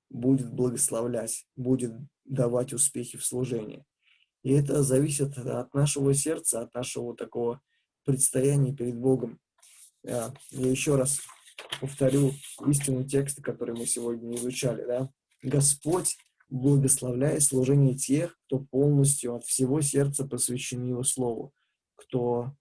будет 0.09 0.53
благословлять, 0.53 1.47
будет 1.57 1.93
давать 2.25 2.73
успехи 2.73 3.19
в 3.19 3.25
служении. 3.25 3.85
И 4.45 4.53
это 4.53 4.83
зависит 4.83 5.37
от 5.39 5.75
нашего 5.75 6.15
сердца, 6.15 6.61
от 6.61 6.75
нашего 6.75 7.17
такого 7.17 7.61
предстояния 8.05 8.75
перед 8.75 8.97
Богом. 8.97 9.41
Я 10.03 10.33
еще 10.53 10.97
раз 10.97 11.21
повторю 11.81 12.33
истину 12.67 13.05
текста, 13.05 13.43
который 13.43 13.75
мы 13.75 13.87
сегодня 13.87 14.37
изучали. 14.37 14.85
Да? 14.85 15.11
Господь 15.43 16.17
благословляет 16.51 17.43
служение 17.43 17.97
тех, 17.97 18.39
кто 18.47 18.61
полностью 18.61 19.35
от 19.35 19.45
всего 19.45 19.81
сердца 19.81 20.27
посвящен 20.27 20.85
Его 20.85 21.05
Слову, 21.05 21.53
кто 21.97 22.53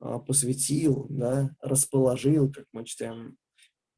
а, 0.00 0.18
посвятил, 0.18 1.06
да, 1.08 1.54
расположил, 1.60 2.50
как 2.50 2.66
мы 2.72 2.84
читаем, 2.84 3.38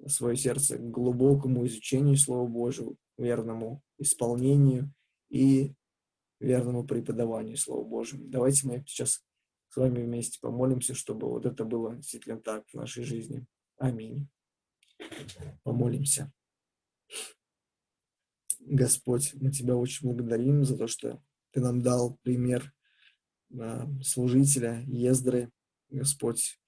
свое 0.06 0.36
сердце 0.36 0.76
к 0.76 0.90
глубокому 0.90 1.66
изучению 1.66 2.16
Слова 2.16 2.46
Божьего, 2.46 2.94
верному 3.16 3.82
исполнению 3.98 4.92
и 5.30 5.74
верному 6.42 6.84
преподаванию 6.84 7.56
Слова 7.56 7.84
Божьего. 7.84 8.22
Давайте 8.26 8.66
мы 8.66 8.84
сейчас 8.86 9.22
с 9.68 9.76
вами 9.76 10.02
вместе 10.02 10.38
помолимся, 10.40 10.94
чтобы 10.94 11.28
вот 11.28 11.46
это 11.46 11.64
было 11.64 11.96
действительно 11.96 12.40
так 12.40 12.68
в 12.68 12.74
нашей 12.74 13.04
жизни. 13.04 13.46
Аминь. 13.78 14.28
Помолимся. 15.62 16.32
Господь, 18.60 19.34
мы 19.34 19.50
Тебя 19.50 19.76
очень 19.76 20.06
благодарим 20.06 20.64
за 20.64 20.76
то, 20.76 20.86
что 20.86 21.22
Ты 21.52 21.60
нам 21.60 21.80
дал 21.80 22.18
пример 22.22 22.72
а, 23.58 23.88
служителя 24.02 24.84
Ездры. 24.86 25.50
Господь, 25.90 26.60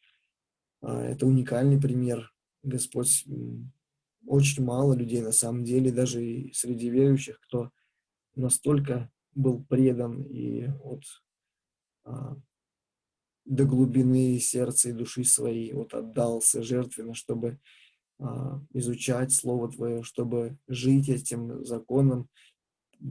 а, 0.81 1.03
это 1.05 1.27
уникальный 1.27 1.81
пример. 1.81 2.33
Господь, 2.63 3.27
очень 4.27 4.65
мало 4.65 4.95
людей 4.95 5.21
на 5.21 5.33
самом 5.33 5.65
деле, 5.65 5.93
даже 5.93 6.25
и 6.25 6.53
среди 6.53 6.89
верующих, 6.89 7.41
кто 7.41 7.71
настолько 8.35 9.11
был 9.35 9.65
предан 9.65 10.23
и 10.23 10.69
вот 10.83 11.03
а, 12.05 12.37
до 13.45 13.65
глубины 13.65 14.39
сердца 14.39 14.89
и 14.89 14.93
души 14.93 15.25
своей 15.25 15.73
вот 15.73 15.95
отдался 15.95 16.63
жертвенно, 16.63 17.15
чтобы 17.15 17.59
а, 18.19 18.61
изучать 18.73 19.33
Слово 19.33 19.71
Твое, 19.71 20.03
чтобы 20.03 20.59
жить 20.69 21.09
этим 21.09 21.65
законом, 21.65 22.29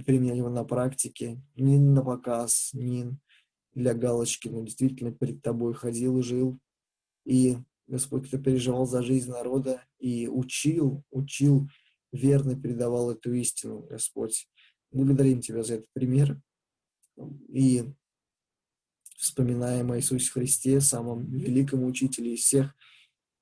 применять 0.05 0.37
его 0.37 0.49
на 0.49 0.63
практике, 0.63 1.41
не 1.55 1.77
на 1.77 2.03
показ, 2.03 2.71
не 2.73 3.17
для 3.73 3.93
галочки, 3.93 4.47
но 4.47 4.61
действительно 4.61 5.11
перед 5.11 5.41
Тобой 5.41 5.73
ходил 5.73 6.19
и 6.19 6.23
жил. 6.23 6.59
И 7.25 7.57
Господь, 7.87 8.29
Ты 8.29 8.37
переживал 8.37 8.85
за 8.85 9.03
жизнь 9.03 9.29
народа 9.29 9.83
и 9.99 10.27
учил, 10.27 11.03
учил, 11.11 11.69
верно 12.11 12.59
передавал 12.59 13.11
эту 13.11 13.33
истину, 13.33 13.81
Господь. 13.81 14.47
Благодарим 14.93 15.41
Тебя 15.41 15.63
за 15.63 15.75
этот 15.75 15.87
пример 15.93 16.39
и 17.49 17.83
вспоминаем 19.17 19.91
о 19.91 19.97
Иисусе 19.97 20.31
Христе, 20.31 20.79
самом 20.81 21.25
великом 21.31 21.83
учителе 21.83 22.35
из 22.35 22.41
всех, 22.41 22.75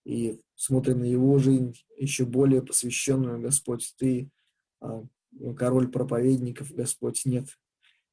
и 0.05 0.41
смотрим 0.55 0.99
на 0.99 1.05
его 1.05 1.37
жизнь, 1.39 1.75
еще 1.97 2.25
более 2.25 2.61
посвященную, 2.61 3.41
Господь, 3.41 3.93
Ты 3.97 4.31
а, 4.79 5.05
король 5.57 5.91
проповедников, 5.91 6.71
Господь, 6.71 7.23
нет 7.25 7.47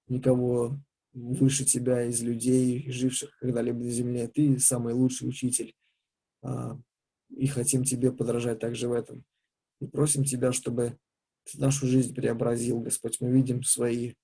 никого 0.08 0.78
выше 1.12 1.64
Тебя 1.64 2.04
из 2.04 2.22
людей, 2.22 2.90
живших 2.90 3.36
когда-либо 3.38 3.78
на 3.78 3.90
земле. 3.90 4.28
Ты 4.28 4.58
самый 4.58 4.94
лучший 4.94 5.28
учитель, 5.28 5.74
а, 6.42 6.78
и 7.30 7.46
хотим 7.46 7.84
Тебе 7.84 8.12
подражать 8.12 8.58
также 8.58 8.88
в 8.88 8.92
этом. 8.92 9.24
И 9.80 9.86
просим 9.86 10.24
Тебя, 10.24 10.52
чтобы 10.52 10.98
нашу 11.54 11.86
жизнь 11.86 12.14
преобразил, 12.14 12.80
Господь. 12.80 13.18
Мы 13.20 13.30
видим 13.30 13.62
свои 13.62 14.14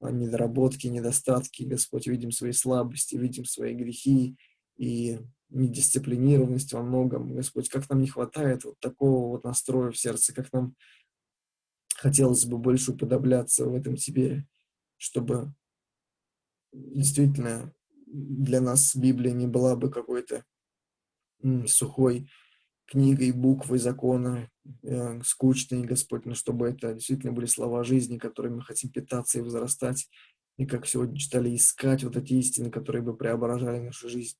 а, 0.00 0.10
недоработки, 0.10 0.86
недостатки, 0.86 1.62
Господь, 1.62 2.06
видим 2.06 2.30
свои 2.30 2.52
слабости, 2.52 3.16
видим 3.16 3.44
свои 3.44 3.74
грехи 3.74 4.36
и 4.76 5.18
недисциплинированность 5.50 6.72
во 6.72 6.82
многом. 6.82 7.34
Господь, 7.34 7.68
как 7.68 7.88
нам 7.88 8.00
не 8.00 8.08
хватает 8.08 8.64
вот 8.64 8.78
такого 8.80 9.30
вот 9.30 9.44
настроя 9.44 9.90
в 9.90 9.98
сердце, 9.98 10.34
как 10.34 10.52
нам 10.52 10.74
хотелось 11.96 12.44
бы 12.44 12.58
больше 12.58 12.92
уподобляться 12.92 13.64
в 13.66 13.74
этом 13.74 13.96
Тебе, 13.96 14.46
чтобы 14.96 15.54
действительно 16.72 17.72
для 18.06 18.60
нас 18.60 18.94
Библия 18.96 19.32
не 19.32 19.46
была 19.46 19.76
бы 19.76 19.90
какой-то 19.90 20.44
сухой 21.66 22.28
книгой, 22.86 23.32
буквой 23.32 23.78
закона, 23.78 24.48
э, 24.82 25.22
скучной, 25.22 25.84
Господь, 25.84 26.26
но 26.26 26.34
чтобы 26.34 26.68
это 26.68 26.94
действительно 26.94 27.32
были 27.32 27.46
слова 27.46 27.84
жизни, 27.84 28.18
которыми 28.18 28.56
мы 28.56 28.62
хотим 28.62 28.90
питаться 28.90 29.38
и 29.38 29.42
возрастать, 29.42 30.08
и 30.56 30.66
как 30.66 30.86
сегодня 30.86 31.16
читали, 31.18 31.54
искать 31.54 32.04
вот 32.04 32.16
эти 32.16 32.34
истины, 32.34 32.70
которые 32.70 33.02
бы 33.02 33.16
преображали 33.16 33.80
нашу 33.80 34.08
жизнь. 34.08 34.36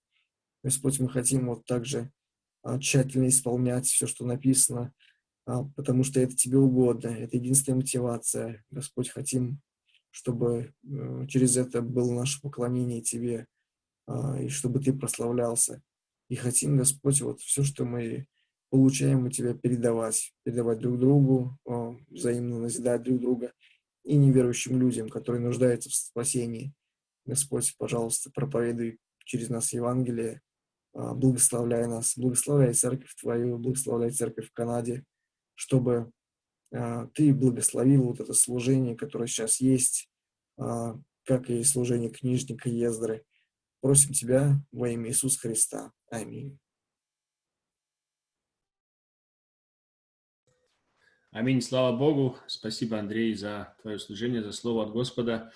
Господь, 0.63 1.01
мы 1.01 1.09
хотим 1.09 1.49
вот 1.49 1.65
также 1.65 2.11
а, 2.63 2.79
тщательно 2.79 3.29
исполнять 3.29 3.87
все, 3.87 4.07
что 4.07 4.25
написано, 4.25 4.93
а, 5.47 5.65
потому 5.77 6.05
что 6.05 6.21
это 6.21 6.35
Тебе 6.37 6.59
угодно, 6.59 7.09
это 7.09 7.37
единственная 7.37 7.79
мотивация. 7.79 8.65
Господь, 8.71 9.11
хотим, 9.11 9.61
чтобы 10.11 10.73
э, 10.85 11.27
через 11.29 11.57
это 11.57 11.83
было 11.83 12.13
наше 12.15 12.41
поклонение 12.41 13.03
Тебе, 13.03 13.47
а, 14.07 14.41
и 14.41 14.49
чтобы 14.49 14.81
Ты 14.81 14.93
прославлялся. 14.93 15.83
И 16.29 16.37
хотим, 16.37 16.77
Господь, 16.77 17.21
вот 17.21 17.41
все, 17.41 17.65
что 17.65 17.85
мы 17.85 18.27
получаем 18.71 19.27
у 19.27 19.31
Тебя, 19.31 19.55
передавать, 19.55 20.35
передавать 20.43 20.79
друг 20.79 20.99
другу, 20.99 21.59
а, 21.67 21.97
взаимно 22.11 22.59
назидать 22.59 23.03
друг 23.03 23.21
друга 23.21 23.53
и 24.05 24.17
неверующим 24.17 24.79
людям, 24.79 25.09
которые 25.09 25.41
нуждаются 25.41 25.91
в 25.91 25.95
спасении. 25.95 26.73
Господь, 27.25 27.75
пожалуйста, 27.79 28.31
проповедуй 28.35 28.99
через 29.25 29.49
нас 29.49 29.73
Евангелие, 29.73 30.41
а, 30.93 31.15
благословляй 31.15 31.87
нас, 31.87 32.17
благословляй 32.17 32.75
церковь 32.75 33.15
Твою, 33.21 33.59
благословляй 33.59 34.11
церковь 34.11 34.49
в 34.49 34.53
Канаде, 34.53 35.05
чтобы 35.55 36.11
а, 36.73 37.07
Ты 37.15 37.33
благословил 37.33 38.05
вот 38.05 38.21
это 38.21 38.35
служение, 38.35 38.97
которое 38.97 39.27
сейчас 39.27 39.61
есть, 39.61 40.11
как 40.57 41.51
и 41.51 41.65
служение 41.65 42.11
книжника 42.11 42.69
Ездры. 42.69 43.25
Просим 43.81 44.13
Тебя 44.13 44.61
во 44.71 44.89
имя 44.89 45.09
Иисуса 45.11 45.41
Христа. 45.41 45.93
Аминь. 46.11 46.59
Аминь. 51.35 51.61
Слава 51.63 51.97
Богу. 51.97 52.37
Спасибо, 52.47 52.97
Андрей, 52.97 53.35
за 53.35 53.75
твое 53.83 53.99
служение, 53.99 54.41
за 54.41 54.53
слово 54.53 54.85
от 54.85 54.93
Господа. 54.93 55.51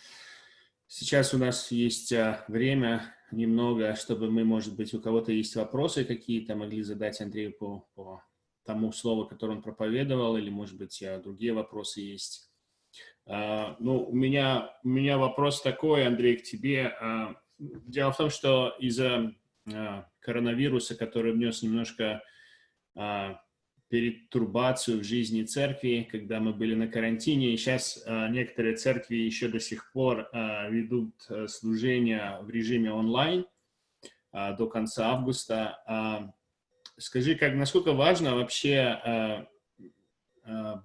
Сейчас 0.89 1.33
у 1.35 1.39
нас 1.39 1.71
есть 1.71 2.13
а, 2.13 2.45
время 2.49 3.15
немного, 3.31 3.95
чтобы 3.95 4.29
мы, 4.29 4.43
может 4.43 4.75
быть, 4.75 4.93
у 4.93 5.01
кого-то 5.01 5.31
есть 5.31 5.55
вопросы 5.55 6.05
какие-то, 6.05 6.57
могли 6.57 6.83
задать 6.83 7.21
Андрею 7.21 7.53
по, 7.53 7.89
по 7.95 8.25
тому 8.65 8.91
слову, 8.91 9.25
которое 9.29 9.53
он 9.53 9.63
проповедовал, 9.63 10.37
или, 10.37 10.51
может 10.51 10.77
быть, 10.77 11.01
а, 11.01 11.21
другие 11.21 11.53
вопросы 11.53 12.01
есть. 12.01 12.51
Uh, 13.29 13.77
ну, 13.79 14.03
у 14.03 14.17
меня, 14.17 14.75
у 14.83 14.89
меня 14.89 15.17
вопрос 15.17 15.63
такой, 15.63 16.09
Андрей, 16.09 16.39
к 16.39 16.43
тебе. 16.43 16.93
Uh, 17.01 17.37
дело 17.59 18.11
в 18.11 18.17
том, 18.17 18.31
что 18.31 18.75
из-за 18.81 19.33
коронавируса, 20.19 20.97
который 20.97 21.33
внес 21.35 21.63
немножко 21.63 22.25
перетурбацию 23.89 25.01
в 25.01 25.05
жизни 25.05 25.45
церкви, 25.45 26.07
когда 26.11 26.41
мы 26.41 26.53
были 26.53 26.75
на 26.75 26.89
карантине. 26.89 27.53
И 27.53 27.57
сейчас 27.57 28.03
э, 28.05 28.29
некоторые 28.29 28.77
церкви 28.77 29.17
еще 29.17 29.49
до 29.49 29.61
сих 29.61 29.91
пор 29.93 30.29
э, 30.33 30.71
ведут 30.71 31.15
э, 31.29 31.49
служение 31.49 32.39
в 32.43 32.51
режиме 32.51 32.93
онлайн 32.93 33.47
э, 34.33 34.57
до 34.57 34.67
конца 34.69 35.11
августа. 35.11 35.83
Э, 35.89 36.31
скажи, 36.99 37.35
как, 37.35 37.55
насколько 37.55 37.93
важно 37.93 38.35
вообще 38.35 39.47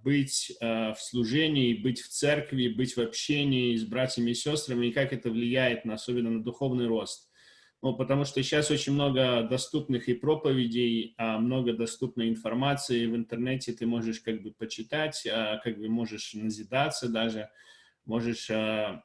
быть 0.03 0.57
в 0.59 0.97
служении, 0.99 1.73
быть 1.73 2.01
в 2.01 2.09
церкви, 2.09 2.67
быть 2.67 2.97
в 2.97 2.99
общении 2.99 3.77
с 3.77 3.85
братьями 3.85 4.31
и 4.31 4.33
сестрами, 4.33 4.87
и 4.87 4.91
как 4.91 5.13
это 5.13 5.29
влияет 5.29 5.85
на, 5.85 5.93
особенно 5.93 6.31
на 6.31 6.43
духовный 6.43 6.85
рост? 6.85 7.29
Ну, 7.83 7.93
потому 7.93 8.23
что 8.23 8.41
сейчас 8.41 8.71
очень 8.71 8.93
много 8.93 9.43
доступных 9.43 10.07
и 10.07 10.13
проповедей, 10.13 11.15
а 11.17 11.37
много 11.37 11.73
доступной 11.73 12.29
информации 12.29 13.07
в 13.07 13.15
интернете, 13.17 13.73
ты 13.73 13.85
можешь 13.85 14.21
как 14.21 14.41
бы 14.41 14.53
почитать, 14.53 15.27
а, 15.29 15.57
как 15.57 15.77
бы 15.77 15.89
можешь 15.89 16.33
назидаться 16.33 17.09
даже, 17.09 17.49
можешь 18.05 18.49
а, 18.49 19.03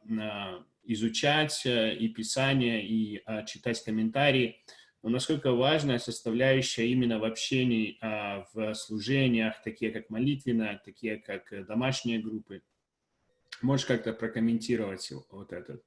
изучать 0.85 1.67
и 1.67 2.09
Писание, 2.17 2.87
и 2.87 3.21
читать 3.47 3.83
комментарии. 3.83 4.63
Но 5.03 5.09
насколько 5.09 5.51
важная 5.51 5.99
составляющая 5.99 6.87
именно 6.87 7.19
в 7.19 7.25
общении, 7.25 7.99
в 8.55 8.75
служениях, 8.75 9.61
такие 9.65 9.91
как 9.91 10.09
молитвенная, 10.09 10.81
такие 10.85 11.17
как 11.17 11.53
домашние 11.67 12.21
группы. 12.21 12.63
Можешь 13.61 13.87
как-то 13.87 14.13
прокомментировать 14.13 15.11
вот 15.31 15.53
это? 15.53 15.81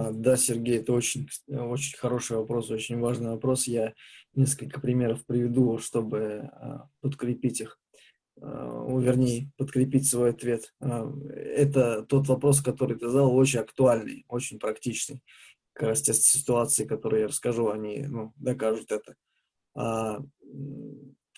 А, 0.00 0.12
да, 0.12 0.36
Сергей, 0.36 0.78
это 0.78 0.94
очень, 0.94 1.28
очень 1.46 1.98
хороший 1.98 2.38
вопрос, 2.38 2.70
очень 2.70 2.98
важный 3.00 3.30
вопрос. 3.30 3.66
Я 3.66 3.92
несколько 4.34 4.80
примеров 4.80 5.26
приведу, 5.26 5.76
чтобы 5.76 6.48
а, 6.54 6.88
подкрепить 7.02 7.60
их, 7.60 7.78
а, 8.40 8.86
вернее, 8.98 9.50
подкрепить 9.58 10.08
свой 10.08 10.30
ответ. 10.30 10.74
Это 10.80 12.02
тот 12.06 12.28
вопрос, 12.28 12.62
который 12.62 12.98
ты 12.98 13.08
задал, 13.08 13.36
очень 13.36 13.60
актуальный, 13.60 14.24
очень 14.28 14.58
практичный. 14.58 15.22
Как 15.74 15.88
раз 15.88 16.00
те 16.00 16.14
ситуации, 16.14 16.86
которые 16.86 17.22
я 17.22 17.28
расскажу, 17.28 17.68
они 17.68 18.06
ну, 18.08 18.32
докажут 18.36 18.92
это. 18.92 19.16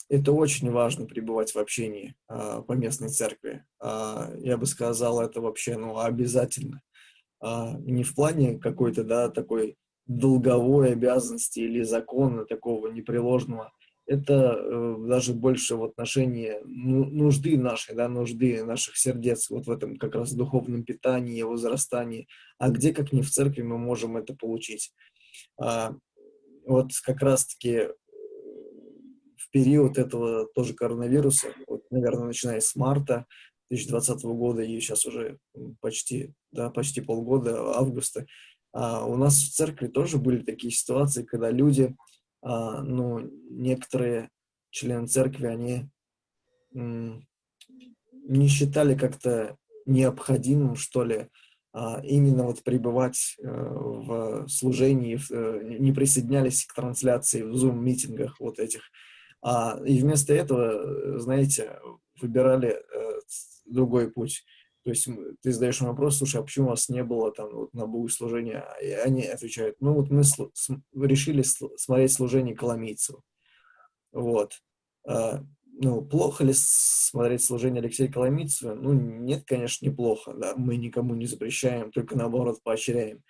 Это 0.09 0.33
очень 0.33 0.71
важно 0.71 1.07
пребывать 1.07 1.53
в 1.53 1.59
общении 1.59 2.15
по 2.29 2.73
местной 2.73 3.09
церкви. 3.09 3.65
Я 3.81 4.57
бы 4.57 4.67
сказал, 4.67 5.21
это 5.21 5.41
вообще 5.41 5.77
ну, 5.77 5.99
обязательно 5.99 6.83
а, 7.43 7.77
не 7.81 8.05
в 8.05 8.15
плане 8.15 8.59
какой-то, 8.59 9.03
да, 9.03 9.29
такой 9.29 9.77
долговой 10.07 10.93
обязанности 10.93 11.59
или 11.61 11.83
закона 11.83 12.45
такого 12.45 12.89
непреложного. 12.89 13.73
Это 14.07 14.57
э, 14.57 14.97
даже 15.09 15.33
больше 15.33 15.77
в 15.77 15.85
отношении 15.85 16.55
ну, 16.65 17.05
нужды 17.05 17.57
нашей, 17.57 17.95
да, 17.95 18.09
нужды 18.09 18.65
наших 18.65 18.97
сердец, 18.97 19.51
вот 19.51 19.67
в 19.67 19.71
этом 19.71 19.97
как 19.97 20.15
раз 20.15 20.33
духовном 20.33 20.85
питании, 20.85 21.43
возрастании. 21.43 22.29
А 22.59 22.71
где, 22.71 22.93
как 22.93 23.13
не 23.13 23.23
в 23.23 23.31
церкви, 23.31 23.63
мы 23.63 23.79
можем 23.79 24.17
это 24.17 24.35
получить? 24.35 24.93
А, 25.61 25.95
вот 26.65 26.91
как 27.05 27.23
раз-таки 27.23 27.89
в 29.37 29.51
период 29.51 29.99
этого 29.99 30.47
тоже 30.55 30.75
коронавируса, 30.75 31.49
вот, 31.67 31.83
наверное, 31.91 32.27
начиная 32.27 32.61
с 32.61 32.77
марта, 32.77 33.27
2020 33.73 34.25
года 34.25 34.63
и 34.63 34.81
сейчас 34.81 35.07
уже 35.07 35.39
почти, 35.81 36.35
да, 36.51 36.69
почти 36.69 37.01
полгода, 37.01 37.75
августа, 37.75 38.27
а 38.73 39.07
у 39.07 39.17
нас 39.17 39.35
в 39.37 39.51
церкви 39.51 39.87
тоже 39.87 40.19
были 40.19 40.43
такие 40.43 40.73
ситуации, 40.73 41.23
когда 41.23 41.51
люди, 41.51 41.95
а, 42.43 42.83
ну, 42.83 43.21
некоторые 43.51 44.31
члены 44.71 45.07
церкви, 45.07 45.47
они 45.47 45.89
м, 46.75 47.27
не 48.13 48.49
считали 48.49 48.95
как-то 48.95 49.57
необходимым, 49.87 50.77
что 50.77 51.05
ли, 51.05 51.29
а, 51.73 52.03
именно 52.05 52.45
вот 52.45 52.63
пребывать 52.63 53.37
а, 53.43 53.49
в 53.49 54.49
служении, 54.49 55.17
в, 55.17 55.31
э, 55.31 55.77
не 55.79 55.93
присоединялись 55.93 56.67
к 56.67 56.75
трансляции 56.75 57.43
в 57.43 57.55
Zoom-митингах 57.55 58.39
вот 58.39 58.59
этих. 58.59 58.83
А, 59.43 59.81
и 59.85 59.99
вместо 59.99 60.35
этого, 60.35 61.19
знаете, 61.19 61.79
выбирали 62.21 62.71
э, 62.71 63.12
другой 63.73 64.11
путь. 64.11 64.45
То 64.85 64.91
есть 64.91 65.09
ты 65.43 65.53
задаешь 65.53 65.81
вопрос, 65.81 66.19
слушай, 66.19 66.41
а 66.41 66.43
почему 66.43 66.67
у 66.67 66.71
вас 66.71 66.89
не 66.89 67.05
было 67.05 67.33
там 67.33 67.51
вот, 67.53 67.73
на 67.73 67.87
богослужения? 67.87 68.67
И 68.83 68.91
они 68.91 69.23
отвечают, 69.23 69.77
ну 69.81 69.95
вот 69.95 70.11
мы 70.11 70.23
решили 71.07 71.43
смотреть 71.43 72.13
служение 72.13 72.57
Коломийцева. 72.57 73.23
Вот. 74.13 74.55
А, 75.07 75.45
ну, 75.81 76.03
плохо 76.03 76.45
ли 76.45 76.53
смотреть 76.55 77.45
служение 77.45 77.81
Алексея 77.81 78.11
Коломийцева? 78.11 78.75
Ну, 78.75 78.93
нет, 78.93 79.45
конечно, 79.47 79.87
неплохо, 79.87 80.35
да, 80.35 80.55
мы 80.57 80.77
никому 80.77 81.15
не 81.15 81.27
запрещаем, 81.27 81.93
только 81.93 82.17
наоборот 82.17 82.61
поощряем. 82.63 83.23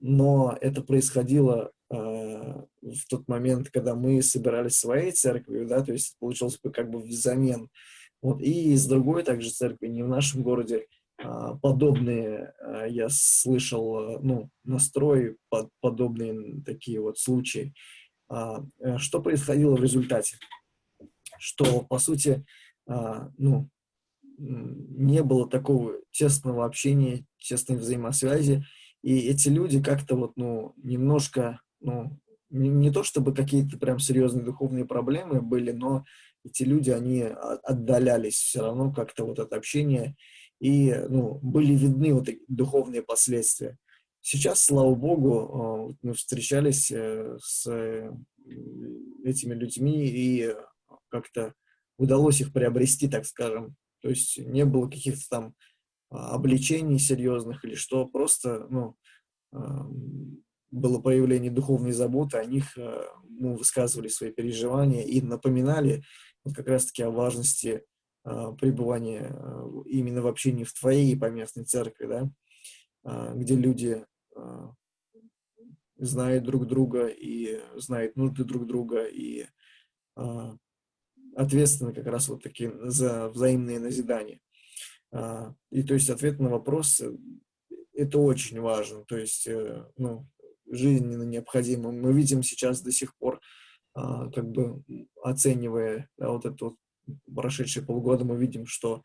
но 0.00 0.56
это 0.60 0.82
происходило 0.82 1.72
э, 1.90 1.96
в 1.96 3.06
тот 3.08 3.26
момент, 3.28 3.70
когда 3.70 3.94
мы 3.94 4.22
собирались 4.22 4.76
своей 4.76 5.12
церковью, 5.12 5.66
да, 5.66 5.82
то 5.82 5.92
есть 5.92 6.16
получилось 6.18 6.58
бы 6.62 6.70
как 6.70 6.90
бы 6.90 7.00
взамен. 7.00 7.68
Вот, 8.24 8.40
и 8.40 8.72
из 8.72 8.86
другой 8.86 9.22
также 9.22 9.50
церкви, 9.50 9.86
не 9.86 10.02
в 10.02 10.08
нашем 10.08 10.42
городе, 10.42 10.86
а, 11.22 11.56
подобные, 11.56 12.54
а, 12.58 12.86
я 12.86 13.08
слышал, 13.10 14.18
ну, 14.22 14.48
настрой, 14.64 15.36
под, 15.50 15.68
подобные 15.82 16.62
такие 16.64 17.02
вот 17.02 17.18
случаи. 17.18 17.74
А, 18.30 18.64
э, 18.80 18.96
что 18.96 19.20
происходило 19.20 19.76
в 19.76 19.82
результате? 19.82 20.38
Что, 21.38 21.82
по 21.82 21.98
сути, 21.98 22.46
ну, 22.86 23.68
не 24.38 25.22
было 25.22 25.46
такого 25.46 25.92
тесного 26.10 26.64
общения, 26.64 27.26
тесной 27.36 27.76
взаимосвязи, 27.76 28.64
и 29.02 29.18
эти 29.18 29.48
люди 29.50 29.82
как-то 29.82 30.16
вот, 30.16 30.32
ну, 30.36 30.72
немножко, 30.76 31.60
ну, 31.80 32.18
не, 32.48 32.70
не 32.70 32.90
то 32.90 33.02
чтобы 33.02 33.34
какие-то 33.34 33.76
прям 33.78 33.98
серьезные 33.98 34.44
духовные 34.44 34.86
проблемы 34.86 35.42
были, 35.42 35.72
но 35.72 36.04
эти 36.44 36.62
люди, 36.62 36.90
они 36.90 37.22
отдалялись 37.22 38.36
все 38.36 38.62
равно 38.62 38.92
как-то 38.92 39.24
вот 39.24 39.38
от 39.38 39.52
общения, 39.52 40.16
и 40.60 40.94
ну, 41.08 41.38
были 41.42 41.74
видны 41.74 42.14
вот 42.14 42.28
духовные 42.48 43.02
последствия. 43.02 43.78
Сейчас, 44.26 44.64
слава 44.64 44.94
Богу, 44.94 45.92
э, 45.92 45.94
мы 46.00 46.14
встречались 46.14 46.90
э, 46.90 47.36
с 47.42 47.66
э, 47.70 48.10
этими 49.22 49.52
людьми, 49.52 50.06
и 50.06 50.54
как-то 51.08 51.52
удалось 51.98 52.40
их 52.40 52.50
приобрести, 52.50 53.06
так 53.06 53.26
скажем. 53.26 53.76
То 54.00 54.08
есть 54.08 54.38
не 54.38 54.64
было 54.64 54.88
каких-то 54.88 55.28
там 55.28 55.54
обличений 56.08 56.98
серьезных 56.98 57.66
или 57.66 57.74
что, 57.74 58.06
просто 58.06 58.66
ну, 58.70 58.96
было 60.70 61.00
проявление 61.00 61.50
духовной 61.50 61.92
заботы, 61.92 62.38
о 62.38 62.44
них 62.44 62.76
ну, 62.76 63.56
высказывали 63.56 64.08
свои 64.08 64.30
переживания 64.30 65.02
и 65.02 65.20
напоминали 65.20 66.02
вот 66.44 66.54
как 66.54 66.68
раз-таки 66.68 67.02
о 67.02 67.10
важности 67.10 67.84
а, 68.22 68.52
пребывание 68.52 69.30
а, 69.30 69.82
именно 69.86 70.22
в 70.22 70.26
общении 70.26 70.64
в 70.64 70.72
твоей 70.72 71.16
поместной 71.16 71.64
церкви, 71.64 72.06
да, 72.06 72.30
а, 73.04 73.34
где 73.34 73.56
люди 73.56 74.04
знают 75.96 76.44
друг 76.44 76.66
друга 76.66 77.06
и 77.06 77.60
знают 77.76 78.16
нужды 78.16 78.42
друг 78.42 78.66
друга 78.66 79.04
и 79.04 79.46
ответственны 81.36 81.94
как 81.94 82.06
раз 82.06 82.28
вот 82.28 82.42
такие 82.42 82.72
за 82.90 83.28
взаимные 83.28 83.78
назидания. 83.78 84.40
И 85.70 85.82
то 85.84 85.94
есть 85.94 86.10
ответ 86.10 86.40
на 86.40 86.48
вопрос 86.48 87.00
э, 87.00 87.12
это 87.92 88.18
очень 88.18 88.60
важно, 88.60 89.04
то 89.04 89.16
есть 89.16 89.46
э, 89.46 89.86
ну, 89.96 90.26
жизненно 90.68 91.22
необходимо. 91.22 91.92
Мы 91.92 92.12
видим 92.12 92.42
сейчас 92.42 92.80
до 92.82 92.90
сих 92.90 93.16
пор, 93.16 93.40
как 93.94 94.50
бы 94.50 94.82
оценивая 95.22 96.08
да, 96.18 96.30
вот 96.30 96.44
эту 96.44 96.64
вот 96.70 96.76
прошедшие 97.34 97.84
полгода 97.84 98.24
мы 98.24 98.36
видим, 98.36 98.66
что 98.66 99.02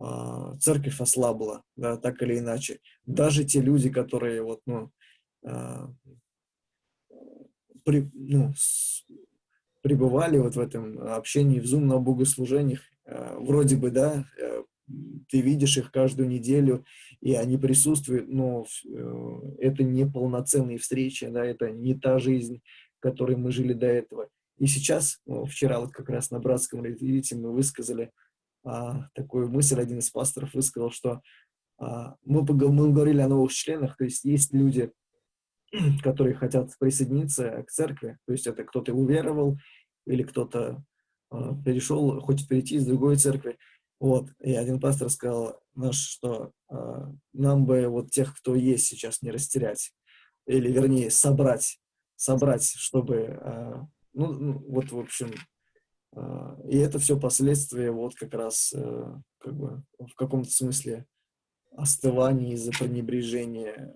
э, 0.00 0.56
церковь 0.60 1.00
ослабла, 1.00 1.62
да, 1.76 1.96
так 1.96 2.22
или 2.22 2.38
иначе. 2.38 2.80
Даже 3.06 3.44
те 3.44 3.60
люди, 3.60 3.90
которые 3.90 4.42
вот, 4.42 4.60
ну, 4.66 4.90
э, 5.44 5.88
при, 7.84 8.10
ну, 8.12 8.52
с, 8.56 9.06
пребывали 9.80 10.38
вот 10.38 10.56
в 10.56 10.60
этом 10.60 10.98
общении, 10.98 11.60
в 11.60 11.64
Zoom 11.64 11.84
на 11.84 11.98
богослужениях, 11.98 12.80
вроде 13.06 13.76
бы, 13.76 13.90
да, 13.90 14.26
э, 14.38 14.62
ты 15.28 15.40
видишь 15.40 15.76
их 15.76 15.90
каждую 15.90 16.28
неделю, 16.28 16.84
и 17.20 17.34
они 17.34 17.58
присутствуют, 17.58 18.28
но 18.28 18.66
э, 18.86 19.40
это 19.60 19.82
не 19.82 20.06
полноценные 20.06 20.78
встречи, 20.78 21.26
да, 21.28 21.44
это 21.44 21.70
не 21.70 21.94
та 21.94 22.18
жизнь, 22.18 22.62
которой 23.00 23.36
мы 23.36 23.50
жили 23.52 23.72
до 23.72 23.86
этого. 23.86 24.28
И 24.58 24.66
сейчас, 24.66 25.20
ну, 25.26 25.44
вчера 25.44 25.80
вот 25.80 25.92
как 25.92 26.08
раз 26.08 26.30
на 26.30 26.40
братском 26.40 26.84
ретрите 26.84 27.36
мы 27.36 27.52
высказали 27.52 28.10
а, 28.64 29.08
такую 29.14 29.48
мысль, 29.48 29.80
один 29.80 29.98
из 29.98 30.10
пасторов 30.10 30.54
высказал, 30.54 30.90
что 30.90 31.22
а, 31.78 32.16
мы, 32.24 32.42
мы 32.42 32.92
говорили 32.92 33.20
о 33.20 33.28
новых 33.28 33.52
членах, 33.52 33.96
то 33.96 34.04
есть 34.04 34.24
есть 34.24 34.52
люди, 34.52 34.92
которые 36.02 36.34
хотят 36.34 36.70
присоединиться 36.78 37.62
к 37.62 37.70
церкви, 37.70 38.18
то 38.26 38.32
есть 38.32 38.46
это 38.46 38.64
кто-то 38.64 38.92
уверовал 38.92 39.58
или 40.06 40.22
кто-то 40.22 40.82
а, 41.30 41.54
перешел, 41.64 42.20
хочет 42.20 42.48
перейти 42.48 42.76
из 42.76 42.86
другой 42.86 43.16
церкви. 43.16 43.58
Вот, 44.00 44.28
и 44.40 44.54
один 44.54 44.80
пастор 44.80 45.10
сказал 45.10 45.60
наш, 45.74 45.96
что 45.96 46.52
а, 46.68 47.12
нам 47.32 47.66
бы 47.66 47.86
вот 47.88 48.10
тех, 48.10 48.36
кто 48.36 48.54
есть 48.54 48.86
сейчас, 48.86 49.22
не 49.22 49.30
растерять, 49.30 49.92
или 50.46 50.70
вернее 50.70 51.10
собрать, 51.10 51.78
собрать, 52.18 52.68
чтобы 52.76 53.38
а, 53.40 53.86
ну, 54.12 54.32
ну, 54.32 54.58
вот, 54.68 54.90
в 54.90 54.98
общем, 54.98 55.32
а, 56.12 56.60
и 56.68 56.76
это 56.76 56.98
все 56.98 57.18
последствия 57.18 57.92
вот 57.92 58.16
как 58.16 58.34
раз 58.34 58.72
э, 58.74 59.14
как 59.38 59.56
бы 59.56 59.84
в 59.98 60.14
каком-то 60.14 60.50
смысле 60.50 61.06
остывания 61.70 62.54
из-за 62.54 62.72
пренебрежения 62.72 63.94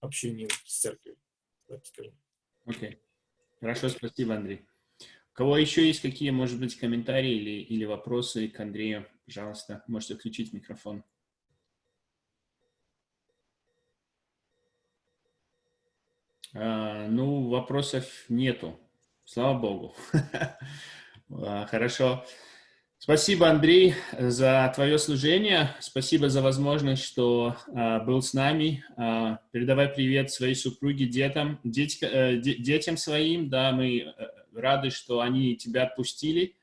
общением 0.00 0.48
с 0.64 0.80
церковью, 0.80 1.18
так 1.66 1.84
скажем. 1.84 2.16
Окей. 2.64 2.90
Okay. 2.90 2.98
Хорошо, 3.58 3.88
спасибо, 3.88 4.36
Андрей. 4.36 4.64
У 5.00 5.34
кого 5.34 5.56
еще 5.58 5.86
есть 5.86 6.00
какие, 6.00 6.30
может 6.30 6.60
быть, 6.60 6.78
комментарии 6.78 7.34
или, 7.34 7.62
или 7.62 7.84
вопросы 7.84 8.48
к 8.48 8.60
Андрею? 8.60 9.06
Пожалуйста, 9.24 9.82
можете 9.88 10.14
включить 10.14 10.52
микрофон. 10.52 11.02
А, 16.58 17.06
ну, 17.08 17.48
вопросов 17.48 18.04
нету. 18.28 18.78
Слава 19.24 19.58
Богу. 19.58 19.94
А, 21.28 21.66
хорошо. 21.66 22.24
Спасибо, 22.98 23.48
Андрей, 23.48 23.96
за 24.16 24.70
твое 24.72 24.96
служение. 24.96 25.74
Спасибо 25.80 26.28
за 26.28 26.40
возможность, 26.40 27.02
что 27.02 27.56
а, 27.74 27.98
был 27.98 28.22
с 28.22 28.32
нами. 28.32 28.84
А, 28.96 29.40
передавай 29.50 29.88
привет 29.88 30.30
своей 30.30 30.54
супруге, 30.54 31.06
детям, 31.06 31.58
деть, 31.64 31.98
э, 32.00 32.36
детям 32.36 32.96
своим. 32.96 33.48
Да, 33.48 33.72
мы 33.72 34.02
э, 34.02 34.12
рады, 34.54 34.90
что 34.90 35.18
они 35.18 35.56
тебя 35.56 35.82
отпустили 35.82 36.54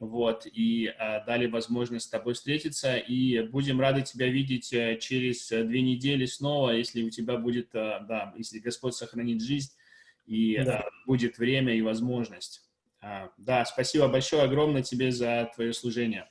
вот, 0.00 0.46
и 0.46 0.86
а, 0.86 1.22
дали 1.24 1.46
возможность 1.46 2.06
с 2.06 2.08
тобой 2.08 2.32
встретиться, 2.32 2.96
и 2.96 3.40
будем 3.42 3.80
рады 3.80 4.00
тебя 4.00 4.28
видеть 4.28 4.72
а, 4.72 4.96
через 4.96 5.48
две 5.48 5.82
недели 5.82 6.24
снова, 6.24 6.70
если 6.70 7.02
у 7.02 7.10
тебя 7.10 7.36
будет, 7.36 7.74
а, 7.74 8.00
да, 8.00 8.32
если 8.36 8.58
Господь 8.58 8.94
сохранит 8.94 9.42
жизнь, 9.42 9.72
и 10.24 10.56
да. 10.56 10.78
а, 10.78 10.90
будет 11.06 11.36
время 11.36 11.76
и 11.76 11.82
возможность. 11.82 12.62
А, 13.02 13.30
да, 13.36 13.66
спасибо 13.66 14.08
большое, 14.08 14.42
огромное 14.42 14.82
тебе 14.82 15.12
за 15.12 15.50
твое 15.54 15.74
служение. 15.74 16.28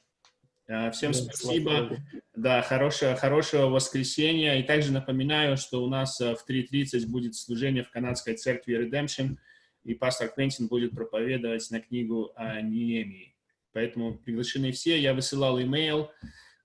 Всем 0.94 1.16
спасибо. 1.16 1.98
Да, 2.36 2.62
хорошего, 2.62 3.16
хорошего 3.16 3.66
воскресенья. 3.68 4.60
И 4.60 4.64
также 4.64 4.92
напоминаю, 4.92 5.58
что 5.58 5.84
у 5.84 5.90
нас 5.90 6.20
в 6.20 6.38
3.30 6.48 7.08
будет 7.08 7.34
служение 7.34 7.84
в 7.84 7.90
канадской 7.90 8.36
церкви 8.36 8.78
Redemption, 8.80 9.38
и 9.84 9.96
пастор 9.96 10.30
Квентин 10.30 10.68
будет 10.68 10.92
проповедовать 10.92 11.70
на 11.72 11.82
книгу 11.82 12.32
о 12.36 12.62
Неемии. 12.62 13.29
Поэтому 13.74 14.18
приглашены 14.18 14.72
все. 14.72 15.00
Я 15.00 15.14
высылал 15.14 15.62
имейл, 15.62 16.12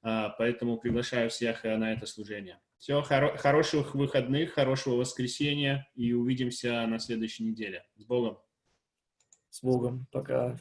а, 0.03 0.31
поэтому 0.31 0.79
приглашаю 0.79 1.31
всех 1.31 1.65
э, 1.65 1.77
на 1.77 1.93
это 1.93 2.07
служение. 2.07 2.61
Все, 2.79 3.01
хоро 3.03 3.37
хороших 3.37 3.95
выходных, 3.95 4.53
хорошего 4.53 4.97
воскресенья 4.97 5.89
и 5.95 6.13
увидимся 6.13 6.87
на 6.87 6.99
следующей 6.99 7.45
неделе. 7.45 7.85
С 7.97 8.05
Богом. 8.05 8.39
С 9.49 9.63
Богом. 9.63 10.07
Пока. 10.13 10.59